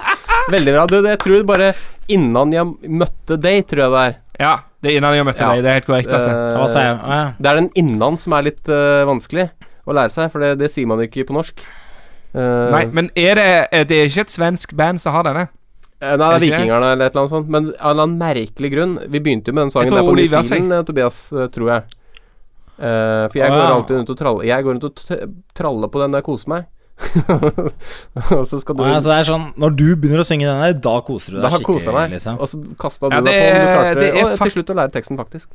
Veldig 0.53 0.73
bra. 0.77 0.85
Du, 0.87 0.95
jeg 1.03 1.19
tror 1.23 1.43
bare 1.49 1.71
innan 2.13 2.53
jeg 2.55 2.91
møtte 3.01 3.35
deg, 3.43 3.65
tror 3.67 3.83
jeg 3.83 3.93
det 3.95 4.03
er. 4.05 4.15
Ja, 4.39 4.53
det 4.85 4.91
er 4.93 4.99
innan 5.01 5.17
jeg 5.17 5.27
møtte 5.27 5.43
Ja. 5.43 5.49
deg. 5.55 5.65
Det 5.65 5.71
er 5.71 5.77
helt 5.81 5.89
korrekt. 5.89 6.13
Altså. 6.13 6.31
Eh, 6.31 6.55
Hva 6.61 6.69
sier 6.71 6.87
jeg? 6.87 7.01
Ja. 7.01 7.19
Det 7.41 7.51
er 7.51 7.59
den 7.59 7.69
innan 7.83 8.19
som 8.21 8.37
er 8.37 8.47
litt 8.47 8.71
uh, 8.71 9.03
vanskelig 9.09 9.47
å 9.87 9.97
lære 9.97 10.13
seg, 10.13 10.31
for 10.31 10.45
det, 10.45 10.53
det 10.61 10.71
sier 10.71 10.87
man 10.87 11.01
jo 11.03 11.09
ikke 11.09 11.27
på 11.27 11.35
norsk. 11.35 11.65
Uh, 12.37 12.69
Nei, 12.75 12.83
men 12.93 13.11
er 13.17 13.39
det, 13.39 13.47
er 13.73 13.87
det 13.89 14.01
er 14.03 14.11
ikke 14.11 14.27
et 14.27 14.35
svensk 14.35 14.75
band 14.77 15.01
som 15.03 15.15
har 15.17 15.27
denne? 15.27 15.47
eh, 15.99 16.13
nei, 16.13 16.15
det 16.15 16.25
er 16.27 16.41
vikingene? 16.43 16.63
Vikingerne 16.63 16.89
eller 16.93 17.09
et 17.09 17.15
eller 17.15 17.23
annet 17.25 17.35
sånt. 17.35 17.51
Men 17.57 17.71
av 17.73 17.73
en 17.73 17.91
eller 17.91 18.03
annen 18.07 18.17
merkelig 18.21 18.69
grunn 18.75 18.91
Vi 19.09 19.19
begynte 19.25 19.49
jo 19.49 19.55
med 19.57 19.65
den 19.65 19.71
sangen 19.73 19.95
der 19.97 20.05
på 20.05 20.15
New 20.15 20.27
Zealand, 20.29 20.75
Tobias, 20.87 21.21
tror 21.55 21.71
jeg. 21.73 21.87
Eh, 22.77 23.25
for 23.31 23.39
jeg 23.39 23.49
går 23.49 23.67
alltid 23.73 23.95
rundt 23.97 24.09
og 24.13 24.17
traller 24.19 24.45
Jeg 24.45 24.63
går 24.63 24.75
rundt 24.75 24.83
og 24.85 25.31
traller 25.57 25.89
på 25.89 26.01
den 26.03 26.13
der 26.13 26.21
'Kose 26.21 26.49
meg. 26.51 26.67
og 28.37 28.45
så 28.49 28.59
skal 28.59 28.75
du 28.75 28.81
ja, 28.85 28.97
så 28.97 29.11
det 29.11 29.17
er 29.21 29.25
sånn 29.27 29.43
Når 29.61 29.73
du 29.77 29.83
begynner 30.01 30.23
å 30.23 30.25
synge 30.25 30.47
den 30.49 30.61
der, 30.63 30.77
da 30.81 30.95
koser 31.05 31.35
du 31.35 31.41
deg 31.43 31.53
skikkelig, 31.53 31.93
meg. 31.93 32.15
liksom. 32.15 32.39
Og 32.41 32.49
så 32.49 32.57
kasta 32.81 33.11
du 33.11 33.17
Ja, 33.17 33.21
deg 33.21 33.37
på, 33.37 33.49
men 33.53 33.61
du 33.61 33.67
klarte 33.69 34.07
og, 34.23 34.31
til 34.41 34.53
slutt 34.55 34.71
å 34.73 34.77
lære 34.79 34.93
teksten, 34.95 35.19
faktisk. 35.19 35.51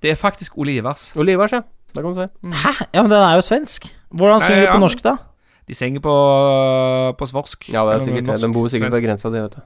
Det 0.00 0.14
er 0.14 0.16
faktisk 0.16 0.56
Ole 0.56 0.78
Ivars. 0.80 1.10
Olivers, 1.20 1.52
ja. 1.52 1.60
Det 1.92 2.00
kan 2.00 2.14
du 2.14 2.20
se. 2.22 2.28
Hæ? 2.62 2.72
Ja, 2.94 3.02
men 3.02 3.10
den 3.12 3.20
er 3.20 3.34
jo 3.36 3.44
svensk. 3.44 3.90
Hvordan 4.08 4.40
synger 4.46 4.62
ja, 4.62 4.70
du 4.70 4.78
på 4.78 4.84
norsk, 4.86 5.02
da? 5.04 5.16
De 5.68 5.76
synger 5.76 6.00
på, 6.00 6.14
på 7.18 7.28
svorsk. 7.28 7.68
Ja, 7.68 7.84
det 7.84 7.98
er 7.98 8.06
sikkert 8.06 8.30
norsk. 8.30 8.44
Den 8.46 8.56
bor 8.56 8.72
sikkert 8.72 8.96
ved 8.96 9.04
grensa 9.04 9.28
di, 9.28 9.42
vet 9.42 9.58
du. 9.58 9.60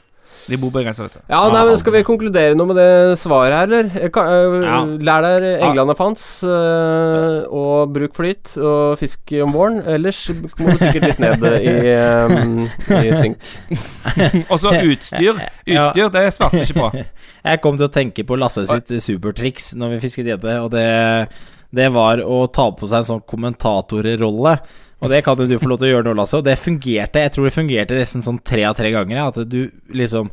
De 0.44 0.56
bor 0.60 0.70
begrensa, 0.74 1.06
vet 1.06 1.14
du. 1.16 1.20
Ja, 1.32 1.38
nei, 1.48 1.62
men 1.64 1.78
Skal 1.80 1.94
vi 1.94 2.02
konkludere 2.04 2.56
noe 2.58 2.68
med 2.68 2.76
det 2.76 3.16
svaret 3.16 3.54
her, 3.56 3.64
eller? 3.70 4.10
Kan- 4.12 4.62
Ja. 4.64 4.80
Lær 4.84 5.22
deg 5.24 5.46
England 5.64 5.96
fans, 5.96 6.24
øh, 6.44 7.44
og 7.50 7.92
bruk 7.94 8.14
flyt 8.16 8.56
og 8.60 8.98
fisk 9.00 9.32
om 9.42 9.52
våren. 9.56 9.80
Ellers 9.88 10.20
må 10.58 10.72
du 10.74 10.78
sikkert 10.82 11.06
litt 11.08 11.22
ned 11.22 11.46
i, 11.62 11.74
øh, 11.94 13.00
i 13.00 13.14
synk. 13.22 13.48
Og 14.52 14.60
så 14.60 14.74
utstyr. 14.84 15.40
Ja. 15.64 15.88
Utstyr, 15.88 16.12
det 16.12 16.26
svarte 16.36 16.60
vi 16.60 16.66
ikke 16.68 16.80
på. 16.82 17.04
Jeg 17.48 17.60
kom 17.64 17.76
til 17.80 17.88
å 17.88 17.92
tenke 17.92 18.24
på 18.28 18.36
Lasse 18.40 18.66
sitt 18.68 18.92
supertriks 19.04 19.72
når 19.80 19.96
vi 19.96 20.02
fisket 20.06 20.28
gjedde, 20.32 20.54
og 20.64 20.70
det, 20.72 21.28
det 21.74 21.88
var 21.92 22.20
å 22.24 22.44
ta 22.52 22.70
på 22.72 22.88
seg 22.88 23.02
en 23.02 23.08
sånn 23.14 23.24
kommentatorrolle. 23.28 24.58
Og 25.04 25.12
det 25.12 25.22
kan 25.26 25.38
jo 25.38 25.46
du 25.48 25.58
få 25.60 25.68
lov 25.70 25.80
til 25.82 25.90
å 25.90 25.94
gjøre 25.94 26.08
nå, 26.08 26.16
Lasse. 26.18 26.40
Og 26.40 26.46
det 26.46 26.56
fungerte. 26.60 27.22
Jeg 27.22 27.34
tror 27.34 27.48
det 27.48 27.54
fungerte 27.54 27.98
nesten 27.98 28.24
sånn 28.24 28.40
tre 28.40 28.64
av 28.68 28.76
tre 28.78 28.90
ganger. 28.94 29.20
At 29.28 29.40
du 29.50 29.66
liksom 29.92 30.32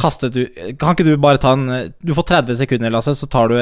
kastet 0.00 0.32
du 0.32 0.44
Kan 0.80 0.94
ikke 0.94 1.04
du 1.04 1.14
bare 1.20 1.40
ta 1.40 1.52
en 1.56 1.92
Du 2.00 2.14
får 2.16 2.28
30 2.30 2.60
sekunder, 2.62 2.92
Lasse, 2.94 3.14
så 3.18 3.28
tar 3.30 3.50
du, 3.52 3.58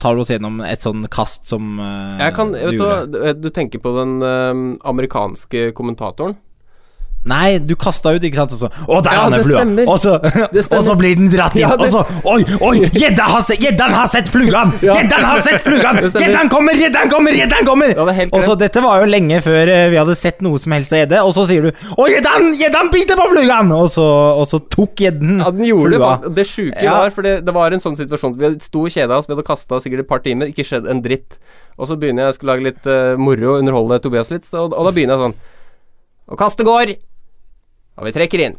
tar 0.00 0.16
du 0.16 0.22
oss 0.24 0.32
gjennom 0.32 0.58
et 0.66 0.82
sånn 0.82 1.06
kast 1.12 1.46
som 1.46 1.78
uh, 1.78 2.22
kan, 2.34 2.52
vet 2.56 2.80
du 2.80 3.12
du, 3.12 3.20
du 3.44 3.50
tenker 3.54 3.82
på 3.82 3.92
den 3.98 4.16
uh, 4.24 4.78
amerikanske 4.88 5.70
kommentatoren. 5.76 6.36
Nei, 7.26 7.58
du 7.58 7.74
kasta 7.78 8.12
ut, 8.14 8.22
ikke 8.26 8.38
sant? 8.38 8.52
Og 8.54 8.60
så 8.60 8.68
Å, 8.86 9.00
der 9.04 9.16
Ja, 9.16 9.24
er 9.34 9.42
flua! 9.42 9.64
Og 9.90 9.98
så, 9.98 10.14
og 10.78 10.82
så 10.86 10.94
blir 10.98 11.16
den 11.18 11.30
dratt 11.32 11.56
inn. 11.58 11.64
Ja, 11.64 11.72
det- 11.74 11.88
Og 11.88 11.92
så 11.92 12.04
Oi, 12.26 12.40
oi! 12.60 12.86
Gjeddan 12.94 13.32
har, 13.32 13.42
se, 13.42 13.56
har 13.58 14.10
sett 14.12 14.30
flugan! 14.32 14.72
Gjedden 14.82 15.26
har 15.26 15.42
sett 15.44 15.64
flugan! 15.66 16.00
Gjeddan 16.22 16.50
kommer, 16.52 16.78
gjeddan 16.78 17.10
kommer, 17.10 17.34
gjedden 17.34 17.66
kommer! 17.66 17.94
Ja, 17.96 18.06
det 18.10 18.28
og 18.30 18.46
så 18.46 18.56
Dette 18.58 18.82
var 18.84 19.02
jo 19.02 19.10
lenge 19.10 19.40
før 19.44 19.72
eh, 19.72 19.88
vi 19.92 19.98
hadde 20.00 20.16
sett 20.18 20.42
noe 20.46 20.60
som 20.62 20.74
helst 20.76 20.94
av 20.94 21.02
gjedde, 21.02 21.22
og 21.26 21.34
så 21.36 21.46
sier 21.50 21.66
du 21.66 21.70
Å, 21.96 22.08
gjeddan! 22.12 22.50
Gjeddan 22.60 22.92
biter 22.94 23.18
på 23.18 23.28
flugan! 23.34 23.74
Og 23.76 23.90
så, 23.92 24.06
og 24.36 24.46
så 24.48 24.62
tok 24.72 25.02
gjedden 25.06 25.40
Ja, 25.42 25.50
den 25.54 25.66
gjorde 25.68 25.96
det 25.96 26.00
flua. 26.02 26.14
Det, 26.22 26.34
Det 26.40 26.46
sjuke 26.52 26.86
Ja. 26.86 27.00
var, 27.00 27.14
for 27.16 27.26
det, 27.26 27.36
det 27.46 27.56
var 27.56 27.74
en 27.74 27.82
sånn 27.82 27.98
situasjon 27.98 28.38
Vi 28.38 28.52
sto 28.62 28.86
og 28.86 28.94
kjeda 28.94 29.18
oss, 29.18 29.26
vi 29.28 29.34
hadde 29.34 29.46
kasta 29.46 29.80
sikkert 29.82 30.04
et 30.06 30.10
par 30.10 30.22
timer, 30.24 30.52
ikke 30.52 30.66
skjedd 30.66 30.86
en 30.90 31.02
dritt. 31.04 31.38
Og 31.76 31.90
så 31.90 31.96
begynner 31.98 32.24
jeg, 32.26 32.30
jeg 32.32 32.38
skulle 32.38 32.54
lage 32.54 32.66
litt 32.70 32.88
uh, 32.88 33.18
moro, 33.20 33.58
underholde 33.60 33.98
Tobias 34.04 34.30
litt, 34.32 34.46
så, 34.48 34.64
og 34.68 34.72
da 34.88 34.92
begynner 34.94 35.16
jeg 35.18 35.26
sånn 35.26 35.36
Og 36.32 36.40
kastet 36.40 36.66
går. 36.68 36.94
Og 37.96 38.08
vi 38.08 38.14
trekker 38.16 38.44
inn. 38.46 38.56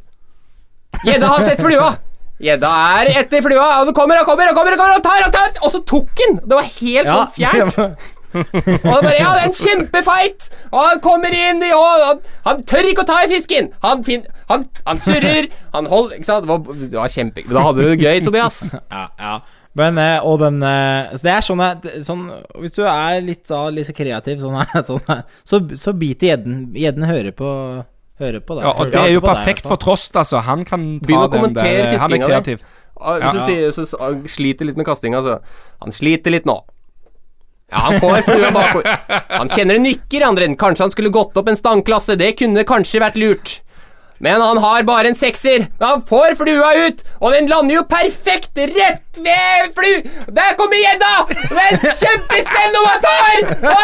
Gjedda 1.05 1.31
har 1.31 1.45
sett 1.45 1.61
flua! 1.61 1.95
Gjedda 2.41 2.69
er 2.99 3.09
etter 3.23 3.41
flua, 3.41 3.65
og 3.79 3.89
det 3.89 3.95
kommer 3.97 4.19
og 4.21 4.27
kommer 4.29 4.51
og 4.51 4.57
kommer, 4.57 4.75
og 4.75 4.81
kommer, 4.81 4.99
og 4.99 5.05
tar 5.05 5.23
og 5.25 5.33
tar 5.33 5.63
Og 5.65 5.73
så 5.73 5.81
tok 5.89 6.11
den! 6.19 6.37
Det 6.45 6.57
var 6.59 6.69
helt 6.77 7.09
sånn 7.09 7.33
fjernt. 7.33 8.05
Og 8.37 8.91
han 8.91 9.01
bare 9.01 9.17
Ja, 9.17 9.31
det 9.33 9.41
er 9.41 9.47
en 9.47 9.57
kjempefight! 9.57 10.49
Og 10.69 10.79
han 10.83 11.01
kommer 11.01 11.33
inn 11.33 11.63
i 11.65 11.71
Og 11.73 12.03
han, 12.03 12.23
han 12.45 12.63
tør 12.69 12.89
ikke 12.91 13.05
å 13.05 13.09
ta 13.09 13.19
i 13.25 13.29
fisken! 13.31 13.71
Han, 13.85 14.03
fin, 14.05 14.25
han, 14.51 14.67
han 14.85 15.01
surrer, 15.01 15.49
han 15.73 15.89
holder 15.89 16.19
Ikke 16.19 16.29
sant? 16.29 16.45
Det 16.45 16.51
var, 16.53 16.81
det 16.83 16.99
var 16.99 17.13
kjempe... 17.13 17.45
Da 17.49 17.65
hadde 17.69 17.85
du 17.85 17.89
det 17.89 18.05
gøy, 18.05 18.21
Tobias. 18.25 18.63
Ja, 18.93 19.05
ja. 19.17 19.37
Men, 19.77 19.97
eh, 20.01 20.25
og 20.25 20.39
den 20.41 20.61
eh, 20.65 21.11
Så 21.13 21.25
det 21.25 21.33
er 21.35 21.45
sånn, 21.45 21.63
sånn 22.05 22.23
Hvis 22.61 22.73
du 22.77 22.81
er 22.85 23.19
litt, 23.25 23.43
da, 23.49 23.67
litt 23.73 23.91
kreativ, 23.97 24.41
sånn, 24.41 24.57
sånn 24.89 25.21
så, 25.41 25.61
så 25.77 25.93
biter 25.97 26.33
gjedden. 26.33 26.67
Gjedden 26.77 27.09
hører 27.09 27.33
på 27.37 27.51
Hører 28.19 28.41
på 28.41 28.55
deg. 28.57 28.63
Ja, 28.65 28.71
og 28.73 28.91
det 28.91 29.01
er 29.01 29.11
jo 29.13 29.21
perfekt 29.21 29.67
for 29.67 29.77
Trost, 29.81 30.15
altså. 30.17 30.39
Han 30.41 30.63
kan 30.65 30.87
ta 31.05 31.27
den 31.35 31.53
der. 31.53 31.97
Han 32.01 32.13
er 32.17 32.23
kreativ. 32.23 32.63
Hvis 32.97 33.21
Ja. 33.21 33.31
du 33.31 33.39
sier 33.45 33.69
så, 33.75 33.85
så, 33.85 33.97
han 34.01 34.23
sliter 34.25 34.65
litt 34.65 34.77
med 34.79 34.87
kastinga, 34.87 35.21
så 35.21 35.39
Han 35.81 35.91
sliter 35.93 36.33
litt 36.33 36.45
nå. 36.49 36.55
Ja, 37.69 37.77
han 37.83 37.99
får 37.99 38.21
flua 38.25 38.49
bakover. 38.55 38.87
Han 39.29 39.49
kjenner 39.51 39.75
det 39.77 39.83
nykker 39.83 40.21
i 40.23 40.23
andre 40.23 40.45
enden. 40.47 40.57
Kanskje 40.57 40.85
han 40.87 40.91
skulle 40.91 41.11
gått 41.13 41.35
opp 41.37 41.47
en 41.51 41.59
stangklasse. 41.59 42.15
Det 42.17 42.31
kunne 42.39 42.63
kanskje 42.63 43.01
vært 43.03 43.19
lurt. 43.19 43.59
Men 44.19 44.41
han 44.41 44.57
har 44.57 44.83
bare 44.83 45.11
en 45.11 45.15
sekser. 45.15 45.67
Men 45.79 45.87
han 45.87 46.03
får 46.09 46.35
flua 46.39 46.71
ut, 46.87 47.03
og 47.21 47.33
den 47.35 47.49
lander 47.51 47.75
jo 47.75 47.83
perfekt 47.89 48.57
rett 48.57 49.19
ved 49.21 49.69
flu... 49.77 49.91
Der 50.37 50.55
kommer 50.57 50.77
gjedda! 50.81 51.13
Det 51.29 51.65
er 51.65 51.77
kjempespennende 52.01 52.81
om 52.81 52.87
han 52.89 53.01
tar! 53.05 53.37
Og 53.71 53.79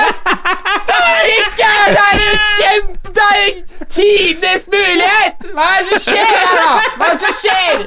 han 0.70 0.84
tar 0.90 1.32
ikke! 1.38 1.72
Det 1.94 2.04
er 2.08 2.24
jo 2.24 2.36
kjempe... 2.48 3.00
Det 3.14 3.28
er 3.30 3.86
tidenes 3.94 4.64
mulighet! 4.74 5.44
Hva 5.54 5.68
er 5.70 5.84
det 5.84 5.86
som 5.92 6.02
skjer 6.08 6.32
her, 6.34 6.56
da? 6.58 6.72
Hva 6.98 7.06
er 7.06 7.14
det 7.14 7.22
som 7.22 7.36
skjer? 7.44 7.78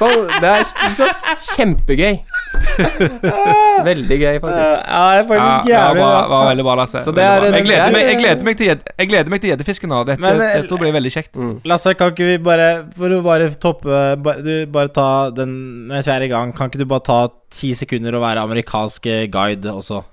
Så 0.00 0.08
det 0.42 0.50
er 0.50 0.64
så 0.98 1.08
kjempegøy. 1.54 2.16
Veldig 3.88 4.16
gøy, 4.20 4.36
faktisk. 4.42 4.72
Ja, 4.88 5.00
det 5.12 5.20
er 5.20 5.26
faktisk 5.28 5.40
ja, 5.40 5.54
var, 5.58 5.70
jævlig 5.72 6.02
bra, 6.02 6.20
var 6.32 6.46
veldig 6.50 6.64
bra, 6.68 6.74
Lasse. 6.80 7.02
Så 7.06 7.14
det 7.14 7.24
er- 7.24 7.46
jeg, 7.48 7.64
gleder 7.66 7.84
er- 7.86 7.92
meg, 7.96 8.04
jeg, 8.08 8.18
gleder 8.22 8.44
meg 8.48 8.56
til 8.60 8.66
jeg 8.72 9.08
gleder 9.12 9.32
meg 9.34 9.40
til 9.42 9.50
gjeddefisken 9.52 9.92
nå. 9.92 10.02
Dette, 10.08 10.20
Men, 10.24 10.40
eh, 10.40 10.54
dette 10.62 10.78
blir 10.82 10.94
veldig 10.98 11.12
kjekt. 11.14 11.40
Lasse, 11.64 11.94
kan 11.98 12.12
ikke 12.14 12.28
vi 12.32 12.38
bare 12.38 12.68
For 12.98 13.08
å 13.18 13.22
bare 13.24 13.48
toppe 13.60 13.98
Du, 14.44 14.52
bare 14.74 14.88
ta 14.94 15.08
den 15.34 15.52
mens 15.88 16.06
vi 16.06 16.12
er 16.14 16.22
i 16.28 16.28
gang, 16.32 16.52
kan 16.56 16.70
ikke 16.70 16.78
du 16.82 16.86
bare 16.86 17.04
ta 17.06 17.20
ti 17.50 17.72
sekunder 17.74 18.14
og 18.18 18.22
være 18.22 18.44
amerikansk 18.48 19.06
eh, 19.06 19.26
guide 19.32 19.72
også? 19.72 20.04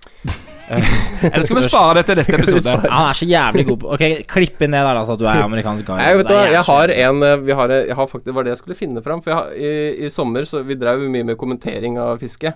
Eller 0.70 1.46
skal 1.46 1.60
vi 1.60 1.70
spare 1.70 1.98
det 2.00 2.06
til 2.08 2.18
neste 2.20 2.36
episode? 2.40 2.76
Han 2.90 3.10
er 3.10 3.18
så 3.18 3.28
jævlig 3.30 3.66
god 3.68 3.82
på 3.84 3.90
Ok, 3.96 4.04
klipp 4.32 4.62
inn 4.66 4.74
det 4.74 4.82
der, 4.82 4.98
altså, 4.98 5.14
at 5.14 5.22
du 5.22 5.28
er 5.30 5.42
amerikansk 5.44 5.86
guy. 5.88 6.00
Jeg, 6.02 6.18
vet 6.22 6.32
Det 6.32 6.38
er 6.42 6.54
jeg 6.56 6.66
har 6.70 6.94
en 6.96 7.26
eh, 7.28 7.36
vi 7.46 7.58
har, 7.60 7.74
eh, 7.76 7.84
jeg 7.92 7.98
har 8.00 8.08
faktisk, 8.10 8.26
Det 8.30 8.36
var 8.38 8.48
det 8.48 8.56
jeg 8.56 8.62
skulle 8.64 8.80
finne 8.80 9.04
fram. 9.06 9.22
For 9.22 9.34
jeg 9.34 9.38
har, 9.42 9.52
i, 9.54 10.08
i 10.08 10.10
sommer 10.14 10.48
så 10.50 10.64
vi 10.66 10.80
drev 10.82 11.06
mye 11.14 11.28
med 11.28 11.38
kommentering 11.42 12.00
av 12.02 12.18
fiske. 12.24 12.54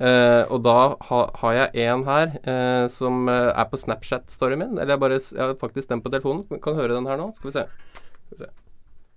Eh, 0.00 0.42
og 0.48 0.62
da 0.64 0.76
ha, 1.08 1.20
har 1.42 1.56
jeg 1.58 1.88
en 1.88 2.04
her 2.06 2.36
eh, 2.40 2.84
som 2.92 3.26
eh, 3.28 3.50
er 3.52 3.66
på 3.72 3.80
Snapchat-storyen 3.80 4.62
min. 4.62 4.76
Eller 4.78 4.94
jeg 4.96 5.02
bare 5.02 5.18
jeg 5.20 5.40
har 5.42 5.56
faktisk 5.60 5.90
den 5.90 6.04
på 6.04 6.12
telefonen. 6.12 6.44
Vi 6.50 6.60
Kan 6.62 6.78
høre 6.78 6.96
den 6.96 7.08
her 7.08 7.20
nå. 7.20 7.32
Skal 7.40 7.50
vi 7.50 7.56
se. 7.58 7.66
Skal 8.28 8.36
vi 8.36 8.44
se. 8.44 8.52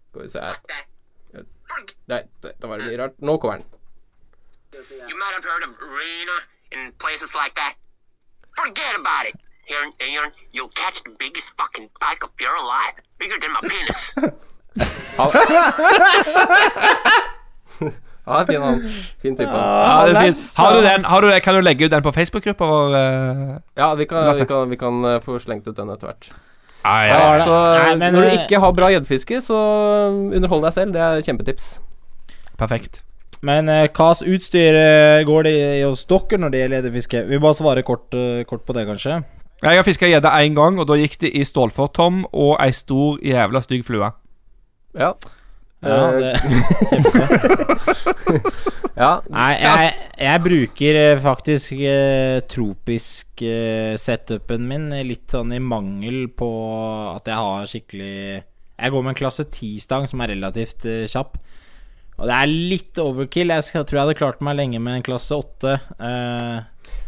Skal 0.10 0.26
vi 0.26 0.34
se 0.34 0.48
her. 0.48 0.82
Nei, 2.08 2.20
det, 2.44 2.52
det 2.62 2.70
var 2.70 2.84
mye 2.84 2.98
rart. 3.00 3.16
Nå 3.24 3.38
kommer 3.42 3.62
den. 3.62 3.70
You 4.74 5.16
might 5.20 5.36
have 5.36 5.46
heard 5.48 5.64
of 5.68 5.72
arena 5.88 6.36
in 6.72 6.92
places 7.00 7.36
like 7.36 7.56
that. 7.56 7.80
Forget 8.62 8.94
about 9.02 9.24
it. 9.30 9.36
Aaron, 9.72 9.92
Aaron, 10.02 10.32
you'll 10.52 10.74
catch 10.76 10.98
the 11.04 11.14
biggest 11.20 11.54
fucking 11.60 11.88
bike 12.04 12.24
of 12.24 12.32
your 12.40 12.58
life. 12.76 12.96
Bigger 13.20 13.38
than 13.42 13.52
my 13.54 13.62
penis. 13.70 14.14
Ja, 18.26 18.46
fin 18.48 18.62
han. 18.62 18.80
Fin 19.22 19.36
type. 19.38 19.50
Ja, 19.52 20.06
det 20.08 20.16
er 20.16 20.22
fin. 20.24 20.36
Har 20.56 20.74
du 20.74 20.82
den, 20.82 21.06
har 21.06 21.22
du 21.22 21.28
det, 21.30 21.40
kan 21.44 21.56
du 21.56 21.62
legge 21.62 21.86
ut 21.86 21.92
den 21.92 22.04
på 22.04 22.12
Facebook-gruppa 22.16 22.66
vår? 22.66 22.96
eh? 22.96 23.54
Ja, 23.78 23.94
vi 23.96 24.06
kan, 24.06 24.34
vi 24.40 24.46
kan, 24.46 24.70
vi 24.70 24.78
kan 24.80 25.06
eh, 25.06 25.20
få 25.22 25.40
slengt 25.40 25.68
ut 25.68 25.76
den 25.78 25.90
etter 25.94 26.08
hvert. 26.08 26.30
Ja, 26.84 26.96
Ja, 27.08 27.20
ja. 27.38 27.44
Så 27.46 27.54
Nei, 27.78 27.96
men, 27.96 28.14
når 28.14 28.22
du 28.22 28.28
eh, 28.28 28.38
ikke 28.44 28.60
har 28.60 28.72
bra 28.76 28.90
gjeddefiske, 28.92 29.42
så 29.44 29.58
underhold 30.36 30.64
deg 30.66 30.74
selv. 30.74 30.94
Det 30.96 31.02
er 31.04 31.22
et 31.22 31.26
kjempetips. 31.30 31.68
Perfekt. 32.58 33.04
Men 33.44 33.70
eh, 33.72 33.90
hva 33.92 34.14
slags 34.16 34.24
utstyr 34.24 34.78
eh, 34.80 35.22
går 35.28 35.48
det 35.48 35.54
i 35.60 35.84
hos 35.84 36.06
dere 36.08 36.40
når 36.40 36.54
det 36.54 36.62
gjelder 36.62 36.80
gjeddefiske? 36.80 37.24
Vi 37.28 37.42
bare 37.44 37.60
svarer 37.60 37.88
kort, 37.88 38.10
eh, 38.16 38.44
kort 38.48 38.64
på 38.68 38.76
det, 38.78 38.88
kanskje. 38.88 39.22
Jeg 39.64 39.80
har 39.80 39.86
fiska 39.88 40.08
gjedde 40.08 40.32
én 40.44 40.56
gang, 40.56 40.80
og 40.80 40.88
da 40.90 40.98
gikk 41.00 41.20
det 41.22 41.32
i 41.36 41.46
stålfortom 41.48 42.26
og 42.32 42.58
ei 42.64 42.72
stor, 42.76 43.20
jævla 43.24 43.62
stygg 43.64 43.86
flue. 43.88 44.12
Ja. 44.96 45.14
Ja, 45.84 45.96
Eh, 46.08 46.20
det, 46.20 46.32
ja. 49.04 49.10
nei, 49.28 49.50
jeg, 49.60 49.90
jeg 50.16 50.44
bruker 50.46 51.00
faktisk 51.20 51.74
eh, 51.76 52.40
tropisk 52.48 53.44
eh, 53.44 53.98
setupen 54.00 54.64
min 54.70 54.88
litt 55.04 55.28
sånn 55.34 55.52
i 55.52 55.60
mangel 55.60 56.30
på 56.32 56.48
at 57.12 57.28
jeg 57.28 57.36
har 57.36 57.68
skikkelig 57.68 58.14
Jeg 58.14 58.94
går 58.96 59.04
med 59.04 59.12
en 59.12 59.20
klasse 59.20 59.44
10-stang 59.44 60.08
som 60.08 60.24
er 60.24 60.32
relativt 60.38 60.88
eh, 60.88 61.04
kjapp. 61.12 61.36
Og 62.24 62.30
det 62.30 62.36
er 62.40 62.52
litt 62.72 63.00
overkill. 63.04 63.52
Jeg 63.52 63.84
tror 63.84 63.98
jeg 63.98 64.06
hadde 64.06 64.16
klart 64.16 64.44
meg 64.48 64.56
lenge 64.56 64.80
med 64.80 64.96
en 64.96 65.04
klasse 65.04 65.36
8. 65.36 65.74
Eh, 66.08 66.62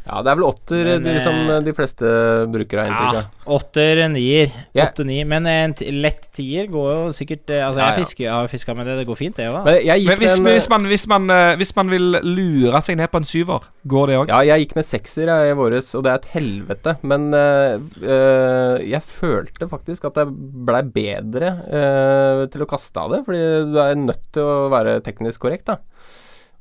Ja, 0.05 0.19
det 0.21 0.29
er 0.29 0.37
vel 0.37 0.45
åtter 0.45 0.87
Men, 0.99 1.05
de, 1.07 1.13
som 1.25 1.37
eh, 1.49 1.61
de 1.65 1.73
fleste 1.73 2.09
bruker 2.53 2.81
av 2.83 2.89
inntrykk 2.91 3.15
Ja, 3.17 3.53
åtter, 3.55 4.01
nier. 4.13 4.51
Ja. 4.77 4.85
Åtte, 4.85 5.05
ni. 5.07 5.17
Men 5.25 5.47
en 5.49 5.73
t 5.77 5.87
lett 5.89 6.27
tier 6.35 6.67
går 6.69 6.89
jo 6.91 7.13
sikkert 7.15 7.49
eh, 7.49 7.63
Altså, 7.65 7.81
jeg 7.81 7.89
ja. 7.89 8.03
fisker, 8.03 8.25
jeg 8.27 8.33
har 8.35 8.51
fiska 8.51 8.75
med 8.77 8.85
det, 8.89 8.99
det 8.99 9.07
går 9.09 9.17
fint, 9.17 9.39
det 9.39 9.47
òg. 9.49 9.65
Men 9.65 10.05
Men 10.05 10.21
hvis, 10.21 10.37
en, 10.37 10.49
hvis, 10.51 10.69
man, 10.69 10.85
hvis, 10.91 11.07
man, 11.09 11.25
eh, 11.33 11.55
hvis 11.57 11.73
man 11.77 11.89
vil 11.93 12.19
lure 12.21 12.83
seg 12.85 12.99
ned 13.01 13.09
på 13.13 13.23
en 13.23 13.27
syver, 13.29 13.65
går 13.95 14.11
det 14.11 14.19
òg? 14.19 14.33
Ja, 14.33 14.43
jeg 14.51 14.65
gikk 14.67 14.77
med 14.77 14.87
sekser 14.91 15.31
jeg, 15.33 15.55
i 15.55 15.57
våres, 15.57 15.89
og 15.97 16.05
det 16.05 16.13
er 16.13 16.21
et 16.21 16.29
helvete. 16.35 16.95
Men 17.01 17.27
eh, 17.33 17.81
eh, 18.05 18.85
jeg 18.85 19.01
følte 19.09 19.69
faktisk 19.71 20.05
at 20.11 20.21
jeg 20.21 20.37
blei 20.69 20.83
bedre 20.85 21.55
øh, 21.65 22.45
til 22.53 22.61
å 22.61 22.69
kaste 22.69 23.01
av 23.01 23.15
det, 23.15 23.23
fordi 23.25 23.43
du 23.73 23.81
er 23.81 23.97
nødt 23.97 24.29
til 24.37 24.45
å 24.45 24.69
være 24.73 24.99
teknisk 25.05 25.47
korrekt, 25.47 25.65
da. 25.73 25.81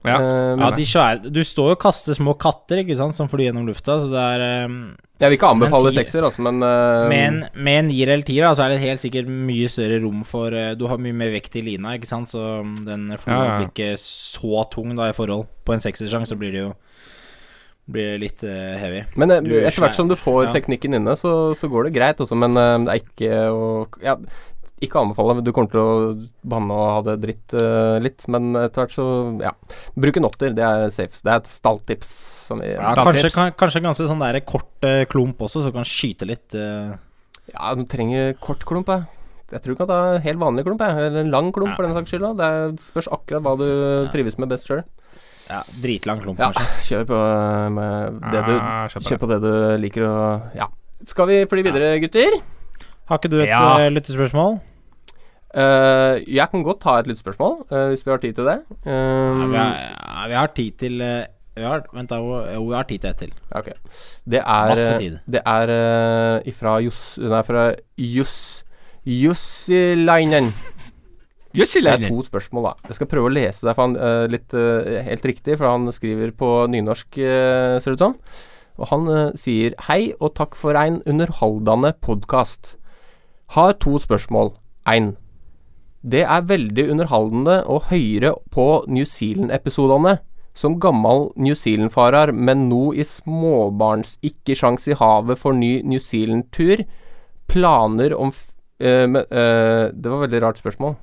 Ja. 0.04 0.18
Uh, 0.20 0.60
Ja, 0.60 0.68
de 0.76 0.84
svære 0.84 1.32
Du 1.32 1.40
står 1.46 1.72
jo 1.72 1.76
og 1.78 1.80
kaster 1.80 2.16
små 2.16 2.34
katter, 2.36 2.82
ikke 2.82 2.96
sant, 2.98 3.16
som 3.16 3.30
flyr 3.30 3.48
gjennom 3.48 3.66
lufta, 3.68 3.96
så 4.02 4.10
det 4.12 4.24
er 4.36 4.68
um, 4.68 4.78
jeg 5.14 5.30
vil 5.30 5.36
ikke 5.38 5.50
anbefale 5.54 5.92
sekser, 5.94 6.24
altså, 6.26 6.42
men 6.42 6.58
uh, 6.60 7.06
Med 7.08 7.22
en, 7.22 7.36
med 7.54 7.78
en 7.78 7.88
nier 7.88 8.10
eller 8.12 8.26
tier, 8.26 8.46
så 8.52 8.66
er 8.66 8.74
det 8.74 8.82
helt 8.82 9.00
sikkert 9.00 9.30
mye 9.30 9.70
større 9.70 10.00
rom 10.02 10.24
for 10.28 10.52
uh, 10.52 10.72
Du 10.76 10.88
har 10.90 11.00
mye 11.00 11.16
mer 11.16 11.30
vekt 11.32 11.54
i 11.56 11.62
lina, 11.64 11.94
ikke 11.96 12.10
sant, 12.10 12.32
så 12.34 12.60
den 12.84 13.12
flua 13.16 13.38
Ja, 13.38 13.44
ja. 13.46 13.56
blir 13.60 13.70
ikke 13.70 13.92
så 14.02 14.66
tung 14.72 14.96
da 14.98 15.08
i 15.12 15.16
forhold. 15.16 15.46
På 15.64 15.76
en 15.76 15.84
seksersjang 15.84 16.26
så 16.28 16.38
blir 16.40 16.52
det 16.54 16.64
jo 16.66 16.72
Blir 17.94 18.16
litt 18.16 18.40
uh, 18.48 18.74
heavy. 18.80 19.02
Men 19.20 19.34
etter 19.36 19.82
hvert 19.82 19.96
som 19.96 20.08
du 20.08 20.16
får 20.16 20.46
ja. 20.46 20.52
teknikken 20.54 20.96
inne, 20.96 21.12
så, 21.20 21.52
så 21.52 21.68
går 21.68 21.88
det 21.88 21.96
greit 21.98 22.20
også, 22.24 22.36
men 22.40 22.56
uh, 22.56 22.78
det 22.80 22.94
er 22.94 23.02
ikke 23.02 23.40
å 23.52 23.66
ja, 24.02 24.14
ikke 24.82 25.00
anbefale. 25.00 25.38
Du 25.44 25.52
kommer 25.54 25.70
til 25.70 25.80
å 25.80 25.90
banne 26.50 26.74
og 26.74 26.88
ha 26.90 27.00
det 27.06 27.16
dritt 27.22 27.54
uh, 27.56 27.96
litt, 28.02 28.24
men 28.28 28.54
etter 28.58 28.82
hvert 28.84 28.94
så 28.96 29.06
ja. 29.40 29.52
Bruk 29.94 30.18
en 30.18 30.26
åtter, 30.28 30.54
det 30.56 30.64
er 30.66 30.86
safe. 30.92 31.20
Det 31.22 31.30
er 31.30 31.42
et 31.42 31.50
stalltips. 31.52 32.10
Ja, 32.60 32.94
kanskje, 32.98 33.30
kan, 33.32 33.52
kanskje 33.56 33.84
ganske 33.84 34.08
sånn 34.10 34.24
der 34.24 34.40
kort 34.44 34.84
uh, 34.84 35.04
klump 35.08 35.40
også, 35.46 35.62
så 35.62 35.70
du 35.70 35.76
kan 35.78 35.86
skyte 35.88 36.28
litt. 36.28 36.50
Uh. 36.56 36.96
Ja, 37.52 37.74
du 37.76 37.84
trenger 37.88 38.34
kort 38.42 38.64
klump, 38.68 38.88
jeg. 38.90 39.06
Jeg 39.52 39.62
tror 39.62 39.74
du 39.76 39.78
kan 39.78 39.88
ta 39.88 39.96
en 40.16 40.22
helt 40.24 40.40
vanlig 40.40 40.64
klump, 40.66 40.80
jeg. 40.82 41.06
Eller 41.08 41.22
en 41.22 41.30
lang 41.32 41.52
klump, 41.54 41.74
Ja. 41.74 41.76
for 41.78 41.86
den 41.86 41.94
saks 41.94 42.10
skyld. 42.10 42.24
da. 42.34 42.50
Det 42.72 42.80
spørs 42.82 43.08
akkurat 43.12 43.44
hva 43.44 43.52
du 43.60 43.68
trives 44.10 44.38
med 44.40 44.48
best 44.50 44.66
sjøl. 44.66 44.82
ja, 45.44 45.60
dritlang 45.82 46.22
klump, 46.24 46.38
Ja, 46.40 46.48
kanskje. 46.50 46.88
kjør 46.88 47.04
på 47.10 47.18
med 47.76 48.20
det 48.32 48.40
du 48.46 48.52
kjør 48.56 48.96
på 48.96 49.08
Kjør 49.10 49.18
på 49.20 49.28
det 49.28 49.40
du 49.44 49.52
liker 49.84 50.06
å 50.08 50.14
Ja. 50.56 50.68
Skal 51.04 51.26
vi 51.28 51.44
fly 51.44 51.62
videre, 51.62 52.00
gutter? 52.00 52.40
Har 53.08 53.18
ikke 53.20 53.30
du 53.30 53.40
et 53.42 53.48
Ja. 53.48 53.78
eh, 53.80 53.90
lyttespørsmål? 53.92 54.60
Uh, 55.54 56.18
jeg 56.26 56.50
kan 56.50 56.64
godt 56.66 56.80
ta 56.82 56.96
et 56.98 57.06
lyttespørsmål, 57.06 57.60
uh, 57.70 57.88
hvis 57.92 58.02
vi 58.04 58.10
har 58.10 58.18
tid 58.18 58.32
til 58.34 58.44
det. 58.48 58.56
Ja, 58.86 58.90
Um, 58.90 59.52
vi, 59.52 59.56
har, 59.56 59.74
ja, 59.76 60.26
vi 60.26 60.34
har 60.34 60.46
tid 60.48 60.70
til 60.78 60.98
vi 61.54 61.62
har, 61.62 61.84
Vent, 61.94 62.10
da. 62.10 62.16
Jo, 62.16 62.64
vi 62.66 62.74
har 62.74 62.82
tid 62.82 62.98
til 62.98 63.10
ett 63.10 63.16
til. 63.18 63.32
Okay. 63.54 63.72
Det 64.26 64.40
er 64.40 64.68
Masse 64.72 64.98
tid. 64.98 65.18
Det 65.30 65.42
er 65.46 65.70
uh, 65.70 66.40
ifra 66.50 66.80
Juss 66.82 67.18
Nei, 67.22 67.42
fra 67.46 67.68
Juss 67.96 68.64
Jussilainen. 69.06 70.50
Det 71.54 71.86
er 71.86 72.08
to 72.08 72.22
spørsmål, 72.26 72.64
da. 72.64 72.88
Jeg 72.88 72.96
skal 72.96 73.06
prøve 73.06 73.28
å 73.30 73.34
lese 73.36 73.62
det 73.68 73.76
for 73.76 73.86
han 73.86 74.30
litt 74.32 74.50
helt 75.06 75.24
riktig, 75.28 75.54
for 75.60 75.68
han 75.70 75.86
skriver 75.92 76.32
på 76.34 76.48
nynorsk, 76.66 77.14
ser 77.14 77.84
det 77.84 77.94
ut 77.94 78.02
som. 78.02 78.16
Og 78.80 78.88
han 78.90 79.36
sier 79.38 79.76
Hei 79.86 80.14
og 80.18 80.34
takk 80.34 80.56
for 80.58 80.74
ein 80.74 80.98
underholdende 81.06 81.92
podkast. 82.02 82.74
Har 83.48 83.72
to 83.72 83.98
spørsmål. 83.98 84.54
Ein. 84.86 85.16
Det 86.04 86.24
er 86.24 86.48
veldig 86.48 86.90
underholdende 86.90 87.62
å 87.64 87.80
høre 87.88 88.34
på 88.52 88.84
New 88.88 89.04
Zealand-episodene. 89.04 90.18
Som 90.54 90.78
gammel 90.78 91.32
New 91.36 91.54
Zealand-farer, 91.54 92.30
men 92.32 92.68
nå 92.68 92.92
i 92.94 93.02
småbarns 93.02 94.18
ikke 94.22 94.54
sjans 94.54 94.86
i 94.86 94.94
havet 94.94 95.38
for 95.40 95.52
ny 95.52 95.82
New 95.82 95.98
Zealand-tur. 95.98 96.84
Planer 97.50 98.14
om 98.14 98.32
men, 98.78 99.16
eh, 99.16 99.90
Det 99.94 100.10
var 100.10 100.24
et 100.24 100.30
veldig 100.30 100.42
rart 100.42 100.58
spørsmål. 100.58 100.96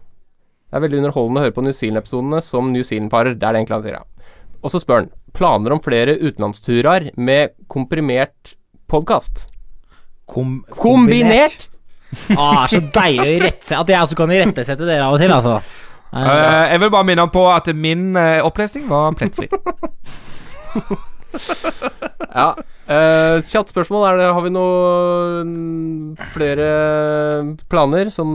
Det 0.71 0.77
er 0.77 0.87
veldig 0.87 0.99
underholdende 0.99 1.39
å 1.39 1.43
høre 1.43 1.55
på 1.55 1.63
New 1.63 1.73
Zealand-episodene 1.73 2.41
som 2.41 2.71
New 2.71 2.83
Zealand-farer. 2.83 3.35
Det 3.35 3.43
er 3.43 3.53
det 3.53 3.65
egentlig 3.65 3.75
han 3.75 3.81
sier, 3.81 3.97
ja. 3.99 4.03
Og 4.63 4.69
så 4.71 4.79
spør 4.79 4.95
han 4.95 5.11
planer 5.33 5.71
om 5.71 5.79
flere 5.79 6.19
utenlandsturer 6.19 7.11
med 7.17 7.51
komprimert 7.67 8.55
podkast. 8.87 9.49
Kom, 10.27 10.63
Kombinert! 10.69 11.70
Ah, 12.35 12.65
så 12.67 12.79
deilig 12.93 13.37
å 13.37 13.43
rette 13.45 13.77
At 13.79 13.89
jeg 13.89 14.01
også 14.03 14.17
kan 14.19 14.31
irettesette 14.35 14.83
dere 14.87 15.05
av 15.07 15.15
og 15.15 15.23
til, 15.23 15.31
altså. 15.31 15.61
Eh, 16.11 16.27
Eh, 16.27 16.71
jeg 16.73 16.79
vil 16.81 16.89
bare 16.91 17.07
minne 17.07 17.23
om 17.23 17.29
på 17.31 17.45
at 17.47 17.69
min 17.75 18.17
uh, 18.19 18.41
opplesning 18.43 18.89
var 18.89 19.13
plettfri. 19.15 19.47
Ja. 22.35 22.49
Uh, 22.91 23.39
kjapt 23.47 23.71
spørsmål. 23.71 24.03
Er 24.09 24.17
det, 24.19 24.25
har 24.35 24.43
vi 24.43 24.51
noen 24.51 25.53
flere 26.33 26.67
planer 27.71 28.11
som 28.11 28.27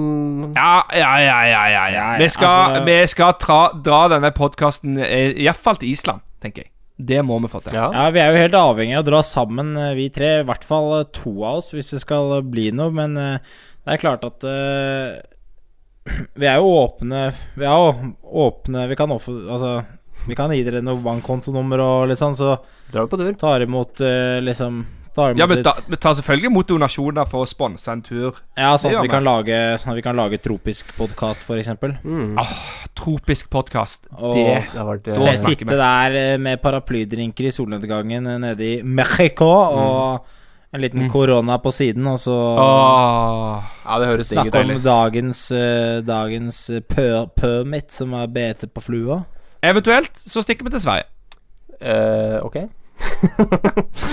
Ja, 0.57 0.81
ja, 0.97 1.11
ja, 1.21 1.37
ja, 1.45 1.61
ja, 1.69 1.85
ja. 1.93 2.07
Ja, 2.15 2.19
Vi 2.23 2.29
skal, 2.33 2.49
altså- 2.49 2.85
vi 2.89 2.97
skal 3.13 3.35
tra, 3.41 3.59
dra 3.85 4.01
denne 4.15 4.33
podkasten 4.33 4.97
iallfall 4.97 5.77
til 5.83 5.93
Island, 5.93 6.25
tenker 6.41 6.65
jeg. 6.65 6.71
Det 6.97 7.21
må 7.29 7.37
vi 7.45 7.51
få 7.53 7.61
til. 7.61 7.77
Ja. 7.77 7.91
Ja, 7.93 8.09
vi 8.15 8.23
er 8.23 8.33
jo 8.33 8.41
helt 8.41 8.57
avhengig 8.57 8.97
av 8.97 9.05
å 9.05 9.09
dra 9.11 9.23
sammen, 9.27 9.75
eh, 9.77 9.95
vi 9.99 10.09
tre. 10.13 10.41
I 10.41 10.47
hvert 10.49 10.65
fall 10.65 10.93
eh, 11.01 11.09
to 11.13 11.35
av 11.45 11.61
oss, 11.61 11.75
hvis 11.77 11.93
det 11.93 12.01
skal 12.01 12.39
bli 12.49 12.71
noe. 12.73 12.95
Men 12.97 13.19
eh, 13.21 13.57
det 13.85 13.95
er 13.95 14.03
klart 14.03 14.25
at 14.27 14.43
uh, 14.43 15.15
Vi 16.41 16.47
er 16.49 16.57
jo 16.59 16.73
åpne 16.75 17.29
Vi 17.55 17.67
er 17.67 17.71
jo 17.71 18.09
åpne 18.47 18.89
Vi 18.91 18.97
kan, 18.99 19.13
offe, 19.15 19.31
altså, 19.31 19.77
vi 20.27 20.35
kan 20.39 20.51
gi 20.51 20.65
dere 20.67 20.81
noe 20.83 20.99
bankkontonummer 21.05 21.83
og 21.85 22.09
litt 22.11 22.19
sånn, 22.19 22.35
så 22.35 22.57
Drar 22.91 23.07
vi 23.07 23.13
på 23.13 23.21
tur? 23.21 23.31
tar 23.39 23.63
imot 23.63 24.03
uh, 24.03 24.41
liksom 24.43 24.81
Ja, 25.17 25.47
litt- 25.47 25.65
tar, 25.65 25.81
vi 25.89 25.97
tar 25.97 26.15
selvfølgelig 26.15 26.51
imot 26.51 26.69
donasjoner 26.69 27.29
for 27.29 27.45
å 27.45 27.49
sponse 27.49 27.89
en 27.93 28.03
tur. 28.03 28.37
ja, 28.57 28.77
sånn 28.77 28.95
at 28.97 29.03
vi 29.03 29.09
kan 29.09 29.25
lage 29.25 29.57
Sånn 29.81 29.93
at 29.95 29.97
vi 29.97 30.03
kan 30.05 30.17
lage 30.17 30.39
tropisk 30.45 30.93
podkast, 30.97 31.43
f.eks. 31.43 31.69
Mm. 32.05 32.37
Tropisk 32.95 33.51
podkast. 33.51 34.09
Det 34.11 34.63
Det 35.05 35.13
Se, 35.13 35.33
sitte 35.41 35.77
der 35.77 36.17
eh, 36.17 36.39
med 36.39 36.61
paraplydrinker 36.63 37.49
i 37.49 37.53
solnedgangen 37.53 38.27
eh, 38.27 38.39
nede 38.39 38.61
i 38.61 38.83
Mexico, 38.83 39.47
og 39.47 40.27
en 40.73 40.81
liten 40.81 41.09
korona 41.11 41.59
på 41.59 41.73
siden, 41.73 42.07
og 42.07 42.19
så 42.21 42.37
Åh. 42.59 43.63
Ja. 43.87 44.23
Snakke 44.23 44.65
om 44.65 44.83
dagens, 44.85 45.51
eh, 45.53 46.01
dagens 46.03 46.71
eh, 46.71 46.81
permit, 46.81 47.93
som 47.93 48.13
er 48.15 48.27
bete 48.27 48.67
på 48.67 48.83
flua. 48.83 49.25
Eventuelt 49.63 50.13
så 50.27 50.43
stikker 50.43 50.65
vi 50.65 50.71
til 50.71 50.81
Sverige. 50.81 51.09
Uh, 51.77 52.41
ok. 52.47 52.57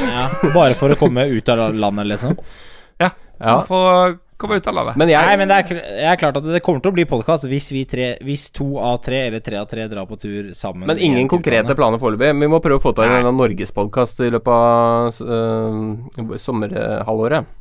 Ja, 0.09 0.27
bare 0.57 0.75
for 0.77 0.93
å 0.93 0.99
komme 0.99 1.25
ut 1.31 1.49
av 1.49 1.73
landet, 1.75 2.07
liksom. 2.13 2.37
Ja. 2.99 3.09
For 3.67 3.87
å 3.89 3.95
komme 4.39 4.59
ut 4.59 4.67
av 4.67 4.75
landet. 4.77 4.97
Men 4.99 5.09
jeg 5.11 5.25
Nei, 5.27 5.37
men 5.39 5.49
det 5.49 5.55
er, 5.57 5.79
jeg 6.03 6.09
er 6.13 6.19
klart 6.19 6.37
at 6.39 6.45
det 6.47 6.61
kommer 6.63 6.83
til 6.83 6.93
å 6.93 6.95
bli 6.95 7.05
podkast 7.09 7.47
hvis 7.49 7.71
vi 7.73 7.81
tre 7.89 8.13
Hvis 8.23 8.45
to 8.55 8.67
av 8.79 8.99
tre 9.03 9.25
eller 9.27 9.41
tre 9.43 9.57
av 9.59 9.67
tre 9.71 9.87
drar 9.91 10.07
på 10.07 10.19
tur 10.21 10.51
sammen. 10.57 10.85
Men 10.89 11.01
ingen 11.01 11.27
konkrete 11.31 11.75
planer 11.75 11.99
foreløpig. 12.01 12.31
Vi 12.43 12.51
må 12.51 12.61
prøve 12.63 12.79
å 12.79 12.83
få 12.83 12.93
til 12.97 13.09
en 13.09 13.27
norgespodkast 13.35 14.23
i 14.27 14.31
løpet 14.35 14.53
av 14.53 15.19
uh, 15.27 16.37
sommerhalvåret. 16.39 17.51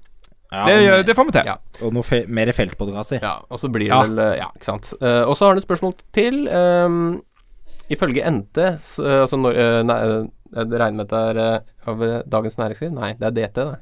Ja, 0.52 0.66
det, 0.68 1.02
det 1.08 1.14
får 1.16 1.30
vi 1.30 1.32
til. 1.38 1.46
Ja. 1.48 1.56
Og 1.86 1.94
noe 1.96 2.04
fe 2.04 2.22
mer 2.28 2.50
feltpodkaster. 2.52 3.22
Ja, 3.24 3.38
og 3.48 3.60
så 3.62 3.70
blir 3.72 3.88
det 3.88 3.94
Ja. 3.94 4.02
vel 4.04 4.18
eh, 4.20 4.34
Ja, 4.42 4.50
ikke 4.52 4.68
sant. 4.68 4.90
Uh, 5.00 5.22
og 5.24 5.32
så 5.38 5.46
har 5.46 5.54
han 5.54 5.62
et 5.62 5.64
spørsmål 5.64 5.94
til. 6.12 6.42
Um, 6.52 7.22
ifølge 7.92 8.24
NT, 8.28 8.58
altså 9.00 9.38
når, 9.40 9.56
nei, 9.88 9.96
eh, 10.04 10.20
Jeg 10.52 10.68
regner 10.72 10.98
med 10.98 11.06
at 11.06 11.12
det 11.14 11.22
er 11.30 11.40
eh, 11.42 11.72
av 11.88 12.02
eh, 12.06 12.18
Dagens 12.32 12.58
Næringsliv? 12.60 12.92
Nei, 12.96 13.12
det 13.20 13.28
er 13.28 13.36
DT, 13.38 13.62
det. 13.62 13.78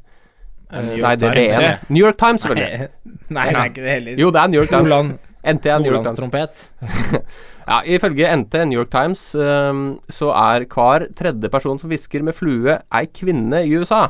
Eh, 0.70 0.90
nei, 1.02 1.14
det 1.18 1.28
er 1.28 1.34
Times, 1.34 1.50
DN. 1.50 1.64
det. 1.64 1.72
New 1.90 2.04
York 2.04 2.18
Times, 2.20 2.44
selvfølgelig. 2.44 2.90
Nei, 3.30 3.30
nei, 3.34 3.48
det 3.50 3.60
er 3.60 3.72
ikke 3.72 3.86
det 3.86 3.96
heller. 3.96 4.20
Jo, 4.22 4.30
det 4.30 4.42
er 4.42 4.52
New 4.52 4.60
York 4.60 4.70
Times. 4.74 4.90
Nordland, 4.90 5.10
NT 5.40 5.66
er 5.66 5.82
New 5.82 5.92
York 5.94 6.04
Times. 6.06 6.20
Nordlandstrompet. 6.20 6.70
Ja, 7.70 7.76
ifølge 7.86 8.26
NT, 8.34 8.54
New 8.66 8.80
York 8.80 8.88
Times, 8.90 9.20
um, 9.38 9.82
så 10.10 10.32
er 10.34 10.64
hver 10.66 11.04
tredje 11.14 11.50
person 11.52 11.78
som 11.78 11.92
hvisker 11.92 12.24
med 12.26 12.34
flue, 12.34 12.74
ei 12.98 13.06
kvinne 13.14 13.60
i 13.62 13.76
USA. 13.78 14.08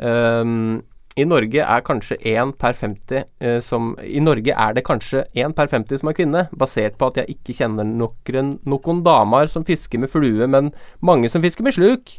Ehm, 0.00 0.78
I 1.18 1.26
Norge 1.26 1.64
er 1.64 1.84
kanskje 1.86 2.18
én 2.30 2.52
per 2.54 2.76
50 2.78 3.24
eh, 3.42 3.58
som 3.64 3.90
I 4.04 4.20
Norge 4.22 4.54
er 4.54 4.76
det 4.76 4.84
kanskje 4.86 5.24
én 5.34 5.54
per 5.56 5.70
50 5.70 6.02
som 6.02 6.10
er 6.10 6.16
kvinne, 6.18 6.44
basert 6.54 6.98
på 6.98 7.10
at 7.10 7.22
jeg 7.22 7.38
ikke 7.38 7.56
kjenner 7.58 7.88
noen, 7.88 8.52
noen 8.68 9.02
damer 9.06 9.50
som 9.50 9.66
fisker 9.66 9.98
med 9.98 10.12
flue, 10.12 10.46
men 10.46 10.70
mange 11.02 11.30
som 11.32 11.42
fisker 11.42 11.66
med 11.66 11.74
sluk. 11.74 12.18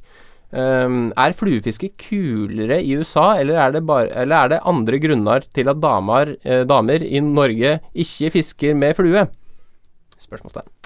Um, 0.49 1.11
er 1.13 1.35
fluefiske 1.37 1.91
kulere 2.01 2.79
i 2.81 2.95
USA, 2.97 3.35
eller 3.37 3.59
er 3.61 3.75
det, 3.75 3.83
bare, 3.85 4.09
eller 4.17 4.35
er 4.35 4.51
det 4.55 4.63
andre 4.71 4.97
grunner 5.03 5.45
til 5.53 5.69
at 5.69 5.77
damer, 5.83 6.33
eh, 6.41 6.65
damer 6.65 7.05
i 7.05 7.21
Norge 7.21 7.77
ikke 7.93 8.33
fisker 8.33 8.73
med 8.73 8.97
flue? 8.97 9.27
Spørsmålstegn. 10.17 10.78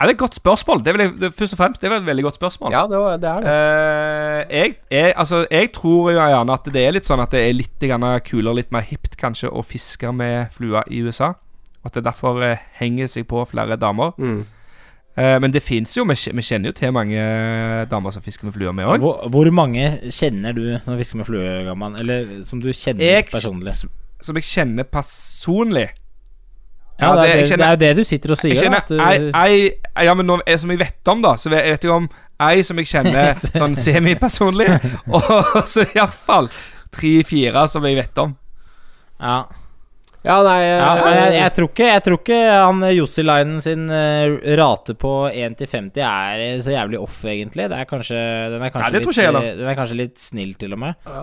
Ja, 0.00 0.06
det 0.06 0.14
er 0.14 0.16
et 0.16 0.18
godt 0.22 0.34
spørsmål. 0.34 0.78
Det 0.84 0.92
vil 0.94 1.02
jeg, 1.04 1.10
det, 1.20 1.28
først 1.36 1.52
og 1.52 1.58
fremst, 1.58 1.82
det 1.82 1.90
var 1.90 1.98
et 2.00 2.06
veldig 2.06 2.22
godt 2.24 2.34
spørsmål. 2.34 2.72
Ja, 2.72 2.86
det, 2.88 2.98
var, 2.98 3.16
det 3.20 3.28
er 3.28 3.42
det. 3.44 3.50
Uh, 3.52 4.56
jeg, 4.56 4.74
jeg, 4.90 5.12
altså, 5.16 5.46
jeg 5.50 5.72
tror 5.72 6.10
jo 6.10 6.22
gjerne 6.24 6.52
at 6.56 6.70
det 6.72 6.84
er 6.86 6.94
litt 6.96 7.04
sånn 7.08 7.20
at 7.20 7.36
det 7.36 7.42
er 7.44 7.52
litt 7.52 7.84
kulere, 8.24 8.54
litt 8.56 8.72
mer 8.72 8.86
hipt 8.88 9.18
kanskje, 9.20 9.52
å 9.52 9.60
fiske 9.60 10.12
med 10.12 10.48
flua 10.56 10.86
i 10.88 11.02
USA. 11.04 11.34
At 11.84 11.92
det 11.92 12.06
derfor 12.08 12.40
uh, 12.40 12.56
henger 12.80 13.12
seg 13.12 13.28
på 13.28 13.44
flere 13.44 13.76
damer. 13.76 14.16
Mm. 14.16 14.40
Uh, 15.20 15.36
men 15.44 15.52
det 15.52 15.60
fins 15.60 15.92
jo, 15.98 16.06
vi 16.08 16.16
vi 16.16 16.48
kjenner 16.48 16.72
jo 16.72 16.78
til 16.80 16.96
mange 16.96 17.20
damer 17.92 18.10
som 18.16 18.24
fisker 18.24 18.48
med 18.48 18.56
flue 18.56 18.72
vi 18.72 18.88
òg. 18.88 19.04
Hvor, 19.04 19.28
hvor 19.28 19.52
mange 19.52 19.98
kjenner 20.08 20.56
du 20.56 20.78
som 20.80 20.96
fisker 20.96 21.20
med 21.20 21.28
flue, 21.28 21.64
Gamman? 21.68 22.00
Eller 22.00 22.38
som 22.48 22.62
du 22.62 22.72
kjenner 22.72 23.04
Jeg- 23.04 23.28
personlig? 23.28 23.76
Som 24.20 24.36
jeg 24.36 24.48
kjenner 24.48 24.88
personlig. 24.88 25.90
Ja, 27.00 27.10
det, 27.16 27.22
det- 27.22 27.30
er 27.30 27.36
det, 27.40 27.48
kjenner- 27.50 27.58
det 27.58 27.68
er 27.68 27.76
jo 27.76 27.80
det 27.84 27.92
du 27.96 28.04
sitter 28.08 28.34
og 28.34 28.38
sier. 28.40 28.54
Jeg 28.54 28.58
da, 28.58 28.64
kjenner 28.64 28.82
at 28.84 28.88
du, 28.88 29.38
ei, 29.40 29.70
ei 29.98 30.06
Ja, 30.06 30.14
men 30.14 30.26
nå, 30.30 30.40
eh, 30.46 30.58
som 30.60 30.70
jeg 30.70 30.78
vet 30.82 31.08
om, 31.14 31.22
da. 31.24 31.34
Så 31.40 31.50
vet, 31.52 31.64
jeg 31.66 31.78
vet 31.78 31.84
jo 31.88 31.94
om 31.96 32.08
ei 32.40 32.62
som 32.66 32.78
jeg 32.80 32.86
kjenner 32.92 33.34
sånn 33.60 33.76
semipersonlig, 33.76 34.68
og 35.16 35.64
så 35.68 35.84
iallfall 35.94 36.48
tre-fire 36.94 37.66
som 37.70 37.84
jeg 37.88 37.98
vet 38.02 38.22
om. 38.26 38.36
ja. 39.20 39.40
Ja, 40.20 40.34
nei 40.44 40.58
Ja, 40.66 40.88
eh, 40.98 40.98
men 41.00 41.14
jeg, 41.16 41.36
jeg, 41.38 41.52
tror 41.56 41.68
ikke, 41.70 41.84
jeg 41.88 42.02
tror 42.04 42.18
ikke 42.18 42.38
han 42.52 42.82
Jossi-linen 42.92 43.62
sin 43.64 43.86
eh, 43.88 44.34
rate 44.60 44.92
på 45.00 45.12
1 45.32 45.54
til 45.56 45.70
50 45.70 46.02
er 46.04 46.42
eh, 46.44 46.58
så 46.60 46.74
jævlig 46.74 46.98
off, 47.00 47.22
egentlig. 47.24 47.70
Det 47.72 47.78
er 47.80 47.88
kanskje, 47.88 48.18
den, 48.52 48.60
er 48.66 48.74
kanskje 48.74 48.98
litt, 48.98 49.08
jeg 49.16 49.30
eh, 49.32 49.54
den 49.62 49.70
er 49.72 49.78
kanskje 49.78 49.96
litt 49.96 50.20
snill, 50.20 50.52
til 50.60 50.76
og 50.76 50.82
med. 50.82 50.98
Ja. 51.08 51.22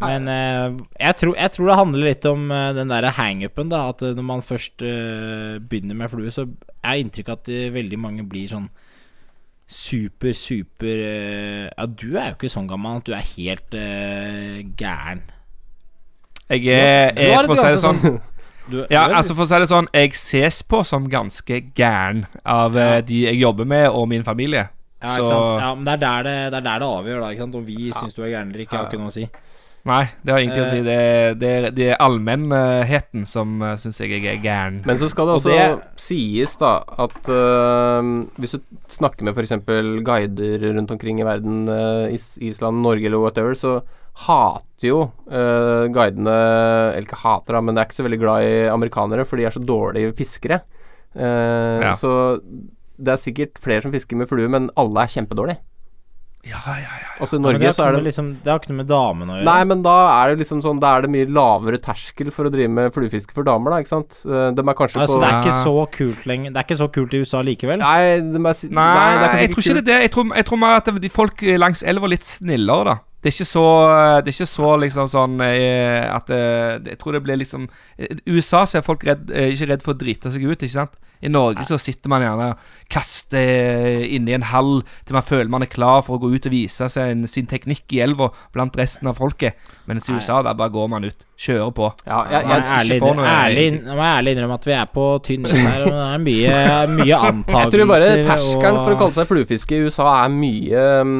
Men 0.00 0.28
eh, 0.32 0.78
jeg, 0.98 1.16
tror, 1.20 1.34
jeg 1.36 1.52
tror 1.54 1.68
det 1.68 1.78
handler 1.80 2.06
litt 2.08 2.26
om 2.30 2.46
eh, 2.54 2.70
den 2.76 2.92
derre 2.92 3.12
hangupen, 3.16 3.68
da. 3.72 3.82
At 3.92 4.04
eh, 4.06 4.14
når 4.16 4.26
man 4.26 4.44
først 4.44 4.80
begynner 4.80 5.98
med 5.98 6.12
flue, 6.12 6.32
så 6.32 6.46
er 6.80 7.02
inntrykket 7.02 7.34
at 7.36 7.50
veldig 7.74 7.98
mange 8.00 8.24
blir 8.28 8.48
sånn 8.48 8.70
super, 9.70 10.32
super 10.34 11.02
Ja, 11.68 11.84
du 11.86 12.16
er 12.16 12.32
jo 12.32 12.38
ikke 12.38 12.50
sånn 12.50 12.66
gammel 12.70 12.98
at 12.98 13.06
du 13.06 13.12
er 13.14 13.28
helt 13.36 13.76
uh, 13.76 14.56
gæren. 14.80 15.20
Jeg 16.50 16.64
er, 16.74 17.12
Du 17.14 17.20
er 17.22 17.36
har 17.36 17.46
for 17.46 17.54
å 17.54 17.60
si 17.60 17.68
det 17.68 17.76
ganske 17.76 17.84
sånn 17.84 18.16
Du, 18.72 18.76
Ja, 18.96 19.04
er- 19.04 19.14
altså 19.20 19.36
For 19.38 19.44
å 19.44 19.50
si 19.52 19.60
det 19.62 19.68
sånn, 19.70 19.90
jeg 19.94 20.16
ses 20.18 20.58
på 20.66 20.80
som 20.88 21.06
ganske 21.12 21.60
gæren 21.78 22.24
av 22.42 22.74
ja. 22.80 22.98
de 23.06 23.20
jeg 23.28 23.38
jobber 23.38 23.68
med, 23.68 23.86
og 23.92 24.08
min 24.10 24.26
familie. 24.26 24.64
Ja, 25.00 25.14
Så 25.14 25.22
ikke 25.22 25.30
sant? 25.30 25.62
ja, 25.62 25.70
men 25.76 25.86
det 25.86 25.92
er 25.94 26.02
der 26.02 26.26
det, 26.26 26.34
det, 26.50 26.58
er 26.58 26.66
der 26.66 26.82
det 26.82 26.90
avgjør, 26.98 27.22
da. 27.22 27.30
Ikke 27.30 27.46
sant? 27.46 27.60
Om 27.60 27.64
vi 27.70 27.92
syns 27.94 28.16
du 28.16 28.20
er 28.24 28.32
gæren 28.34 28.50
eller 28.50 28.64
ikke, 28.66 28.76
har 28.76 28.90
ikke 28.90 29.00
noe 29.00 29.12
å 29.12 29.16
si. 29.20 29.28
Nei, 29.88 30.02
det 30.22 30.32
har 30.34 30.42
ingenting 30.42 30.62
å 30.62 30.66
Eh. 30.66 30.70
si. 30.70 30.80
Det, 30.84 30.94
er- 31.00 31.34
det, 31.40 31.48
er- 31.50 31.70
det 31.72 31.86
er 31.92 32.00
allmennheten 32.04 33.22
som 33.26 33.62
uh, 33.64 33.76
syns 33.80 34.00
jeg 34.02 34.12
er 34.20 34.36
gæren. 34.42 34.82
Men 34.84 34.98
så 35.00 35.08
skal 35.08 35.26
det 35.26 35.32
Og 35.32 35.40
også 35.40 35.54
det- 35.54 36.00
sies, 36.04 36.56
da, 36.60 36.72
at 36.98 37.30
uh, 37.32 38.02
hvis 38.36 38.52
du 38.58 38.60
snakker 38.92 39.24
med 39.24 39.32
f.eks. 39.38 39.54
guider 40.04 40.66
rundt 40.76 40.90
omkring 40.92 41.20
i 41.20 41.24
verden, 41.24 41.62
uh, 41.68 42.12
Is 42.12 42.36
Island, 42.42 42.82
Norge 42.84 43.06
eller 43.08 43.18
whatever, 43.24 43.54
så 43.56 43.78
hater 44.26 44.84
jo 44.90 44.98
uh, 45.30 45.86
guidene 45.88 46.28
Eller 46.92 47.06
ikke 47.06 47.22
hater, 47.22 47.54
da, 47.56 47.60
men 47.62 47.74
de 47.74 47.80
er 47.80 47.86
ikke 47.88 48.00
så 48.02 48.04
veldig 48.04 48.20
glad 48.20 48.50
i 48.50 48.68
amerikanere, 48.68 49.24
for 49.24 49.36
de 49.40 49.44
er 49.48 49.54
så 49.56 49.64
dårlige 49.64 50.12
fiskere. 50.18 50.60
Eh, 51.16 51.80
Ja. 51.80 51.92
Så 51.96 52.12
det 53.00 53.14
er 53.14 53.16
sikkert 53.16 53.56
flere 53.58 53.80
som 53.80 53.90
fisker 53.94 54.14
med 54.20 54.28
flue, 54.28 54.46
men 54.52 54.68
alle 54.76 55.00
er 55.06 55.08
kjempedårlige. 55.08 55.56
Ja, 56.48 56.56
ja, 56.66 56.80
ja. 56.80 57.08
Altså 57.20 57.36
i 57.36 57.38
Ja, 57.38 57.42
Norge 57.44 57.60
det, 57.60 57.72
så 57.76 57.84
er 57.84 57.92
det 57.98 58.04
liksom, 58.06 58.28
det 58.40 58.48
har 58.48 58.60
ikke 58.62 58.70
noe 58.72 58.78
med 58.78 58.88
damene 58.88 59.34
å 59.34 59.36
gjøre. 59.36 59.44
Nei, 59.50 59.64
men 59.68 59.82
da 59.84 59.96
er 60.14 60.30
det 60.32 60.40
liksom 60.40 60.62
sånn 60.64 60.80
Da 60.80 60.94
er 60.96 61.04
det 61.04 61.10
mye 61.12 61.26
lavere 61.28 61.80
terskel 61.84 62.30
for 62.32 62.48
å 62.48 62.52
drive 62.54 62.70
med 62.72 62.94
fluefiske 62.94 63.36
for 63.36 63.44
damer, 63.44 63.74
da, 63.74 63.82
ikke 63.84 63.92
sant? 63.92 64.22
Eh, 64.24 64.46
De 64.56 64.64
er 64.64 64.78
kanskje 64.78 65.02
altså, 65.04 65.18
på 65.18 65.20
det 65.20 65.28
er 65.28 65.42
ikke 65.42 65.58
så 65.58 65.74
kult 65.98 66.24
lenger. 66.30 66.54
Det 66.54 66.62
er 66.62 66.68
ikke 66.70 66.80
så 66.80 66.88
kult 66.96 67.12
i 67.12 67.20
USA 67.20 67.42
likevel. 67.44 67.84
Nei, 67.84 67.98
er, 68.14 68.24
nei, 68.24 68.40
Nei, 68.40 68.96
det 69.20 69.28
er 69.28 69.38
jeg 69.44 69.52
tror 69.52 69.66
ikke 69.66 69.76
det 69.76 69.84
er 69.84 69.88
det. 69.90 70.00
Jeg 70.06 70.14
tror, 70.16 70.32
jeg 70.40 70.48
tror 70.48 70.66
at 70.70 70.90
de 71.04 71.12
folk 71.12 71.46
langs 71.60 71.84
elva 71.84 72.08
er 72.08 72.14
litt 72.16 72.28
snillere, 72.28 72.94
da. 72.94 72.98
Det 73.20 73.28
er 73.28 73.34
ikke 73.36 73.48
så 73.50 73.64
Det 74.24 74.30
er 74.32 74.36
ikke 74.38 74.48
så 74.48 74.70
liksom 74.80 75.08
sånn 75.12 75.40
eh, 75.44 76.06
at 76.08 76.30
eh, 76.32 76.78
Jeg 76.88 76.98
tror 77.02 77.12
det 77.18 77.22
blir 77.26 77.36
liksom 77.42 77.66
I 78.00 78.16
USA 78.32 78.62
så 78.64 78.78
er 78.80 78.86
folk 78.86 79.04
redd, 79.04 79.28
eh, 79.30 79.50
ikke 79.52 79.68
redd 79.74 79.84
for 79.84 79.92
å 79.92 80.00
drite 80.00 80.32
seg 80.32 80.46
ut, 80.48 80.56
ikke 80.56 80.72
sant? 80.78 80.96
I 81.20 81.28
Norge 81.28 81.66
så 81.68 81.76
sitter 81.76 82.08
man 82.08 82.22
gjerne 82.24 82.44
og 82.54 82.60
kaster 82.88 84.06
inni 84.08 84.32
en 84.32 84.46
hall 84.48 84.78
til 85.04 85.16
man 85.18 85.26
føler 85.26 85.50
man 85.52 85.66
er 85.66 85.68
klar 85.68 86.00
for 86.06 86.16
å 86.16 86.22
gå 86.22 86.30
ut 86.32 86.46
og 86.48 86.54
vise 86.54 86.88
seg 86.88 87.10
en, 87.12 87.26
sin 87.28 87.44
teknikk 87.50 87.92
i 87.92 88.00
elva 88.00 88.30
blant 88.54 88.78
resten 88.80 89.10
av 89.10 89.18
folket. 89.20 89.58
Mens 89.84 90.08
i 90.08 90.14
USA, 90.16 90.38
der 90.46 90.56
bare 90.56 90.72
går 90.72 90.88
man 90.88 91.04
ut. 91.04 91.26
Kjører 91.36 91.74
på. 91.76 91.90
Ja, 92.06 92.22
jeg, 92.24 92.48
Jeg 92.48 92.64
ærlig, 92.78 92.96
ikke 93.02 93.12
noe- 93.18 93.28
ærlig, 93.34 93.66
jeg 93.84 93.98
må 94.00 94.06
ærlig 94.08 94.34
innrømme 94.36 94.56
at 94.62 94.70
vi 94.70 94.74
er 94.78 94.88
på 94.96 95.06
tynn 95.28 95.44
is 95.50 95.60
her. 95.60 95.84
Og 95.84 95.92
det 95.92 96.06
er 96.06 96.24
mye, 96.24 96.56
mye 96.96 97.20
antakelser. 97.28 97.60
jeg 97.68 97.76
tror 97.76 97.92
bare 97.92 98.10
terskelen 98.32 98.80
for 98.80 98.96
å 98.96 98.98
kalle 99.04 99.18
seg 99.20 99.30
fluefiske 99.34 99.76
i 99.76 99.84
USA 99.84 100.08
er 100.24 100.34
mye 100.40 100.86
um, 101.04 101.16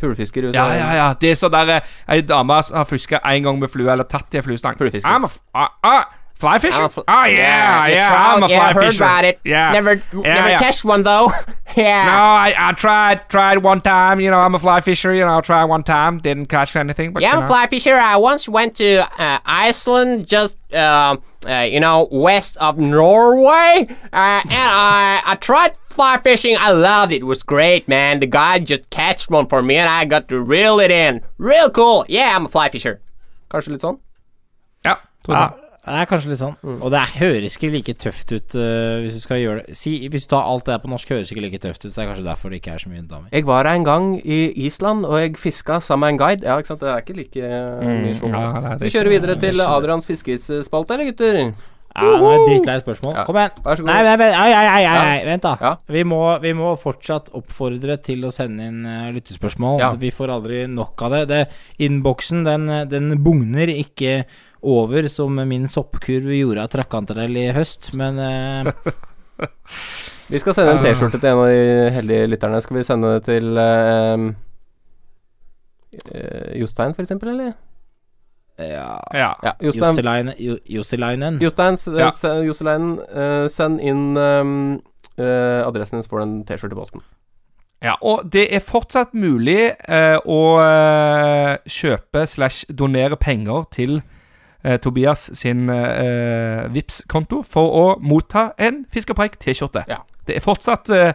Fuglefisker 0.00 0.42
i 0.42 0.46
USA. 0.50 0.58
Ja, 0.66 0.72
ja, 0.74 0.92
ja. 0.96 1.08
Det 1.20 1.30
er 1.30 1.34
så 1.38 1.48
der 1.48 1.76
eh, 1.76 1.80
ei 2.16 2.20
dame 2.26 2.62
som 2.62 2.76
har 2.76 2.84
fiska 2.84 3.18
én 3.24 3.42
gang 3.46 3.58
med 3.62 3.68
flue, 3.70 3.90
eller 3.92 4.04
tatt 4.04 4.34
i 4.34 4.38
en 4.40 4.42
fluestang. 4.42 4.76
Fluefisker. 4.78 5.08
I'm 5.08 5.24
a 5.24 5.30
f 5.30 5.38
uh, 5.54 5.68
uh, 5.84 6.02
fly 6.40 6.58
fisher? 6.58 6.82
I'm 6.82 6.86
a 6.86 6.88
fl- 6.88 7.06
oh, 7.08 7.24
yeah, 7.24 7.86
you 7.86 7.94
yeah, 7.94 8.08
tried- 8.10 8.36
I'm 8.36 8.42
a 8.42 8.48
yeah, 8.48 8.58
fly 8.58 8.72
heard 8.74 8.90
fisher. 8.92 9.04
about 9.04 9.24
it. 9.24 9.38
Yeah. 9.44 9.72
Never, 9.72 9.92
Yeah, 10.12 10.34
never 10.34 10.48
yeah. 10.48 10.58
catch 10.58 10.84
one 10.84 11.02
though. 11.04 11.30
yeah. 11.76 12.04
No, 12.04 12.18
I, 12.46 12.52
I 12.58 12.72
tried, 12.72 13.28
tried 13.30 13.58
one 13.62 13.80
time. 13.80 14.18
You 14.20 14.30
know, 14.30 14.40
I'm 14.40 14.54
a 14.54 14.58
fly 14.58 14.80
fisher. 14.80 15.14
You 15.14 15.24
know, 15.24 15.38
I 15.38 15.40
tried 15.40 15.64
one 15.64 15.84
time, 15.84 16.18
didn't 16.18 16.46
catch 16.46 16.74
anything. 16.76 17.12
But 17.12 17.22
Yeah, 17.22 17.28
you 17.30 17.36
I'm 17.36 17.38
a 17.38 17.46
know. 17.46 17.54
fly 17.54 17.66
fisher. 17.68 17.94
I 17.94 18.16
once 18.16 18.48
went 18.48 18.76
to 18.76 19.06
uh, 19.22 19.38
Iceland, 19.46 20.26
just 20.26 20.56
uh, 20.74 21.16
uh, 21.46 21.66
you 21.70 21.80
know, 21.80 22.08
west 22.10 22.56
of 22.58 22.78
Norway, 22.78 23.86
uh, 24.12 24.40
and 24.42 24.50
I 24.52 25.22
I 25.24 25.34
tried 25.36 25.76
fly 25.88 26.18
fishing. 26.18 26.56
I 26.58 26.72
loved 26.72 27.12
it. 27.12 27.22
It 27.22 27.24
was 27.24 27.42
great, 27.42 27.88
man. 27.88 28.20
The 28.20 28.26
guy 28.26 28.58
just 28.58 28.90
catched 28.90 29.30
one 29.30 29.46
for 29.46 29.62
me, 29.62 29.76
and 29.76 29.88
I 29.88 30.04
got 30.04 30.28
to 30.28 30.40
reel 30.40 30.78
it 30.80 30.90
in. 30.90 31.22
Real 31.38 31.70
cool. 31.70 32.04
Yeah, 32.08 32.34
I'm 32.36 32.46
a 32.46 32.48
fly 32.48 32.68
fisher. 32.68 33.00
Kanskje 33.50 33.70
litt 33.76 33.86
sånn? 33.86 34.00
Ja. 34.84 34.98
Ja, 35.86 35.92
det 35.94 36.00
er 36.02 36.08
kanskje 36.10 36.32
litt 36.32 36.40
sånn. 36.40 36.56
Mm. 36.66 36.78
Og 36.80 36.90
det 36.90 36.98
er, 36.98 37.12
høres 37.20 37.54
ikke 37.54 37.68
like 37.70 37.92
tøft 38.02 38.32
ut 38.34 38.56
uh, 38.58 38.96
hvis 39.04 39.14
du 39.14 39.22
skal 39.22 39.38
gjøre 39.38 39.60
det 39.62 39.76
si, 39.78 39.92
Hvis 40.10 40.26
du 40.26 40.32
tar 40.32 40.48
alt 40.50 40.66
det 40.66 40.74
der 40.74 40.82
på 40.82 40.90
norsk, 40.90 41.12
høres 41.14 41.30
ikke 41.30 41.44
like 41.44 41.60
tøft 41.62 41.84
ut. 41.84 41.92
Så 41.92 41.94
det 41.94 42.02
er 42.02 42.10
kanskje 42.10 42.26
derfor 42.26 42.50
det 42.50 42.58
ikke 42.58 42.74
er 42.74 42.82
så 42.82 42.90
mye 42.90 43.04
damer. 43.06 43.30
Jeg 43.30 43.46
var 43.46 43.70
en 43.70 43.86
gang 43.86 44.10
i 44.18 44.40
Island, 44.66 45.06
og 45.06 45.20
jeg 45.22 45.38
fiska 45.38 45.78
sammen 45.78 46.08
med 46.08 46.16
en 46.16 46.20
guide. 46.24 46.48
Ja, 46.48 46.58
ikke 46.58 46.72
sant, 46.74 46.82
det 46.82 46.90
er 46.90 47.06
ikke 47.06 47.18
like 47.20 47.54
mm. 47.54 47.94
mye 48.02 48.18
sjokk. 48.18 48.34
ja, 48.34 48.74
Vi 48.82 48.92
kjører 48.96 49.14
videre 49.14 49.38
til 49.46 49.62
Adrians 49.68 50.10
fiskespalte, 50.10 50.98
eller 50.98 51.12
gutter? 51.12 51.40
Ja, 51.96 52.16
nå 52.20 52.28
er 52.28 52.42
det 52.42 52.48
drittlei 52.50 52.76
spørsmål. 52.82 53.14
Ja. 53.16 53.24
Kom 53.24 53.38
igjen. 53.40 53.54
Vær 53.64 53.78
så 53.78 53.84
god. 53.84 53.88
Nei, 53.88 54.00
nei, 54.04 54.16
nei, 54.20 54.28
nei, 54.34 54.48
nei, 54.52 54.80
nei, 54.84 54.96
nei. 54.98 55.20
vent, 55.30 55.46
da. 55.46 55.52
Ja. 55.62 55.72
Vi, 55.94 56.02
må, 56.08 56.20
vi 56.42 56.52
må 56.56 56.74
fortsatt 56.80 57.30
oppfordre 57.36 57.96
til 58.04 58.26
å 58.28 58.32
sende 58.34 58.66
inn 58.68 58.82
uh, 58.84 59.06
lyttespørsmål. 59.16 59.80
Ja. 59.80 59.94
Vi 60.00 60.12
får 60.12 60.34
aldri 60.34 60.66
nok 60.68 61.06
av 61.06 61.16
det. 61.16 61.22
det 61.32 61.40
Innboksen, 61.86 62.44
den, 62.46 62.68
den 62.92 63.16
bugner 63.24 63.72
ikke 63.72 64.26
over 64.66 65.06
som 65.12 65.38
min 65.48 65.68
soppkurv 65.70 66.32
gjorde 66.34 66.64
av 66.66 66.72
trakkantarell 66.74 67.36
i 67.38 67.46
høst, 67.56 67.92
men 67.98 68.18
eh, 68.18 68.72
Vi 70.30 70.40
skal 70.42 70.56
sende 70.56 70.72
en 70.74 70.82
T-skjorte 70.82 71.20
til 71.22 71.28
en 71.30 71.38
av 71.44 71.46
de 71.52 71.90
heldige 71.94 72.26
lytterne. 72.32 72.58
Skal 72.64 72.80
vi 72.80 72.86
sende 72.88 73.12
det 73.14 73.26
til 73.28 73.52
uh, 73.54 74.24
Jostein, 76.58 76.94
for 76.96 77.02
eksempel, 77.06 77.28
eller? 77.34 77.52
ja 78.58 78.96
ja. 79.12 79.28
Ja, 79.44 79.52
Jostein. 79.60 80.30
Josselainen 80.66 81.38
Jostein, 81.42 81.76
Ja. 81.98 82.08
s- 82.08 82.24
Joseleinen, 82.46 82.98
eh, 83.12 83.46
send 83.52 83.80
inn 83.80 84.16
um, 84.16 84.82
eh, 85.18 85.60
adressen 85.66 85.98
din, 85.98 86.02
så 86.02 86.08
får 86.08 86.18
du 86.18 86.22
en 86.24 86.44
T-skjorte 86.48 86.72
i 86.72 86.80
posten. 86.80 87.02
Ja, 87.84 87.98
og 88.00 88.30
det 88.32 88.46
er 88.56 88.60
fortsatt 88.64 89.12
mulig 89.14 89.74
eh, 89.86 90.16
å 90.24 90.40
eh, 90.64 91.58
kjøpe 91.68 92.24
slash 92.26 92.64
donere 92.72 93.16
penger 93.20 93.64
til 93.70 93.98
eh, 94.62 94.78
Tobias 94.82 95.28
sin 95.38 95.68
eh, 95.72 96.66
Vipps-konto 96.72 97.42
for 97.42 97.76
å 97.80 97.84
motta 98.00 98.50
en 98.58 98.84
Fiskerpreik 98.92 99.36
T-skjorte. 99.42 99.84
Ja. 99.90 100.02
Det 100.26 100.38
er 100.38 100.44
fortsatt 100.44 100.90
eh, 100.90 101.12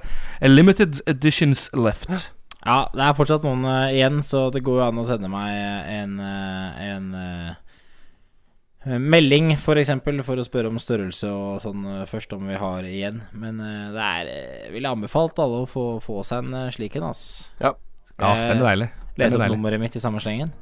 limited 0.48 1.02
editions 1.10 1.70
left. 1.74 2.32
Ja, 2.62 2.86
det 2.94 3.02
er 3.02 3.18
fortsatt 3.18 3.46
noen 3.48 3.66
uh, 3.66 3.90
igjen, 3.90 4.22
så 4.22 4.52
det 4.54 4.62
går 4.62 4.76
jo 4.78 4.86
an 4.86 5.02
å 5.02 5.06
sende 5.08 5.30
meg 5.32 5.50
en, 5.90 6.12
eh, 6.22 6.82
en 6.92 7.08
uh, 7.18 8.98
melding, 9.02 9.56
for 9.58 9.82
eksempel, 9.82 10.22
for 10.26 10.38
å 10.38 10.46
spørre 10.46 10.70
om 10.70 10.78
størrelse 10.82 11.30
og 11.30 11.62
sånn 11.64 11.88
uh, 11.90 12.04
først, 12.10 12.36
om 12.38 12.46
vi 12.50 12.60
har 12.62 12.86
igjen. 12.86 13.24
Men 13.34 13.58
eh, 13.66 13.88
det 13.96 14.06
er 14.06 14.30
uh, 14.30 14.70
ville 14.76 14.94
anbefalt 14.94 15.42
alle 15.42 15.64
å 15.64 15.70
få, 15.70 15.86
få 16.06 16.22
seg 16.28 16.46
en 16.46 16.60
eh, 16.68 16.70
slik 16.78 17.00
en, 17.02 17.10
ass. 17.10 17.24
Ja. 17.62 17.74
Ja, 18.22 18.36
den 18.38 18.60
er 18.60 18.68
deilig. 18.68 18.92
Lese 19.18 19.40
opp 19.42 19.50
nummeret 19.50 19.82
mitt 19.82 19.98
i 19.98 20.04
samme 20.04 20.22
slengen. 20.22 20.54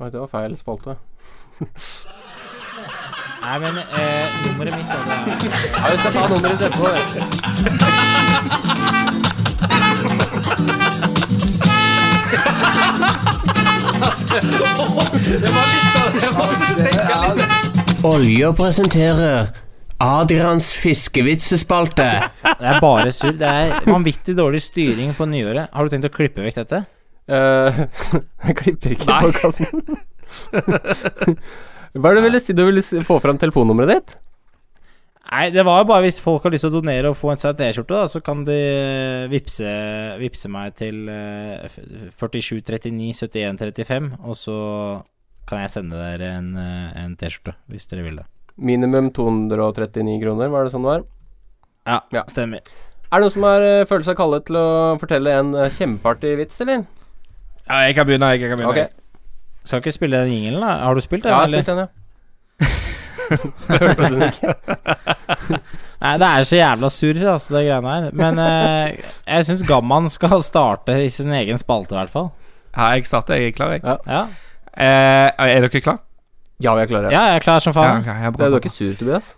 Nei, 0.00 0.08
det 0.08 0.16
var 0.16 0.30
feil 0.32 0.56
spalte. 0.56 0.96
Nei, 3.46 3.58
men 3.62 3.76
eh, 3.78 4.26
nummeret 4.44 4.74
mitt 4.76 4.88
da, 4.90 4.96
det 5.06 5.12
er 5.16 5.20
Ja, 5.72 5.86
vi 5.88 5.96
skal 6.00 6.12
ta 6.12 6.22
nummeret 6.28 6.58
ditt 6.58 6.68
etterpå. 6.68 6.86
det. 6.92 7.06
Olja 18.04 18.52
presenterer 18.52 19.48
Adrians 19.98 20.74
fiskevitsespalte. 20.76 22.10
Det 22.42 22.66
er 22.68 22.80
bare 22.80 23.12
surr. 23.14 23.38
Det 23.40 23.48
er 23.48 23.80
vanvittig 23.88 24.36
dårlig 24.36 24.62
styring 24.62 25.14
på 25.16 25.24
nyåret. 25.30 25.72
Har 25.72 25.84
du 25.84 25.90
tenkt 25.94 26.10
å 26.10 26.12
klippe 26.12 26.44
vekk 26.44 26.56
dette? 26.60 26.82
Uh, 27.26 27.86
jeg 28.46 28.54
klipper 28.60 28.90
ikke 28.98 29.20
podkasten. 29.24 29.96
Hva 31.96 32.10
er 32.10 32.16
det 32.18 32.22
du 32.22 32.26
ville 32.28 32.40
si? 32.42 32.52
Du 32.56 32.64
ville 32.66 32.82
si- 32.84 33.00
få 33.06 33.18
fram 33.24 33.38
telefonnummeret 33.40 33.92
ditt? 33.94 34.16
Nei, 35.26 35.48
det 35.50 35.64
var 35.66 35.80
jo 35.80 35.88
bare 35.88 36.04
hvis 36.04 36.20
folk 36.22 36.44
har 36.46 36.52
lyst 36.54 36.62
til 36.62 36.70
å 36.70 36.76
donere 36.78 37.10
og 37.10 37.16
få 37.18 37.32
en 37.32 37.40
seg 37.40 37.56
T-skjorte, 37.58 37.96
da, 37.98 38.04
så 38.06 38.20
kan 38.22 38.44
de 38.46 38.56
vippse, 39.32 39.66
vippse 40.20 40.50
meg 40.52 40.76
til 40.78 41.08
eh, 41.10 41.64
f- 41.66 41.80
47 42.20 42.60
39 42.62 43.08
71 43.26 43.58
35, 43.58 44.06
og 44.22 44.36
så 44.38 44.58
kan 45.50 45.64
jeg 45.64 45.72
sende 45.74 45.98
dere 45.98 46.28
en, 46.38 46.52
eh, 46.62 46.92
en 47.02 47.16
T-skjorte, 47.18 47.56
hvis 47.72 47.88
dere 47.90 48.04
vil 48.06 48.20
det. 48.20 48.26
Minimum 48.56 49.10
239 49.16 50.20
kroner, 50.22 50.52
var 50.54 50.68
det 50.68 50.72
sånn 50.76 50.86
det 50.86 50.92
var? 50.94 51.02
Ja, 51.90 51.98
Ja. 52.14 52.22
stemmer. 52.30 52.62
Er 53.06 53.18
det 53.18 53.26
noen 53.26 53.34
som 53.34 53.42
har, 53.50 53.62
eh, 53.66 53.84
føler 53.86 54.06
seg 54.06 54.16
kallet 54.18 54.46
til 54.46 54.56
å 54.62 54.68
fortelle 55.02 55.34
en 55.40 55.54
eh, 55.58 55.70
kjempeartig 55.74 56.36
vits, 56.38 56.60
eller? 56.62 56.86
Ja, 57.66 57.82
jeg 57.88 57.96
kan 57.98 58.06
begynne. 58.06 58.30
Jeg 58.38 58.46
kan 58.46 58.58
begynne. 58.62 58.86
Ok. 58.86 59.02
Skal 59.66 59.82
ikke 59.82 59.92
spille 59.96 60.20
den 60.22 60.32
jingelen, 60.32 60.62
da? 60.62 60.76
Har 60.86 60.94
du 60.94 61.02
spilt 61.04 61.24
den, 61.26 61.32
Ja, 61.34 61.42
jeg 61.42 61.42
har 61.42 61.46
eller? 61.50 61.62
spilt 61.62 61.76
den, 61.76 61.78
ja. 61.82 61.86
Hørte 63.66 64.08
du 64.08 64.14
den 64.14 64.22
ikke? 64.30 64.54
Nei, 66.04 66.12
det 66.22 66.26
er 66.28 66.44
så 66.46 66.58
jævla 66.60 66.90
surr, 66.94 67.22
altså, 67.32 67.54
det 67.56 67.62
greiene 67.66 67.94
her. 67.96 68.10
Men 68.14 68.38
eh, 68.38 68.98
jeg 69.26 69.46
syns 69.48 69.64
Gamman 69.66 70.06
skal 70.12 70.38
starte 70.46 70.94
i 71.02 71.08
sin 71.10 71.32
egen 71.34 71.58
spalte, 71.58 71.96
i 71.96 71.98
hvert 71.98 72.12
fall. 72.12 72.28
Ja, 72.76 72.92
jeg 72.94 73.06
starter. 73.08 73.34
Jeg 73.40 73.54
er 73.54 73.56
klar, 73.58 73.76
jeg. 73.76 73.82
Ja, 74.06 74.24
Eh, 74.76 75.30
er 75.40 75.64
dere 75.64 75.80
klar? 75.80 76.02
Ja, 76.60 76.74
vi 76.76 76.82
er 76.82 76.86
klare. 76.90 77.08
ja 77.10 77.20
jeg 77.30 77.36
er 77.38 77.44
klar 77.44 77.58
som 77.64 77.72
Ja, 77.72 77.80
faen. 77.80 78.04
Ja, 78.04 78.12
okay, 78.12 78.26
er 78.26 78.30
Det 78.36 78.40
er 78.44 78.50
du 78.52 78.54
er 78.54 78.60
ikke 78.60 78.68
sur, 78.74 78.92
Tobias? 79.00 79.36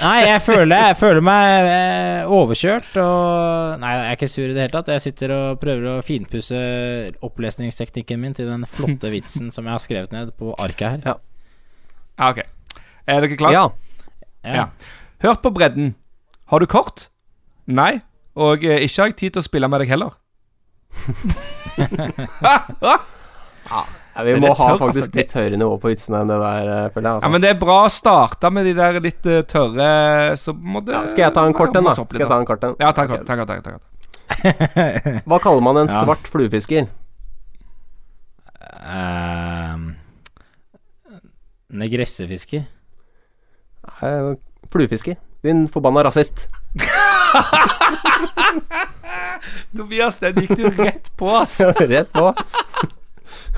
Nei, 0.00 0.20
jeg 0.24 0.40
føler, 0.40 0.72
jeg 0.88 0.96
føler 0.96 1.20
meg 1.24 1.66
eh, 1.68 2.30
overkjørt 2.32 2.94
og 3.02 3.74
Nei, 3.82 3.90
jeg 3.92 4.06
er 4.06 4.14
ikke 4.16 4.28
sur 4.32 4.46
i 4.46 4.54
det 4.54 4.62
hele 4.64 4.72
tatt. 4.72 4.88
Jeg 4.94 5.02
sitter 5.04 5.28
og 5.34 5.58
prøver 5.60 5.84
å 5.92 5.94
finpusse 6.04 6.56
opplesningsteknikken 7.24 8.20
min 8.22 8.32
til 8.36 8.48
den 8.48 8.64
flotte 8.70 9.10
vitsen 9.12 9.50
som 9.54 9.68
jeg 9.68 9.74
har 9.76 9.82
skrevet 9.84 10.12
ned 10.16 10.32
på 10.40 10.54
arket 10.56 11.04
her. 11.04 11.06
Ja, 11.12 11.14
ok. 12.30 12.40
Er 13.04 13.20
dere 13.26 13.36
klare? 13.40 13.52
Ja. 13.52 13.64
Ja. 14.44 14.66
Hørt 15.24 15.40
på 15.44 15.50
bredden. 15.54 15.94
Har 16.52 16.58
du 16.64 16.68
kort? 16.70 16.98
Nei. 17.66 18.00
Og 18.36 18.64
eh, 18.64 18.80
ikke 18.86 19.02
har 19.02 19.08
jeg 19.12 19.18
tid 19.20 19.30
til 19.36 19.42
å 19.44 19.48
spille 19.48 19.68
med 19.70 19.78
deg 19.84 19.92
heller. 19.92 20.12
ja. 24.16 24.22
Vi 24.24 24.32
Men 24.32 24.40
må 24.42 24.48
det 24.48 24.56
ha 24.58 24.68
tør, 24.70 24.78
faktisk 24.78 25.02
altså, 25.02 25.10
det- 25.12 25.20
litt 25.24 25.32
høyere 25.34 25.56
nivå 25.58 25.78
på 25.82 25.88
vitsene 25.90 26.20
enn 26.22 26.28
det 26.30 26.38
der, 26.40 26.68
eh, 26.74 26.88
føler 26.94 27.08
jeg. 27.08 27.10
Ja, 27.10 27.14
Altså. 27.20 27.30
men 27.32 27.40
det 27.40 27.50
er 27.50 27.58
bra 27.60 27.78
å 27.86 27.90
starte 27.90 28.50
med 28.52 28.64
de 28.66 28.72
der 28.78 29.00
litt 29.00 29.26
uh, 29.26 29.42
tørre 29.42 30.36
Så 30.38 30.52
må 30.54 30.84
det 30.84 30.92
Ja, 30.94 31.06
skal 31.06 31.22
jeg 31.24 31.34
ta 31.34 31.44
en 31.46 31.52
kort 31.54 31.76
en, 31.76 31.84
da? 31.84 31.94
Skal 31.94 32.20
jeg 32.20 32.28
ta 32.28 32.38
en 32.38 32.46
kort 32.46 32.64
en? 32.64 32.76
Ja, 32.80 32.92
ta 32.92 33.02
en 33.02 33.08
kort. 33.08 33.28
En 33.28 33.62
ta. 33.62 33.78
Hva 35.26 35.38
kaller 35.42 35.60
man 35.62 35.76
en 35.82 35.88
Ja. 35.92 36.04
svart 36.04 36.26
fluefisker? 36.30 36.86
Uh, 38.84 39.92
Negressefisker. 41.74 42.64
Uh, 44.02 44.34
Fluefisker. 44.70 45.16
Din 45.42 45.66
forbanna 45.68 46.02
rasist. 46.04 46.48
Tobias, 49.76 50.18
den 50.22 50.34
gikk 50.40 50.54
du 50.56 50.68
rett 50.78 51.10
på, 51.18 51.28
ass. 51.36 51.58
Rett 51.80 52.12
på. 52.14 52.30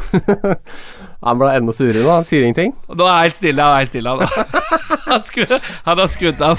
Han 1.27 1.39
ble 1.41 1.51
enda 1.57 1.73
surere 1.75 2.03
nå. 2.05 2.11
Han 2.13 2.27
sier 2.29 2.45
ingenting. 2.47 2.75
Nå 2.93 3.07
er 3.09 3.27
helt 3.27 3.39
stille. 3.39 3.63
Han 3.63 3.75
er 3.75 3.85
helt 3.85 3.93
stille 3.93 4.13
han. 4.13 4.21
Han, 5.07 5.23
skru, 5.23 5.45
han 5.87 6.01
har 6.01 6.09
skrudd 6.11 6.41
av. 6.43 6.59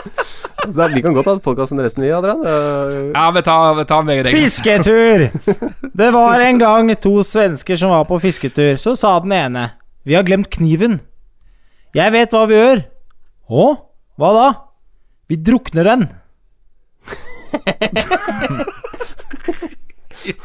Så 0.74 0.86
vi 0.92 1.02
kan 1.04 1.14
godt 1.16 1.28
ha 1.28 1.34
podkasten 1.44 1.80
resten, 1.84 2.02
vi, 2.02 2.08
Adrian. 2.12 2.40
Ja, 3.12 3.26
vi 3.34 3.42
tar, 3.44 3.74
vi 3.76 3.84
tar 3.88 4.06
med 4.08 4.24
deg. 4.24 4.32
Fisketur! 4.32 5.28
Det 6.00 6.08
var 6.14 6.40
en 6.44 6.60
gang 6.60 6.92
to 7.00 7.12
svensker 7.24 7.76
som 7.78 7.92
var 7.92 8.08
på 8.08 8.18
fisketur. 8.24 8.80
Så 8.80 8.96
sa 8.98 9.14
den 9.24 9.36
ene 9.36 9.66
Vi 10.08 10.16
har 10.16 10.24
glemt 10.26 10.50
kniven. 10.52 10.98
Jeg 11.96 12.12
vet 12.16 12.32
hva 12.34 12.46
vi 12.48 12.56
gjør. 12.56 12.82
Å? 13.48 13.68
Hva 14.18 14.32
da? 14.36 14.48
Vi 15.28 15.36
drukner 15.44 15.92
den. 15.92 16.08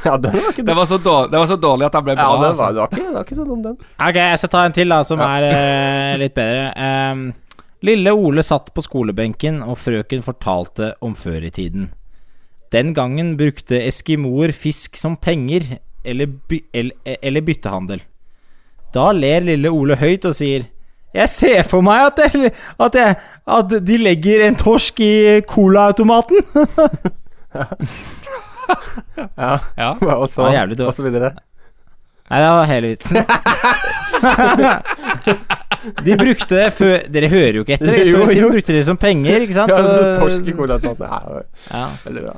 Ja, 0.05 0.17
den 0.17 0.35
var 0.37 0.49
ikke 0.51 0.65
Det 0.69 0.75
var 0.77 0.85
så 0.89 0.97
dårlig, 0.97 1.31
det 1.31 1.39
var 1.41 1.47
så 1.49 1.57
dårlig 1.59 1.87
at 1.87 1.97
han 1.97 2.05
ble 2.05 2.15
bra. 2.17 2.27
Ja, 2.27 2.41
den 2.41 2.49
altså. 2.49 2.63
var, 2.63 2.73
det, 2.73 2.81
var 2.81 2.91
ikke, 2.91 3.07
det 3.07 3.15
var 3.15 3.27
ikke 3.27 3.39
så 3.39 3.47
dum, 3.47 3.63
den. 3.63 3.77
Ok, 4.07 4.19
jeg 4.21 4.41
skal 4.41 4.53
ta 4.55 4.61
en 4.67 4.77
til 4.77 4.93
da 4.93 4.99
som 5.07 5.23
er 5.25 5.47
uh, 5.49 6.13
litt 6.21 6.35
bedre. 6.37 6.69
Um, 6.77 7.25
lille 7.83 8.13
Ole 8.15 8.45
satt 8.45 8.71
på 8.75 8.85
skolebenken, 8.85 9.61
og 9.65 9.79
frøken 9.81 10.23
fortalte 10.25 10.93
om 11.03 11.15
før 11.19 11.49
i 11.49 11.53
tiden. 11.53 11.91
Den 12.73 12.95
gangen 12.97 13.35
brukte 13.37 13.81
eskimoer 13.85 14.53
fisk 14.57 14.97
som 14.97 15.17
penger 15.21 15.77
eller, 16.03 16.31
by 16.49 16.63
eller, 16.73 17.17
eller 17.21 17.45
byttehandel. 17.45 18.01
Da 18.93 19.11
ler 19.13 19.45
lille 19.45 19.69
Ole 19.73 19.97
høyt 19.97 20.25
og 20.29 20.35
sier 20.37 20.67
Jeg 21.13 21.29
ser 21.29 21.67
for 21.69 21.85
meg 21.85 22.07
at, 22.07 22.19
jeg, 22.25 22.51
at, 22.81 22.95
jeg, 22.97 23.15
at 23.57 23.75
de 23.85 23.97
legger 24.01 24.47
en 24.47 24.57
torsk 24.57 24.99
i 25.05 25.41
colaautomaten. 25.45 26.41
Ja. 29.43 29.57
Ja. 29.77 29.89
Og 30.21 30.29
så, 30.29 30.41
Ja, 30.49 30.53
jævlig 30.63 30.79
og 30.87 30.93
så 30.95 31.03
videre. 31.05 31.29
Nei, 32.29 32.39
det 32.39 32.49
var 32.49 32.65
hele 32.69 32.87
vitsen. 32.93 33.17
de 36.05 36.15
brukte 36.17 36.55
det 36.55 36.67
før 36.73 37.01
Dere 37.11 37.27
hører 37.31 37.53
jo 37.59 37.63
ikke 37.65 37.73
etter. 37.77 37.97
Jo, 38.07 38.17
jo. 38.23 38.27
De 38.31 38.41
brukte 38.55 38.73
det 38.75 38.85
som 38.87 38.97
penger, 38.99 39.41
ikke 39.43 39.55
sant? 39.57 39.71
Ja, 39.73 39.77
så 39.83 40.13
torsk 40.21 40.47
i 40.47 40.53
colaautomaten. 40.55 41.09
Ja, 41.09 41.19
Ja. 41.73 41.85
veldig 42.05 42.23
bra. 42.27 42.35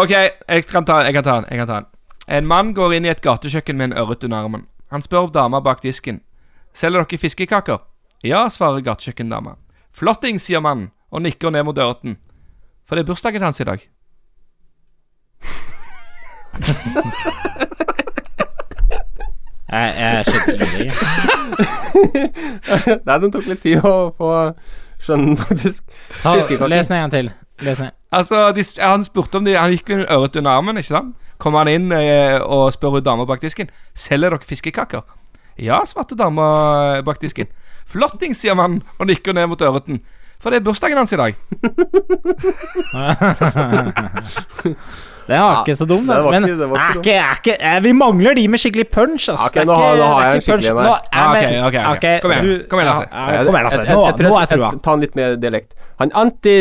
Ok, 0.00 0.10
jeg 0.14 0.64
kan 0.70 0.84
ta 0.88 0.94
jeg 1.04 1.14
kan 1.14 1.24
ta 1.26 1.34
den. 1.40 1.46
Jeg 1.50 1.58
kan 1.60 1.68
ta 1.68 1.74
den. 1.80 1.86
En 2.28 2.46
mann 2.46 2.72
går 2.74 2.92
inn 2.96 3.04
i 3.04 3.08
et 3.12 3.20
gatekjøkken 3.22 3.76
med 3.76 3.84
en 3.90 3.98
ørret 3.98 4.24
under 4.24 4.38
armen. 4.44 4.66
Han 4.90 5.02
spør 5.02 5.30
dama 5.34 5.60
bak 5.60 5.82
disken. 5.82 6.20
Selger 6.74 7.04
dere 7.04 7.18
fiskekaker? 7.18 7.78
Ja, 8.22 8.48
svarer 8.48 8.80
gatekjøkkendama. 8.80 9.54
Flotting, 9.92 10.38
sier 10.40 10.60
mannen 10.60 10.90
og 11.10 11.22
nikker 11.22 11.50
ned 11.50 11.64
mot 11.66 11.78
ørreten. 11.78 12.16
For 12.86 12.94
det 12.96 13.02
er 13.04 13.08
bursdagen 13.12 13.42
hans 13.42 13.60
i 13.60 13.64
dag. 13.64 13.78
Jeg, 19.70 19.94
jeg 19.98 20.24
skjønte 20.26 20.52
det 20.58 20.66
ikke. 20.82 20.94
Nei, 23.06 23.16
den 23.22 23.30
tok 23.34 23.46
litt 23.46 23.60
tid 23.62 23.78
å 23.86 24.10
få 24.18 24.30
skjønne, 25.00 25.36
faktisk. 25.38 25.82
Ta, 26.24 26.34
les 26.34 26.88
den 26.90 26.96
en 26.96 27.02
gang 27.04 27.12
til. 27.14 27.30
Les 27.62 27.78
ned. 27.82 27.90
Altså, 28.10 28.36
de, 28.56 28.62
Han 28.80 29.04
spurte 29.06 29.38
om 29.38 29.44
de 29.46 29.52
Han 29.54 29.70
gikk 29.70 29.88
med 29.92 30.10
øret 30.10 30.36
under 30.40 30.50
armen, 30.50 30.76
ikke 30.80 30.90
sant? 30.90 31.14
Kommer 31.38 31.58
han 31.62 31.70
inn 31.70 31.92
eh, 31.94 32.42
og 32.42 32.72
spør 32.74 32.98
ut 32.98 33.06
dama 33.06 33.24
bak 33.28 33.40
disken. 33.42 33.70
Selger 33.94 34.30
dere 34.34 34.48
fiskekaker? 34.48 35.02
Ja, 35.60 35.80
svarte 35.86 36.14
dama 36.18 36.42
eh, 36.96 37.04
bak 37.06 37.22
disken. 37.22 37.46
Flotting, 37.90 38.34
sier 38.36 38.54
mannen 38.58 38.82
og 38.98 39.06
nikker 39.06 39.32
ned 39.36 39.46
mot 39.52 39.62
ørreten. 39.62 40.00
For 40.40 40.50
det 40.50 40.56
er 40.60 40.66
bursdagen 40.66 40.98
hans 40.98 41.12
i 41.12 41.20
dag. 41.20 41.30
Den 45.30 45.38
var 45.38 45.52
Ja, 45.54 45.58
ikke 45.62 45.76
så 45.78 45.86
dum, 45.86 46.06
den. 46.08 46.30
Men 46.34 46.42
ikke- 46.42 46.64
er 46.74 46.88
ikke 46.90 46.98
ikke, 46.98 47.12
er 47.14 47.34
ikke, 47.38 47.54
er, 47.70 47.80
vi 47.84 47.92
mangler 47.94 48.34
de 48.34 48.48
med 48.50 48.58
skikkelig 48.58 48.88
punch, 48.90 49.28
ass. 49.30 49.44
Ja, 49.44 49.46
ok, 49.46 49.54
Det 49.54 49.62
er 49.62 49.66
nå 49.70 49.76
har- 49.78 49.96
nå 49.96 50.06
har 50.10 50.22
jeg 50.26 50.34
en 50.34 50.40
skikkelig 50.42 50.70
en 50.70 50.76
her. 50.76 50.84
ja, 50.90 50.96
Ah, 51.12 51.32
men- 51.32 51.44
ok, 51.44 51.66
ok, 51.66 51.74
ok. 51.74 51.94
ok, 51.94 52.06
Kom 52.24 52.30
igjen, 52.34 52.68
kom 52.68 52.78
igjen, 52.80 52.88
Lasse. 52.90 53.06
Ja, 53.12 53.30
ja, 53.30 53.44
kom 53.44 53.54
igjen, 53.54 53.64
Lasse. 53.64 53.76
Jeg- 53.78 53.94
Nå, 53.94 54.00
jeg- 54.00 54.10
jeg 54.10 54.16
tror 54.18 54.26
nå 54.26 54.40
jeg 54.40 54.42
er 54.50 54.56
trua. 54.56 54.70
Ta 54.82 54.90
den 54.90 55.00
litt 55.00 55.14
mer 55.16 55.36
dialekt. 55.36 55.70
Han 56.00 56.10
Anti 56.14 56.56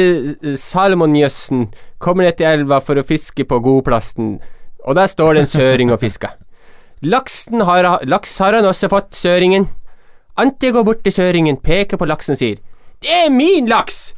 Salmonjøssen 0.74 1.68
kommer 2.00 2.24
ned 2.24 2.38
til 2.38 2.46
elva 2.48 2.80
for 2.82 2.96
å 2.96 3.04
fiske 3.08 3.44
på 3.50 3.60
godplassen, 3.64 4.40
og 4.86 4.96
der 4.96 5.08
står 5.08 5.34
det 5.34 5.42
en 5.42 5.48
søring 5.60 5.92
og 5.92 6.00
fisker. 6.00 6.30
Laksen 7.04 7.62
har, 7.66 8.00
laks 8.06 8.38
har 8.40 8.54
han 8.54 8.66
også 8.66 8.90
fått, 8.92 9.12
søringen. 9.12 9.68
Anti 10.38 10.72
går 10.72 10.86
bort 10.86 11.04
til 11.04 11.12
søringen, 11.16 11.58
peker 11.62 11.98
på 11.98 12.08
laksen 12.08 12.34
og 12.36 12.38
sier 12.40 12.58
Det 13.02 13.10
er 13.26 13.30
min 13.32 13.66
laks! 13.68 14.09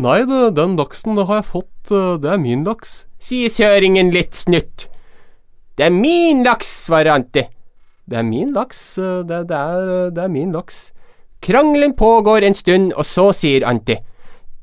Nei, 0.00 0.22
det, 0.24 0.54
den 0.56 0.78
laksen 0.78 1.18
det 1.18 1.26
har 1.28 1.42
jeg 1.42 1.50
fått, 1.50 1.90
eh, 1.92 2.14
det 2.22 2.30
er 2.32 2.40
min 2.40 2.62
laks, 2.64 3.04
sier 3.20 3.52
søringen 3.52 4.12
litt 4.14 4.38
snutt. 4.38 4.86
Det 5.76 5.88
er 5.88 5.92
min 5.92 6.40
laks, 6.46 6.68
svarer 6.86 7.12
Anti. 7.12 7.42
Det 8.08 8.16
er 8.16 8.24
min 8.24 8.54
laks, 8.56 8.80
eh, 8.96 9.20
det, 9.28 9.42
det, 9.50 9.58
er, 9.58 10.08
det 10.16 10.22
er 10.24 10.32
min 10.32 10.54
laks. 10.56 10.86
Krangelen 11.44 11.92
pågår 11.96 12.46
en 12.48 12.56
stund, 12.56 12.94
og 12.96 13.04
så 13.08 13.30
sier 13.36 13.64
Anti 13.68 13.98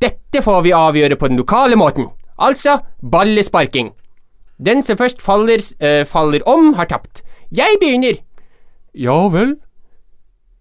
Dette 0.01 0.41
får 0.45 0.65
vi 0.65 0.73
avgjøre 0.77 1.17
på 1.17 1.29
den 1.29 1.37
lokale 1.41 1.77
måten, 1.77 2.09
altså 2.37 2.79
ballesparking. 3.01 3.93
Den 4.57 4.81
som 4.85 4.97
først 4.97 5.21
faller, 5.21 5.61
øh, 5.81 6.03
faller 6.05 6.41
om, 6.49 6.73
har 6.77 6.89
tapt. 6.89 7.21
Jeg 7.53 7.77
begynner. 7.81 8.17
Ja 8.93 9.27
vel. 9.29 9.55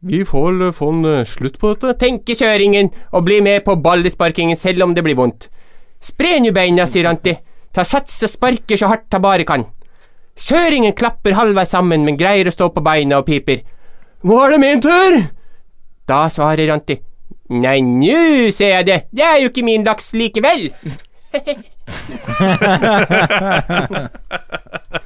Vi 0.00 0.24
får 0.24 0.52
vel 0.52 0.72
få 0.76 0.90
en 0.92 1.04
eh, 1.04 1.24
slutt 1.24 1.58
på 1.60 1.72
dette, 1.72 1.94
Tenke 2.00 2.34
kjøringen 2.36 2.90
og 3.16 3.24
bli 3.24 3.40
med 3.44 3.64
på 3.64 3.76
ballesparkingen 3.80 4.56
selv 4.56 4.82
om 4.84 4.94
det 4.94 5.02
blir 5.06 5.16
vondt. 5.16 5.48
Spre 6.04 6.40
nu 6.44 6.52
beina, 6.52 6.86
sier 6.86 7.08
Anti. 7.08 7.32
Ta 7.72 7.84
sats 7.84 8.22
og 8.26 8.30
sparker 8.30 8.76
så 8.76 8.86
hardt 8.92 9.14
han 9.16 9.22
bare 9.24 9.44
kan. 9.48 9.64
Kjøringen 10.36 10.92
klapper 10.96 11.32
halvveis 11.38 11.70
sammen, 11.72 12.04
men 12.04 12.18
greier 12.20 12.48
å 12.48 12.52
stå 12.52 12.68
på 12.74 12.80
beina 12.84 13.18
og 13.22 13.26
piper. 13.28 13.58
Nå 14.26 14.34
er 14.44 14.50
det 14.52 14.60
min 14.60 14.80
tur! 14.84 15.12
Da 16.06 16.28
svarer 16.30 16.72
Anti. 16.76 16.96
Nei, 17.56 17.80
nu 17.80 18.50
ser 18.52 18.70
jeg 18.76 18.86
det, 18.86 19.00
det 19.16 19.24
er 19.24 19.38
jo 19.40 19.48
ikke 19.48 19.64
min 19.64 19.84
laks 19.86 20.12
likevel. 20.12 20.70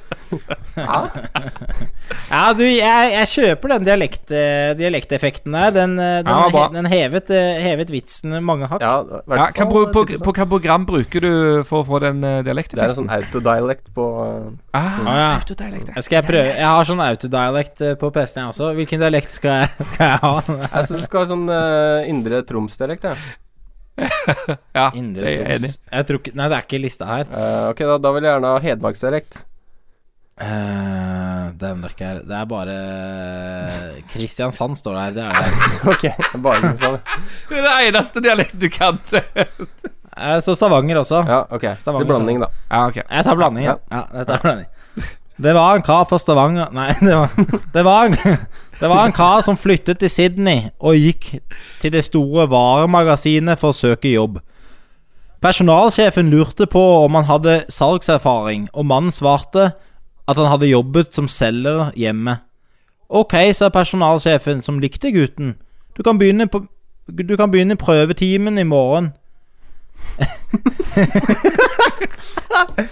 Ja, 2.31 2.41
du, 2.55 2.63
jeg, 2.63 3.11
jeg 3.11 3.27
kjøper 3.31 3.73
den 3.73 3.85
dialekt, 3.87 4.31
eh, 4.35 4.71
dialekteffekten 4.79 5.55
der. 5.55 5.73
Den, 5.75 5.97
eh, 5.99 6.21
den, 6.23 6.31
Ja, 6.31 6.47
he, 6.53 6.63
den 6.75 6.87
hevet, 6.91 7.31
eh, 7.35 7.59
hevet 7.65 7.91
vitsen 7.93 8.37
mange 8.45 8.69
hakk. 8.71 8.83
Ja, 8.83 9.01
hvert 9.03 9.41
Ja, 9.41 9.49
hva, 9.51 9.67
på, 9.71 9.83
på, 9.91 10.05
på 10.23 10.35
hva 10.37 10.47
program 10.53 10.87
bruker 10.87 11.25
du 11.25 11.33
for 11.67 11.83
å 11.83 11.87
få 11.87 12.01
den 12.03 12.23
dialekteffekten? 12.23 12.79
Det 12.79 12.87
er 12.87 12.95
en 12.95 12.99
sånn 13.01 13.11
autodialekt 13.11 13.91
på 13.95 14.07
uh, 14.21 14.47
ah, 14.77 14.89
mm. 15.01 15.11
ja. 15.11 15.27
autodialekt. 15.41 15.93
Jeg 15.95 16.07
Skal 16.07 16.21
jeg 16.21 16.29
prøve? 16.31 16.55
Jeg 16.55 16.71
har 16.71 16.89
sånn 16.91 17.05
autodialekt 17.05 17.85
på 18.01 18.13
PC-en 18.15 18.43
jeg 18.43 18.55
også. 18.55 18.73
Hvilken 18.79 19.05
dialekt 19.05 19.35
skal 19.35 19.63
jeg, 19.63 19.71
skal 19.91 20.15
jeg 20.15 20.25
ha? 20.25 20.33
Jeg 20.65 20.89
syns 20.89 20.97
du 20.97 21.07
skal 21.07 21.23
ha 21.23 21.31
sånn 21.35 21.47
uh, 21.51 22.09
indre 22.09 22.43
Troms-dialekt, 22.47 23.11
jeg. 23.11 23.39
Ja, 24.77 24.89
Indre 24.95 25.27
er 25.27 25.45
enig. 25.57 25.71
Troms. 25.71 25.79
Jeg 25.91 26.07
tror 26.09 26.21
ikke 26.21 26.35
Nei, 26.39 26.49
det 26.49 26.57
er 26.57 26.67
ikke 26.67 26.81
lista 26.81 27.07
her. 27.09 27.31
Uh, 27.31 27.71
ok, 27.71 27.83
da, 27.91 27.97
da 28.01 28.13
vil 28.15 28.27
jeg 28.27 28.35
gjerne 28.35 28.53
ha 28.53 28.61
hedmarksdialekt. 28.65 29.41
Uh, 30.41 31.51
det 31.53 31.69
er. 31.69 32.21
Det 32.25 32.33
er 32.33 32.45
bare 32.49 32.75
Kristiansand 34.09 34.77
står 34.79 34.95
det 34.95 35.03
her. 35.03 35.11
Det 35.15 35.23
er 35.27 35.33
det. 35.37 35.51
ok, 35.93 36.05
bare 36.41 36.61
Kristiansand. 36.63 36.99
Det 37.49 37.59
er 37.59 37.67
det 37.67 37.73
eneste 37.91 38.23
dialekten 38.25 38.63
du 38.63 38.69
kan. 38.73 38.97
Eh, 40.17 40.39
Så 40.41 40.55
Stavanger 40.55 40.97
også. 41.03 41.23
Ja, 41.27 41.43
ok. 41.49 41.67
Stavanger, 41.77 42.05
Til 42.05 42.13
blanding, 42.15 42.41
da. 42.41 42.49
Ja, 42.71 42.87
ok. 42.87 43.01
Jeg 43.03 43.23
tar 43.27 43.35
blanding, 43.37 43.65
ja. 43.65 43.75
Ja. 43.91 44.01
dette 44.17 44.37
er 44.39 44.45
blanding. 44.47 44.69
Det 45.41 45.53
var 45.57 45.75
en 45.75 45.81
kar 45.81 46.03
fra 46.05 46.19
Stavanger 46.21 46.69
Nei, 46.75 46.91
det 47.07 47.15
var, 47.17 47.29
det 47.73 47.83
var, 47.85 48.05
en, 48.05 48.17
det 48.79 48.89
var 48.89 49.05
en 49.05 49.15
kar 49.15 49.41
som 49.45 49.57
flyttet 49.57 49.97
til 50.01 50.11
Sydney 50.11 50.67
og 50.79 50.99
gikk 50.99 51.31
til 51.81 51.93
det 51.95 52.03
store 52.05 52.45
varemagasinet 52.51 53.57
for 53.61 53.73
å 53.73 53.77
søke 53.77 54.11
jobb. 54.11 54.37
Personalsjefen 55.41 56.29
lurte 56.29 56.67
på 56.69 56.81
om 57.07 57.17
han 57.17 57.25
hadde 57.25 57.55
salgserfaring, 57.73 58.67
og 58.77 58.85
mannen 58.85 59.15
svarte 59.15 59.71
at 60.31 60.39
han 60.39 60.51
hadde 60.51 60.71
jobbet 60.71 61.15
som 61.15 61.27
selger 61.31 61.91
hjemme. 61.99 62.37
Ok, 63.11 63.33
sa 63.53 63.69
personalsjefen, 63.69 64.61
som 64.61 64.79
likte 64.79 65.11
gutten. 65.11 65.55
Du 65.97 66.03
kan 66.03 66.19
begynne 66.19 66.47
på 66.47 66.65
Du 67.11 67.35
kan 67.35 67.51
begynne 67.51 67.75
prøvetimen 67.75 68.57
i 68.57 68.63
morgen. 68.63 69.11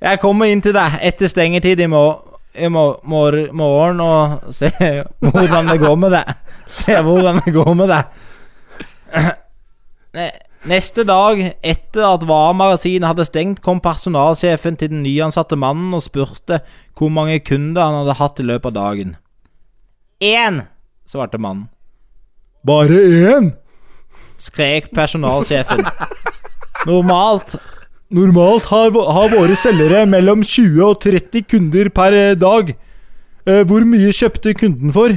Jeg 0.00 0.20
kommer 0.20 0.44
inn 0.46 0.62
til 0.62 0.72
deg 0.76 0.92
etter 1.02 1.28
stengetid 1.28 1.80
i, 1.80 1.86
mor 1.90 2.22
i 2.54 2.68
mor 2.68 3.00
mor 3.04 3.52
morgen 3.52 4.00
og 4.00 4.54
ser 4.54 5.02
hvordan 5.18 5.68
det 5.68 5.80
går 5.80 5.96
med 5.96 6.10
deg. 6.14 6.24
Ser 6.70 7.02
hvordan 7.02 7.40
det 7.44 7.52
går 7.54 7.74
med 7.74 7.88
deg. 7.90 8.04
Ne- 10.64 10.74
Neste 10.74 11.04
dag, 11.04 11.40
etter 11.62 12.04
at 12.04 12.26
varemagasinet 12.28 13.08
hadde 13.08 13.24
stengt, 13.24 13.62
kom 13.62 13.80
personalsjefen 13.80 14.76
til 14.76 14.90
den 14.92 15.02
nyansatte 15.02 15.56
mannen 15.56 15.94
og 15.94 16.02
spurte 16.02 16.60
hvor 16.98 17.08
mange 17.08 17.40
kunder 17.40 17.82
han 17.82 17.94
hadde 18.02 18.18
hatt 18.18 18.40
i 18.40 18.42
løpet 18.42 18.66
av 18.66 18.74
dagen. 18.76 19.16
Én, 20.20 20.66
svarte 21.08 21.38
mannen. 21.38 21.68
Bare 22.66 23.00
én? 23.00 23.54
skrek 24.40 24.90
personalsjefen. 24.96 25.84
Normalt 26.88 27.56
Normalt 28.10 28.64
har, 28.72 28.90
har 28.90 29.28
våre 29.30 29.54
selgere 29.54 30.02
mellom 30.10 30.40
20 30.42 30.80
og 30.82 30.96
30 31.04 31.44
kunder 31.46 31.90
per 31.94 32.12
eh, 32.16 32.32
dag. 32.34 32.72
Eh, 33.46 33.60
hvor 33.70 33.84
mye 33.86 34.10
kjøpte 34.10 34.50
kunden 34.58 34.90
for? 34.90 35.14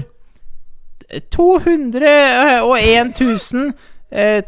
201 1.34 3.18
000 3.18 3.74
eh, 4.12 4.36
eh, 4.38 4.44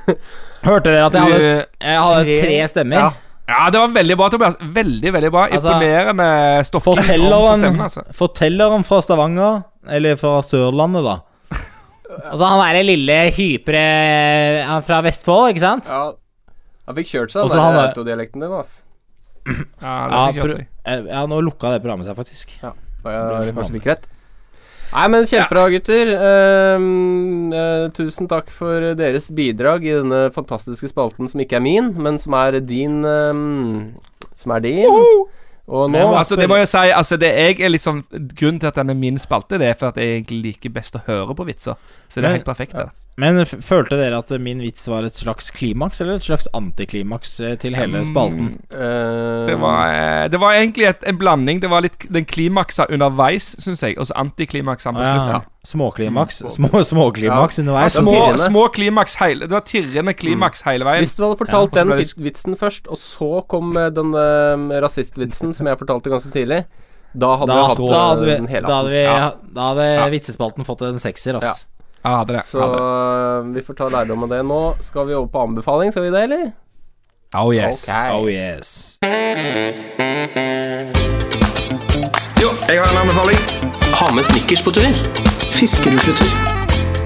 Hørte 0.66 0.90
dere 0.90 1.06
at 1.06 1.14
jeg 1.14 1.30
hadde, 1.30 1.54
jeg 1.86 2.02
hadde 2.02 2.36
tre 2.42 2.58
stemmer? 2.72 2.98
Ja. 2.98 3.10
ja, 3.52 3.62
det 3.70 3.82
var 3.84 3.92
veldig 3.94 4.18
bra, 4.18 4.30
Tobias. 4.34 4.56
Veldig, 4.74 5.12
veldig 5.14 5.30
bra. 5.36 5.44
Altså, 5.46 5.76
Imponerende 5.76 6.28
stoffing. 6.66 6.96
om 6.96 7.04
Fortelleren, 7.04 7.62
stemmen, 7.62 7.84
altså. 7.86 8.04
fortelleren 8.18 8.86
fra 8.88 9.00
Stavanger, 9.06 9.60
eller 9.98 10.18
fra 10.22 10.40
Sørlandet, 10.46 11.06
da. 11.06 11.16
Altså, 12.32 12.46
han 12.48 12.62
er 12.64 12.80
den 12.80 12.86
lille 12.88 13.16
hypre 13.36 13.82
Han 14.70 14.84
fra 14.88 15.02
Vestfold, 15.06 15.52
ikke 15.54 15.66
sant? 15.66 15.90
ja. 15.90 16.06
Han 16.86 16.98
fikk 17.00 17.10
kjørt 17.10 17.34
seg, 17.34 17.48
Også 17.48 17.58
den 17.58 17.80
autodialekten 17.82 18.44
din, 18.46 18.52
ass. 18.54 18.74
Ja, 19.82 20.30
det 20.34 20.42
Ja, 20.46 20.66
eh, 20.86 21.08
ja, 21.10 21.24
nå 21.30 21.40
lukka 21.42 21.72
det 21.74 21.82
programmet 21.82 22.06
seg, 22.10 22.18
faktisk. 22.18 22.54
Ja, 22.62 22.74
Var 23.06 23.16
jeg 23.16 23.56
kanskje 23.58 23.78
like 23.78 23.90
rett. 23.90 24.06
Nei, 24.96 25.06
men 25.12 25.26
kjempebra, 25.28 25.66
gutter. 25.74 26.12
Um, 26.80 27.52
uh, 27.52 27.88
tusen 27.96 28.30
takk 28.32 28.52
for 28.54 28.94
deres 28.96 29.28
bidrag 29.36 29.84
i 29.84 29.96
denne 29.98 30.22
fantastiske 30.36 30.88
spalten 30.92 31.28
som 31.28 31.42
ikke 31.44 31.60
er 31.60 31.66
min, 31.66 31.92
men 32.00 32.20
som 32.22 32.38
er 32.40 32.62
din 32.64 33.02
Um, 33.06 33.96
Som 34.36 34.52
er 34.56 34.64
din. 34.64 34.88
Og 35.68 35.90
nå 35.90 35.98
Men 35.98 36.16
Altså, 36.16 36.36
det 36.36 36.48
må 36.48 36.56
jeg 36.62 36.68
si, 36.68 36.78
altså, 36.78 37.18
det 37.18 37.32
jeg 37.34 37.60
er 37.60 37.72
liksom 37.74 38.04
Grunnen 38.12 38.60
til 38.60 38.68
at 38.68 38.76
den 38.76 38.90
er 38.90 39.00
min 39.00 39.18
spalte, 39.20 39.58
det 39.60 39.68
er 39.68 39.80
for 39.80 39.88
at 39.88 39.98
jeg 39.98 40.22
egentlig 40.22 40.42
liker 40.44 40.70
best 40.70 40.96
å 40.96 41.04
høre 41.08 41.36
på 41.36 41.48
vitser. 41.48 41.76
Så 42.10 42.22
det 42.22 42.30
er 42.30 42.38
helt 42.40 42.46
perfekt. 42.46 42.74
det 42.74 43.05
Men 43.18 43.38
f 43.46 43.54
følte 43.64 43.96
dere 43.96 44.18
at 44.20 44.32
min 44.44 44.60
vits 44.60 44.90
var 44.92 45.06
et 45.08 45.16
slags 45.16 45.48
klimaks, 45.56 46.02
eller 46.04 46.18
et 46.20 46.26
slags 46.26 46.50
antiklimaks 46.54 47.38
eh, 47.40 47.54
til 47.56 47.76
hele 47.80 48.02
spalten? 48.04 48.58
eh, 48.76 49.46
Det 49.48 49.56
var, 49.62 49.94
eh, 49.96 50.24
det 50.34 50.40
var 50.42 50.52
egentlig 50.58 50.90
et, 50.90 51.04
en 51.08 51.18
blanding. 51.22 51.62
Det 51.64 51.70
var 51.72 51.86
litt 51.86 51.96
den 52.12 52.26
klimaksa 52.28 52.90
underveis, 52.92 53.54
syns 53.64 53.86
jeg, 53.86 53.96
og 53.98 54.10
så 54.10 54.18
antiklimaksa 54.20 54.92
på 54.92 55.00
Ja, 55.00 55.14
slutten. 55.16 55.46
Småklimaks. 55.66 56.42
Små, 56.58 56.82
småklimaks 56.84 57.58
Ja. 57.64 57.64
Ja, 57.86 57.88
små, 57.90 58.36
små 58.38 58.68
klimaks 58.76 59.16
heil, 59.22 59.40
Det 59.40 59.50
var 59.56 59.64
tirrende 59.66 60.14
klimaks 60.14 60.62
hele 60.68 60.84
veien. 60.86 61.06
Hvis 61.08 61.16
du 61.16 61.24
hadde 61.24 61.40
fortalt 61.40 61.72
Ja, 61.80 61.84
den 61.86 61.96
vitsen 62.20 62.58
først, 62.60 62.88
og 62.92 62.98
så 63.00 63.48
kom 63.48 63.72
den 63.74 64.12
uh, 64.14 64.82
rasistvitsen 64.84 65.56
som 65.56 65.68
jeg 65.72 65.80
fortalte 65.80 66.12
ganske 66.12 66.32
tidlig, 66.36 66.66
da 67.16 67.32
hadde 67.40 67.48
Da, 67.48 67.56
vi 67.56 67.70
hatt 67.72 67.78
da 67.96 68.04
hadde 68.10 68.26
vi, 68.28 68.36
den 68.36 68.48
hele 68.52 68.68
da 68.68 68.76
hadde, 68.82 68.92
vi, 68.92 69.02
Ja. 69.08 69.32
da 69.56 69.70
hadde 69.72 69.88
Ja. 69.96 70.10
vitsespalten 70.12 70.66
fått 70.68 70.82
en 70.84 71.00
sekser, 71.00 71.40
ass. 71.40 71.66
Ja, 72.06 72.20
hadde 72.22 72.36
det. 72.38 72.44
Så 72.46 72.62
hadde 72.62 72.78
det. 72.78 73.48
eh, 73.50 73.54
vi 73.56 73.62
får 73.66 73.78
ta 73.80 73.88
lærdom 73.90 74.24
av 74.28 74.30
det. 74.30 74.44
Nå 74.46 74.62
skal 74.86 75.08
vi 75.10 75.16
over 75.18 75.28
på 75.34 75.42
anbefaling, 75.48 75.92
skal 75.92 76.06
vi 76.06 76.12
det, 76.14 76.24
eller? 76.30 76.52
Oh 77.36 77.50
yes. 77.56 77.88
Okay. 77.90 78.12
Oh 78.14 78.30
yes. 78.32 79.00
Jo, 82.42 82.50
jeg 82.70 82.78
har 82.80 82.88
en 82.94 83.02
anbefaling. 83.02 83.40
Ha 84.00 84.12
med 84.16 84.24
Snickers 84.30 84.62
på 84.64 84.72
tur. 84.76 84.88
Fiskerusletur. 85.56 86.30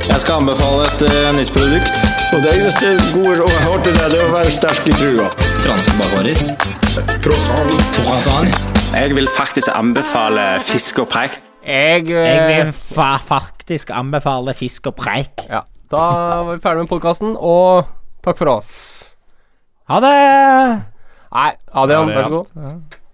Jeg 0.10 0.20
skal 0.24 0.40
anbefale 0.42 0.86
et 0.90 1.04
uh, 1.08 1.30
nytt 1.38 1.52
produkt. 1.56 2.08
Og 2.34 2.44
det 2.44 2.54
eneste 2.60 2.92
gode 3.14 3.36
jeg 3.40 3.64
har 3.66 3.84
der, 3.86 4.00
det 4.12 4.20
er 4.20 4.28
å 4.28 4.32
være 4.36 4.52
sterk 4.54 4.86
i 4.90 4.96
trua. 5.00 5.30
Franske 5.64 5.96
bakvarer. 6.02 6.44
Croissant. 7.24 7.76
Croissant. 7.98 8.60
Jeg 8.94 9.16
vil 9.16 9.30
faktisk 9.38 9.70
anbefale 9.74 10.52
Fisk 10.66 11.06
og 11.06 11.10
Prekt. 11.14 11.49
Jeg, 11.70 12.08
Jeg 12.10 12.38
eh, 12.40 12.48
vil 12.50 12.72
fa 12.74 13.12
faktisk 13.22 13.92
anbefale 13.94 14.56
fisk 14.58 14.90
og 14.90 14.96
preik. 14.98 15.44
Ja. 15.46 15.62
Da 15.90 16.06
var 16.46 16.56
vi 16.56 16.62
ferdig 16.64 16.86
med 16.86 16.90
podkasten, 16.90 17.36
og 17.38 17.86
takk 18.26 18.40
for 18.42 18.50
oss. 18.56 18.72
Ha 19.90 20.00
det! 20.02 20.16
Nei, 21.30 21.52
Adrian, 21.78 22.10
Ja, 22.10 22.18
vær 22.18 22.26
så 22.26 22.30
er 22.30 22.36
god. 22.38 22.98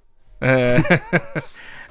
Eh, 0.46 0.84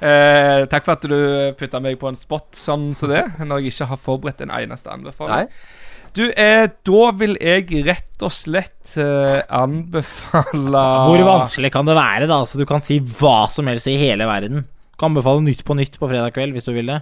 eh, 0.05 0.61
takk 0.69 0.85
for 0.85 0.93
at 0.93 1.05
du 1.09 1.15
putta 1.57 1.79
meg 1.81 1.97
på 1.99 2.07
en 2.07 2.15
spot 2.15 2.53
sånn 2.55 2.91
som 2.95 3.09
det, 3.09 3.23
når 3.41 3.63
jeg 3.63 3.73
ikke 3.73 3.87
har 3.89 3.99
forberedt 3.99 4.43
en 4.45 4.53
eneste 4.53 4.93
anbefaling. 4.93 5.49
Nei. 5.49 5.95
Du, 6.15 6.21
eh, 6.29 6.69
da 6.87 7.07
vil 7.19 7.33
jeg 7.41 7.81
rett 7.89 8.23
og 8.23 8.31
slett 8.31 8.93
eh, 9.01 9.41
anbefale 9.51 10.83
Hvor 11.09 11.25
vanskelig 11.27 11.73
kan 11.73 11.89
det 11.89 11.97
være, 11.97 12.29
da? 12.31 12.37
Så 12.47 12.61
du 12.61 12.63
kan 12.69 12.85
si 12.85 13.01
hva 13.01 13.49
som 13.51 13.67
helst 13.67 13.89
i 13.91 13.97
hele 13.99 14.29
verden. 14.29 14.63
Kan 14.99 15.11
anbefale 15.11 15.43
Nytt 15.43 15.65
på 15.67 15.75
Nytt 15.75 15.99
på 15.99 16.07
fredag 16.11 16.33
kveld, 16.35 16.55
hvis 16.55 16.67
du 16.67 16.73
vil 16.75 16.87
det. 16.91 17.01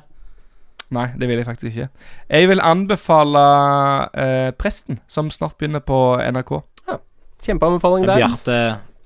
Nei, 0.93 1.07
det 1.17 1.27
vil 1.29 1.39
jeg 1.41 1.47
faktisk 1.47 1.69
ikke. 1.71 1.87
Jeg 2.29 2.49
vil 2.51 2.61
anbefale 2.61 3.43
eh, 4.13 4.49
Presten, 4.57 4.99
som 5.09 5.29
snart 5.33 5.57
begynner 5.57 5.81
på 5.85 5.99
NRK. 6.21 6.51
Ja, 6.89 6.97
Kjempeanbefaling 7.45 8.05
der. 8.09 8.25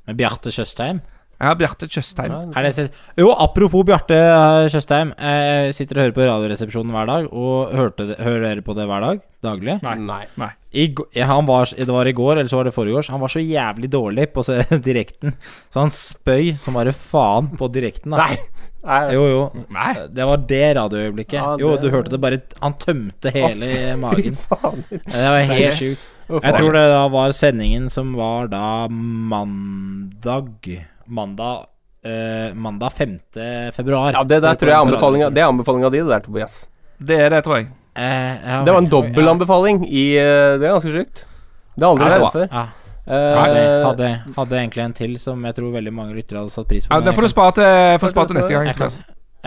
Med 0.07 0.19
Bjarte 0.19 0.51
Tjøstheim. 0.51 1.01
Ja, 1.37 1.51
Bjarte 1.53 1.85
Tjøstheim. 1.85 2.53
Det 2.55 2.87
jo, 3.19 3.29
apropos 3.29 3.83
Bjarte 3.85 4.17
eh, 4.17 4.67
Tjøstheim. 4.73 5.11
Jeg 5.21 5.75
sitter 5.77 5.99
og 5.99 6.05
hører 6.07 6.15
på 6.15 6.25
Radioresepsjonen 6.25 6.95
hver 6.95 7.09
dag, 7.09 7.27
og 7.29 7.75
hørte 7.77 8.07
det, 8.09 8.15
hører 8.25 8.45
dere 8.47 8.63
på 8.65 8.73
det 8.77 8.87
hver 8.89 9.05
dag? 9.05 9.19
Daglig? 9.45 9.75
Nei. 9.85 10.23
Nei. 10.41 10.49
I, 10.73 10.87
han 11.21 11.45
var, 11.45 11.69
det 11.77 11.93
var 11.93 12.09
i 12.09 12.15
går, 12.17 12.39
eller 12.39 12.49
så 12.49 12.57
var 12.59 12.67
det 12.67 12.73
forrige 12.73 12.97
års. 12.97 13.11
Han 13.13 13.21
var 13.21 13.31
så 13.33 13.43
jævlig 13.43 13.91
dårlig 13.93 14.25
på 14.33 14.43
se, 14.45 14.57
direkten, 14.89 15.37
så 15.69 15.85
han 15.85 15.93
spøy 15.93 16.55
som 16.57 16.77
bare 16.77 16.95
faen 16.97 17.53
på 17.59 17.69
direkten. 17.69 18.17
Da. 18.17 18.25
Nei. 18.25 18.41
Nei. 18.87 18.99
Jo, 19.13 19.23
jo. 19.29 19.45
Nei. 19.77 19.93
Det 20.17 20.27
var 20.31 20.43
det 20.49 20.65
radioøyeblikket. 20.79 21.37
Ja, 21.37 21.55
Jo, 21.61 21.75
du 21.77 21.89
hørte 21.91 22.13
det 22.13 22.21
bare 22.23 22.37
Han 22.63 22.77
tømte 22.79 23.33
hele 23.35 23.69
magen. 23.99 24.37
Faen. 24.47 24.85
Det 24.89 25.25
var 25.27 25.41
helt 25.53 25.77
sjukt. 25.77 26.13
Jeg 26.27 26.53
tror 26.57 26.75
det 26.75 26.85
da 26.91 27.01
var 27.11 27.33
sendingen 27.35 27.91
som 27.91 28.15
var 28.17 28.49
da 28.51 28.87
mandag 28.91 30.71
Mandag 31.07 31.65
eh, 32.05 32.53
Mandag 32.55 32.91
5. 32.93 33.17
februar. 33.73 34.13
Ja, 34.13 34.23
det 34.23 34.41
der 34.43 34.55
tror 34.55 34.69
jeg 34.71 34.77
er 34.77 34.85
anbefalinga. 34.85 35.29
Det 35.33 35.41
er 35.43 35.47
anbefalinga 35.51 35.89
di, 35.93 36.01
det 36.03 36.09
der, 36.11 36.19
Tobias. 36.25 36.57
Det 36.99 37.19
er 37.25 37.29
det, 37.35 37.43
tror 37.45 37.57
jeg. 37.61 37.67
Eh, 37.97 38.03
ja, 38.45 38.63
Det 38.65 38.73
var 38.73 38.77
en 38.81 38.85
vel, 38.85 38.91
dobbel 38.91 39.25
ja. 39.25 39.31
anbefaling 39.31 39.79
i 39.89 40.03
eh, 40.21 40.57
Det 40.61 40.67
er 40.67 40.75
ganske 40.75 40.91
sjukt. 40.93 41.23
Det 41.77 41.85
har 41.85 41.93
aldri 41.95 42.05
Ja, 42.05 42.11
det 42.13 42.19
skjedd 42.21 42.37
før. 42.37 42.47
Ja. 42.51 42.65
Eh, 43.07 43.37
Hadde, 43.39 43.59
hadde, 43.85 44.07
hadde 44.35 44.57
egentlig 44.59 44.83
en 44.83 44.93
til 44.93 45.13
som 45.23 45.45
jeg 45.47 45.55
tror 45.55 45.71
veldig 45.71 45.93
mange 45.95 46.13
lyttere 46.17 46.41
hadde 46.43 46.51
satt 46.51 46.67
pris 46.67 46.85
på. 46.85 46.91
Ja, 46.91 46.99
men 46.99 47.05
Den 47.07 47.15
får 47.15 47.23
du 47.23 47.27
jeg 47.29 47.33
spare 47.35 47.53
til, 47.55 47.99
får 48.03 48.13
spare 48.13 48.27
til 48.27 48.35
neste 48.41 48.53
gang. 48.53 48.65
jeg, 48.67 48.75
kan, 48.75 48.89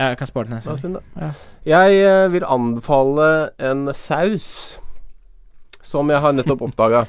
jeg 0.00 0.16
kan 0.18 0.30
spare 0.30 0.48
den 0.48 0.54
neste 0.56 0.70
var 0.70 0.78
gang. 0.78 0.82
synd, 0.82 0.94
da. 1.20 1.30
Jeg 1.68 1.98
eh, 2.08 2.26
vil 2.32 2.46
anbefale 2.48 3.26
en 3.70 3.82
saus 3.94 4.46
som 5.82 6.10
jeg 6.10 6.22
har 6.24 6.32
nettopp 6.32 6.62
oppdaga. 6.62 7.04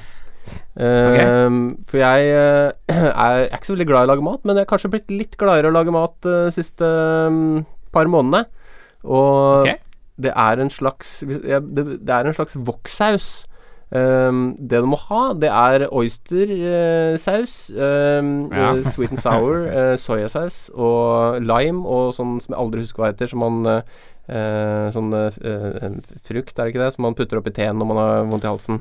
For 0.74 2.00
jeg 2.00 2.32
eh, 2.32 2.72
er, 2.96 3.12
er 3.12 3.46
ikke 3.50 3.70
så 3.70 3.76
veldig 3.76 3.88
glad 3.90 4.02
i 4.02 4.08
å 4.08 4.12
lage 4.14 4.26
mat, 4.26 4.42
men 4.44 4.56
jeg 4.56 4.66
har 4.66 4.72
kanskje 4.72 4.92
blitt 4.94 5.12
litt 5.12 5.38
gladere 5.40 5.70
å 5.70 5.76
lage 5.76 5.94
mat 5.94 6.18
de 6.26 6.36
siste 6.54 6.88
mm, 7.32 7.62
par 7.94 8.10
månedene. 8.10 8.46
Og 9.02 9.62
okay. 9.62 9.80
det 10.22 10.30
er 10.38 10.60
en 10.62 10.70
slags 10.70 11.24
Det, 11.26 11.96
er 12.06 12.28
en 12.28 12.36
slags 12.36 12.54
woksaus. 12.54 13.32
Um, 13.92 14.54
det 14.56 14.78
du 14.80 14.86
må 14.88 14.96
ha, 15.10 15.34
det 15.36 15.50
er 15.52 15.82
oystersaus, 15.92 17.56
um, 17.76 18.30
Ja. 18.56 18.70
eh, 18.70 18.86
sweet 18.88 19.12
and 19.12 19.20
sour, 19.20 19.66
eh, 19.68 19.98
soyasaus 20.00 20.70
og 20.72 21.42
lime 21.44 21.84
og 21.84 22.14
sånn 22.16 22.38
som 22.40 22.54
jeg 22.54 22.60
aldri 22.62 22.86
husker 22.86 23.02
hva 23.02 23.10
heter, 23.10 23.28
som 23.28 23.44
man 23.44 23.68
eh, 23.68 23.98
eh, 24.32 24.88
Sånn 24.94 25.12
eh, 25.16 25.36
eh, 25.44 26.16
frukt, 26.24 26.56
er 26.56 26.64
det 26.64 26.72
ikke 26.72 26.84
det, 26.86 26.92
som 26.94 27.06
man 27.08 27.18
putter 27.18 27.40
oppi 27.40 27.52
teen 27.52 27.76
når 27.76 27.90
man 27.90 28.00
har 28.00 28.24
vondt 28.30 28.46
i 28.46 28.52
halsen. 28.52 28.80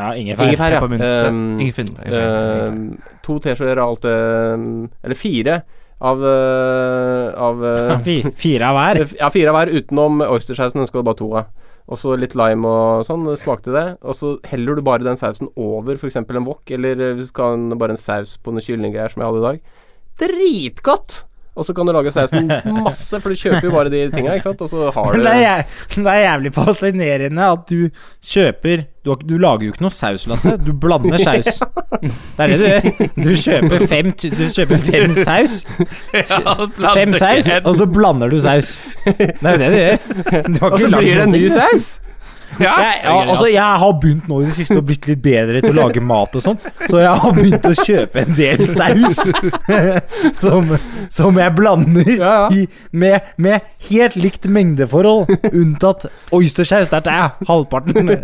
Ja, 0.00 0.10
ingefær. 0.16 0.48
Ingefær, 0.48 0.72
ja. 0.72 0.80
Peppermynte. 0.80 1.10
Um, 1.28 1.42
Ingefær. 1.60 1.90
Ingefær. 1.92 2.72
um, 2.72 3.18
to 3.26 3.36
teskjeer 3.44 3.80
av 3.82 3.92
alt 3.92 4.06
det 4.06 4.16
um, 4.56 4.66
Eller 5.04 5.18
fire 5.18 5.60
av, 6.00 6.22
eh, 6.24 7.34
av 7.36 7.64
eh, 7.70 8.30
Fire 8.32 8.70
av 8.70 8.78
hver. 8.78 9.02
ja, 9.20 9.28
fire 9.32 9.52
av 9.52 9.58
hver 9.58 9.72
utenom 9.76 10.22
oystersausen. 10.24 10.80
Den 10.80 10.88
skal 10.88 11.02
du 11.04 11.10
bare 11.10 11.20
to 11.20 11.28
av. 11.42 11.50
Og 11.90 11.98
så 11.98 12.14
litt 12.16 12.36
lime 12.38 12.70
og 12.70 13.04
sånn. 13.04 13.26
Smakte 13.36 13.74
det. 13.74 13.86
Og 14.00 14.16
så 14.16 14.34
heller 14.48 14.78
du 14.78 14.84
bare 14.86 15.04
den 15.04 15.18
sausen 15.20 15.50
over 15.60 15.98
f.eks. 15.98 16.16
en 16.22 16.46
wok, 16.48 16.62
eller 16.72 16.96
eh, 17.00 17.14
hvis 17.18 17.28
du 17.28 17.34
skal 17.34 17.68
bare 17.80 17.96
en 17.96 18.00
saus 18.00 18.38
på 18.40 18.54
noen 18.54 18.64
kyllinggreier 18.64 19.12
som 19.12 19.20
jeg 19.24 19.28
hadde 19.32 19.42
i 19.42 19.48
dag. 19.48 19.60
Dritgodt! 20.20 21.24
Og 21.60 21.66
så 21.68 21.74
kan 21.76 21.84
du 21.88 21.92
lage 21.92 22.12
sausen 22.14 22.48
masse, 22.80 23.20
for 23.20 23.28
du 23.28 23.36
kjøper 23.36 23.66
jo 23.68 23.72
bare 23.74 23.92
de 23.92 24.06
tinga, 24.14 24.38
ikke 24.38 24.48
sant. 24.48 24.62
Og 24.64 24.70
så 24.72 24.86
har 24.94 25.12
du 25.12 25.20
det 25.26 25.34
er, 25.44 25.66
det 25.96 26.06
er 26.14 26.22
jævlig 26.24 26.52
fascinerende 26.56 27.50
at 27.52 27.66
du 27.68 27.90
kjøper 28.24 28.86
du, 29.04 29.10
har, 29.12 29.22
du 29.24 29.36
lager 29.40 29.64
jo 29.64 29.72
ikke 29.72 29.84
noe 29.84 29.96
saus, 29.96 30.26
Lasse. 30.28 30.56
Du 30.60 30.74
blander 30.76 31.20
saus. 31.28 31.60
Det 32.00 32.44
er 32.44 32.52
det 32.52 32.58
du 32.58 32.66
gjør. 32.66 33.14
Du 33.16 33.30
kjøper 33.44 33.86
fem, 33.88 34.10
du 34.12 34.44
kjøper 34.44 34.84
fem 34.84 35.14
saus. 35.16 35.62
Fem 36.12 37.16
saus, 37.16 37.48
og 37.64 37.72
så 37.80 37.88
blander 37.88 38.32
du 38.32 38.40
saus. 38.44 38.78
Det 39.06 39.40
er 39.40 39.56
jo 39.56 39.58
det 39.64 39.72
du 39.72 39.80
gjør. 39.80 39.98
Du 40.52 40.62
har 40.64 40.70
Og 40.70 40.80
så 40.84 40.92
blir 40.96 41.12
det 41.14 41.26
en 41.28 41.36
ny 41.36 41.44
saus! 41.52 41.90
Ja. 42.58 42.74
Jeg, 42.82 42.96
ja, 43.04 43.14
altså, 43.30 43.46
jeg 43.48 43.78
har 43.82 43.92
begynt 44.02 44.26
nå 44.28 44.40
i 44.42 44.48
det 44.48 44.54
siste 44.56 44.78
å 44.80 44.84
blitt 44.84 45.06
litt 45.08 45.22
bedre 45.24 45.62
til 45.62 45.70
å 45.72 45.84
lage 45.84 46.02
mat 46.04 46.34
og 46.36 46.42
sånn, 46.44 46.58
så 46.82 47.00
jeg 47.00 47.22
har 47.22 47.34
begynt 47.36 47.68
å 47.70 47.74
kjøpe 47.78 48.24
en 48.24 48.36
del 48.36 48.64
saus 48.68 49.20
som, 50.42 50.74
som 51.12 51.40
jeg 51.40 51.54
blander 51.56 52.10
Ja, 52.10 52.32
ja. 52.42 52.46
i, 52.52 52.66
med, 52.92 53.30
med 53.40 53.68
helt 53.90 54.18
likt 54.18 54.48
mengdeforhold, 54.50 55.30
unntatt 55.52 56.08
oystersaus. 56.34 56.90
Der 56.90 57.04
tar 57.06 57.20
jeg 57.20 57.50
halvparten. 57.50 58.16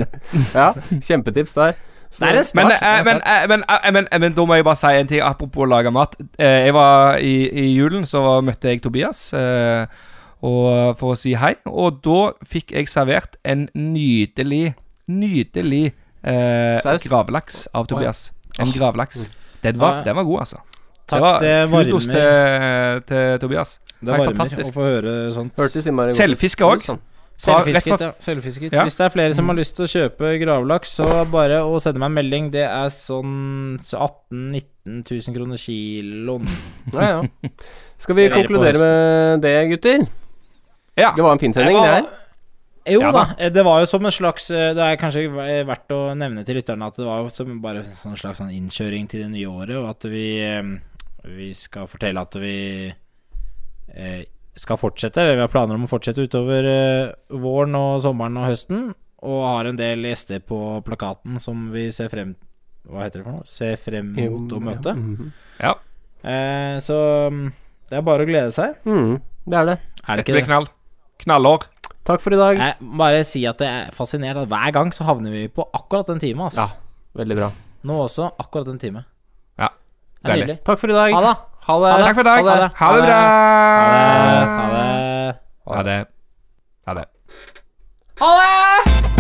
Ja, 0.55 0.73
kjempetips 1.07 1.55
der. 1.57 1.77
Er 2.23 2.43
start. 2.43 2.55
Men, 2.55 2.69
det 2.71 2.77
en 2.81 3.49
men, 3.51 3.65
men, 3.93 4.07
men, 4.21 4.35
da 4.37 4.45
må 4.49 4.57
jeg 4.57 4.65
bare 4.65 4.79
si 4.81 4.93
en 5.01 5.09
ting 5.11 5.23
apropos 5.25 5.67
å 5.67 5.69
lage 5.69 5.91
mat. 5.93 6.15
Eh, 6.39 6.67
Jeg 6.69 6.75
var 6.77 7.19
i, 7.21 7.35
I 7.51 7.67
julen 7.75 8.07
så 8.09 8.41
møtte 8.45 8.71
jeg 8.71 8.81
Tobias 8.85 9.29
eh, 9.37 9.85
og, 10.47 10.95
for 11.01 11.15
å 11.15 11.19
si 11.19 11.35
hei, 11.39 11.55
og 11.67 12.01
da 12.07 12.21
fikk 12.47 12.75
jeg 12.77 12.91
servert 12.93 13.39
en 13.47 13.67
nydelig, 13.75 14.77
nydelig 15.11 15.85
eh, 16.23 16.95
gravlaks 17.03 17.67
av 17.75 17.89
Tobias. 17.91 18.31
En 18.63 18.71
gravlaks. 18.73 19.27
Den 19.65 19.81
var, 19.83 20.05
den 20.07 20.17
var 20.17 20.29
god, 20.29 20.47
altså. 20.47 20.63
Takk, 21.07 21.23
var 21.23 21.43
det 21.43 21.57
kudos 21.71 22.09
til, 22.11 23.03
til 23.07 23.37
Tobias. 23.43 23.77
Det 24.01 24.11
var 24.11 24.23
varmer 24.23 24.33
fantastisk. 24.35 24.71
å 24.71 24.75
få 24.75 24.87
høre 24.87 25.19
sånt. 25.35 25.61
Selvfiske 26.17 26.67
òg. 26.67 26.87
Sånn. 26.87 27.03
Selvfisket, 27.37 28.01
ja. 28.01 28.11
Selvfisket. 28.19 28.73
Ja. 28.73 28.85
Hvis 28.87 28.97
det 28.97 29.05
er 29.05 29.13
flere 29.13 29.35
som 29.37 29.51
har 29.51 29.59
lyst 29.59 29.77
til 29.77 29.85
å 29.85 29.91
kjøpe 29.93 30.33
gravlaks, 30.41 30.95
så 30.99 31.25
bare 31.29 31.61
å 31.69 31.77
sende 31.85 32.01
meg 32.01 32.09
en 32.09 32.17
melding. 32.17 32.49
Det 32.55 32.65
er 32.65 32.89
sånn 32.95 33.77
18 33.77 34.47
000-19 34.57 35.03
000 35.05 35.37
kroner 35.37 35.61
kiloen. 35.61 36.49
Ja, 36.95 37.11
ja. 37.11 37.51
Skal 38.03 38.19
vi 38.19 38.29
konkludere 38.33 38.81
med 38.81 39.45
det, 39.45 39.57
gutter? 39.75 40.07
Ja. 40.97 41.13
Det 41.17 41.23
var 41.25 41.33
en 41.37 41.39
fin 41.43 41.53
sending, 41.53 41.77
det 41.77 41.91
her. 41.93 42.07
Jo 42.87 43.01
Ja 43.03 43.09
da. 43.13 43.25
da. 43.25 43.35
eh, 43.43 43.51
Det 43.53 43.65
var 43.67 43.81
jo 43.83 43.87
som 43.91 44.05
en 44.07 44.13
slags 44.15 44.45
eh, 44.55 44.69
Det 44.77 44.83
er 44.85 44.97
kanskje 45.01 45.25
verdt 45.67 45.91
å 45.91 46.15
nevne 46.15 46.45
til 46.47 46.55
lytterne 46.61 46.87
at 46.87 46.97
det 47.01 47.05
var 47.09 47.25
jo 47.25 47.33
som 47.35 47.57
bare 47.61 47.81
en 47.83 47.97
sånn 47.99 48.15
slags 48.17 48.39
sånn 48.39 48.53
innkjøring 48.55 49.09
til 49.11 49.25
det 49.25 49.31
nye 49.33 49.49
året, 49.51 49.75
og 49.81 49.89
at 49.91 50.07
vi 50.13 50.23
eh, 50.47 50.63
Vi 51.27 51.49
skal 51.59 51.89
fortelle 51.91 52.23
at 52.23 52.37
vi 52.39 52.55
eh, 53.95 54.23
skal 54.57 54.79
fortsette, 54.81 55.21
eller 55.21 55.35
vi 55.37 55.43
har 55.45 55.51
planer 55.53 55.77
om 55.77 55.85
å 55.85 55.91
fortsette 55.91 56.23
utover 56.25 56.65
våren 57.29 57.75
og 57.77 57.99
sommeren 58.07 58.39
og 58.41 58.47
høsten, 58.49 58.87
og 59.27 59.43
har 59.45 59.69
en 59.69 59.77
del 59.77 60.07
gjester 60.09 60.41
på 60.41 60.61
plakaten 60.87 61.37
som 61.43 61.67
vi 61.75 61.91
ser 61.93 62.09
frem 62.13 62.31
Hva 62.89 63.03
heter 63.05 63.21
det 63.21 63.27
for 63.27 63.37
noe? 63.41 63.45
Ser 63.51 63.77
frem 63.83 64.15
mot 64.15 64.55
å 64.57 64.63
møte. 64.63 64.95
Mhm. 64.97 65.29
Ja. 65.61 65.75
Eh, 66.23 66.79
så 66.87 66.97
mm, 67.35 67.45
det 67.91 67.99
er 67.99 68.07
bare 68.07 68.25
å 68.25 68.31
glede 68.31 68.55
seg. 68.55 68.79
Mm, 68.87 69.19
det 69.51 69.59
er 69.61 69.69
det. 69.73 69.77
Er 70.07 70.17
det 70.17 70.25
ikke 70.25 70.39
det? 70.39 70.45
knall. 70.47 70.69
Knallår. 71.25 71.65
Takk 72.07 72.21
for 72.23 72.35
i 72.37 72.39
dag. 72.39 72.59
Jeg 72.61 72.75
må 72.81 73.01
bare 73.03 73.25
si 73.27 73.43
at 73.51 73.61
jeg 73.63 73.87
er 73.89 73.95
fascinert 73.97 74.37
at 74.39 74.49
hver 74.51 74.71
gang 74.77 74.93
så 74.95 75.05
havner 75.09 75.33
vi 75.35 75.49
på 75.51 75.65
akkurat 75.75 76.09
en 76.15 76.21
time. 76.23 76.47
ass. 76.47 76.57
Ja. 76.61 76.69
Veldig 77.19 77.37
bra. 77.39 77.49
Nå 77.87 77.97
også 78.05 78.29
akkurat 78.39 78.69
en 78.71 78.79
time. 78.83 79.05
Ja. 79.59 79.69
Det 80.23 80.31
er 80.31 80.37
nydelig. 80.43 80.59
Takk 80.67 80.79
for 80.83 80.93
i 80.93 80.97
dag. 80.97 81.15
Ha 81.17 81.21
det. 81.25 81.35
Ha 81.67 81.75
det. 81.83 81.91
Ha 81.91 81.97
det. 81.99 82.05
Takk 82.07 82.15
for 82.15 82.21
i 82.21 82.31
dag. 82.31 82.41
Ha 82.47 82.55
det. 82.57 82.71
Ha 82.79 82.89
det 82.95 83.03
bra. 83.07 83.19
Ha 85.67 85.83
det. 85.83 85.99
Ha 86.87 86.95
det. 86.95 87.07
Ha 88.23 88.31
det. 88.39 89.17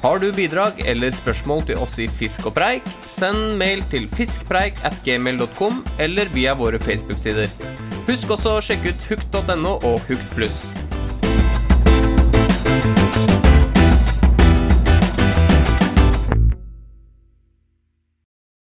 Har 0.00 0.16
du 0.22 0.30
bidrag 0.32 0.78
eller 0.88 1.10
spørsmål 1.12 1.66
til 1.68 1.76
oss 1.82 1.98
i 2.00 2.06
Fisk 2.08 2.46
og 2.48 2.54
preik, 2.56 2.86
send 3.04 3.58
mail 3.60 3.82
til 3.92 4.06
fiskpreik 4.08 4.78
at 4.86 4.96
gmail.com 5.04 5.82
eller 6.00 6.30
via 6.32 6.54
våre 6.56 6.78
Facebook-sider. 6.80 7.50
Husk 8.08 8.30
også 8.32 8.56
å 8.56 8.62
sjekke 8.64 8.94
ut 8.94 9.10
hukt.no 9.10 9.76
og 9.84 10.00
Hukt 10.08 10.32
pluss. 10.36 10.64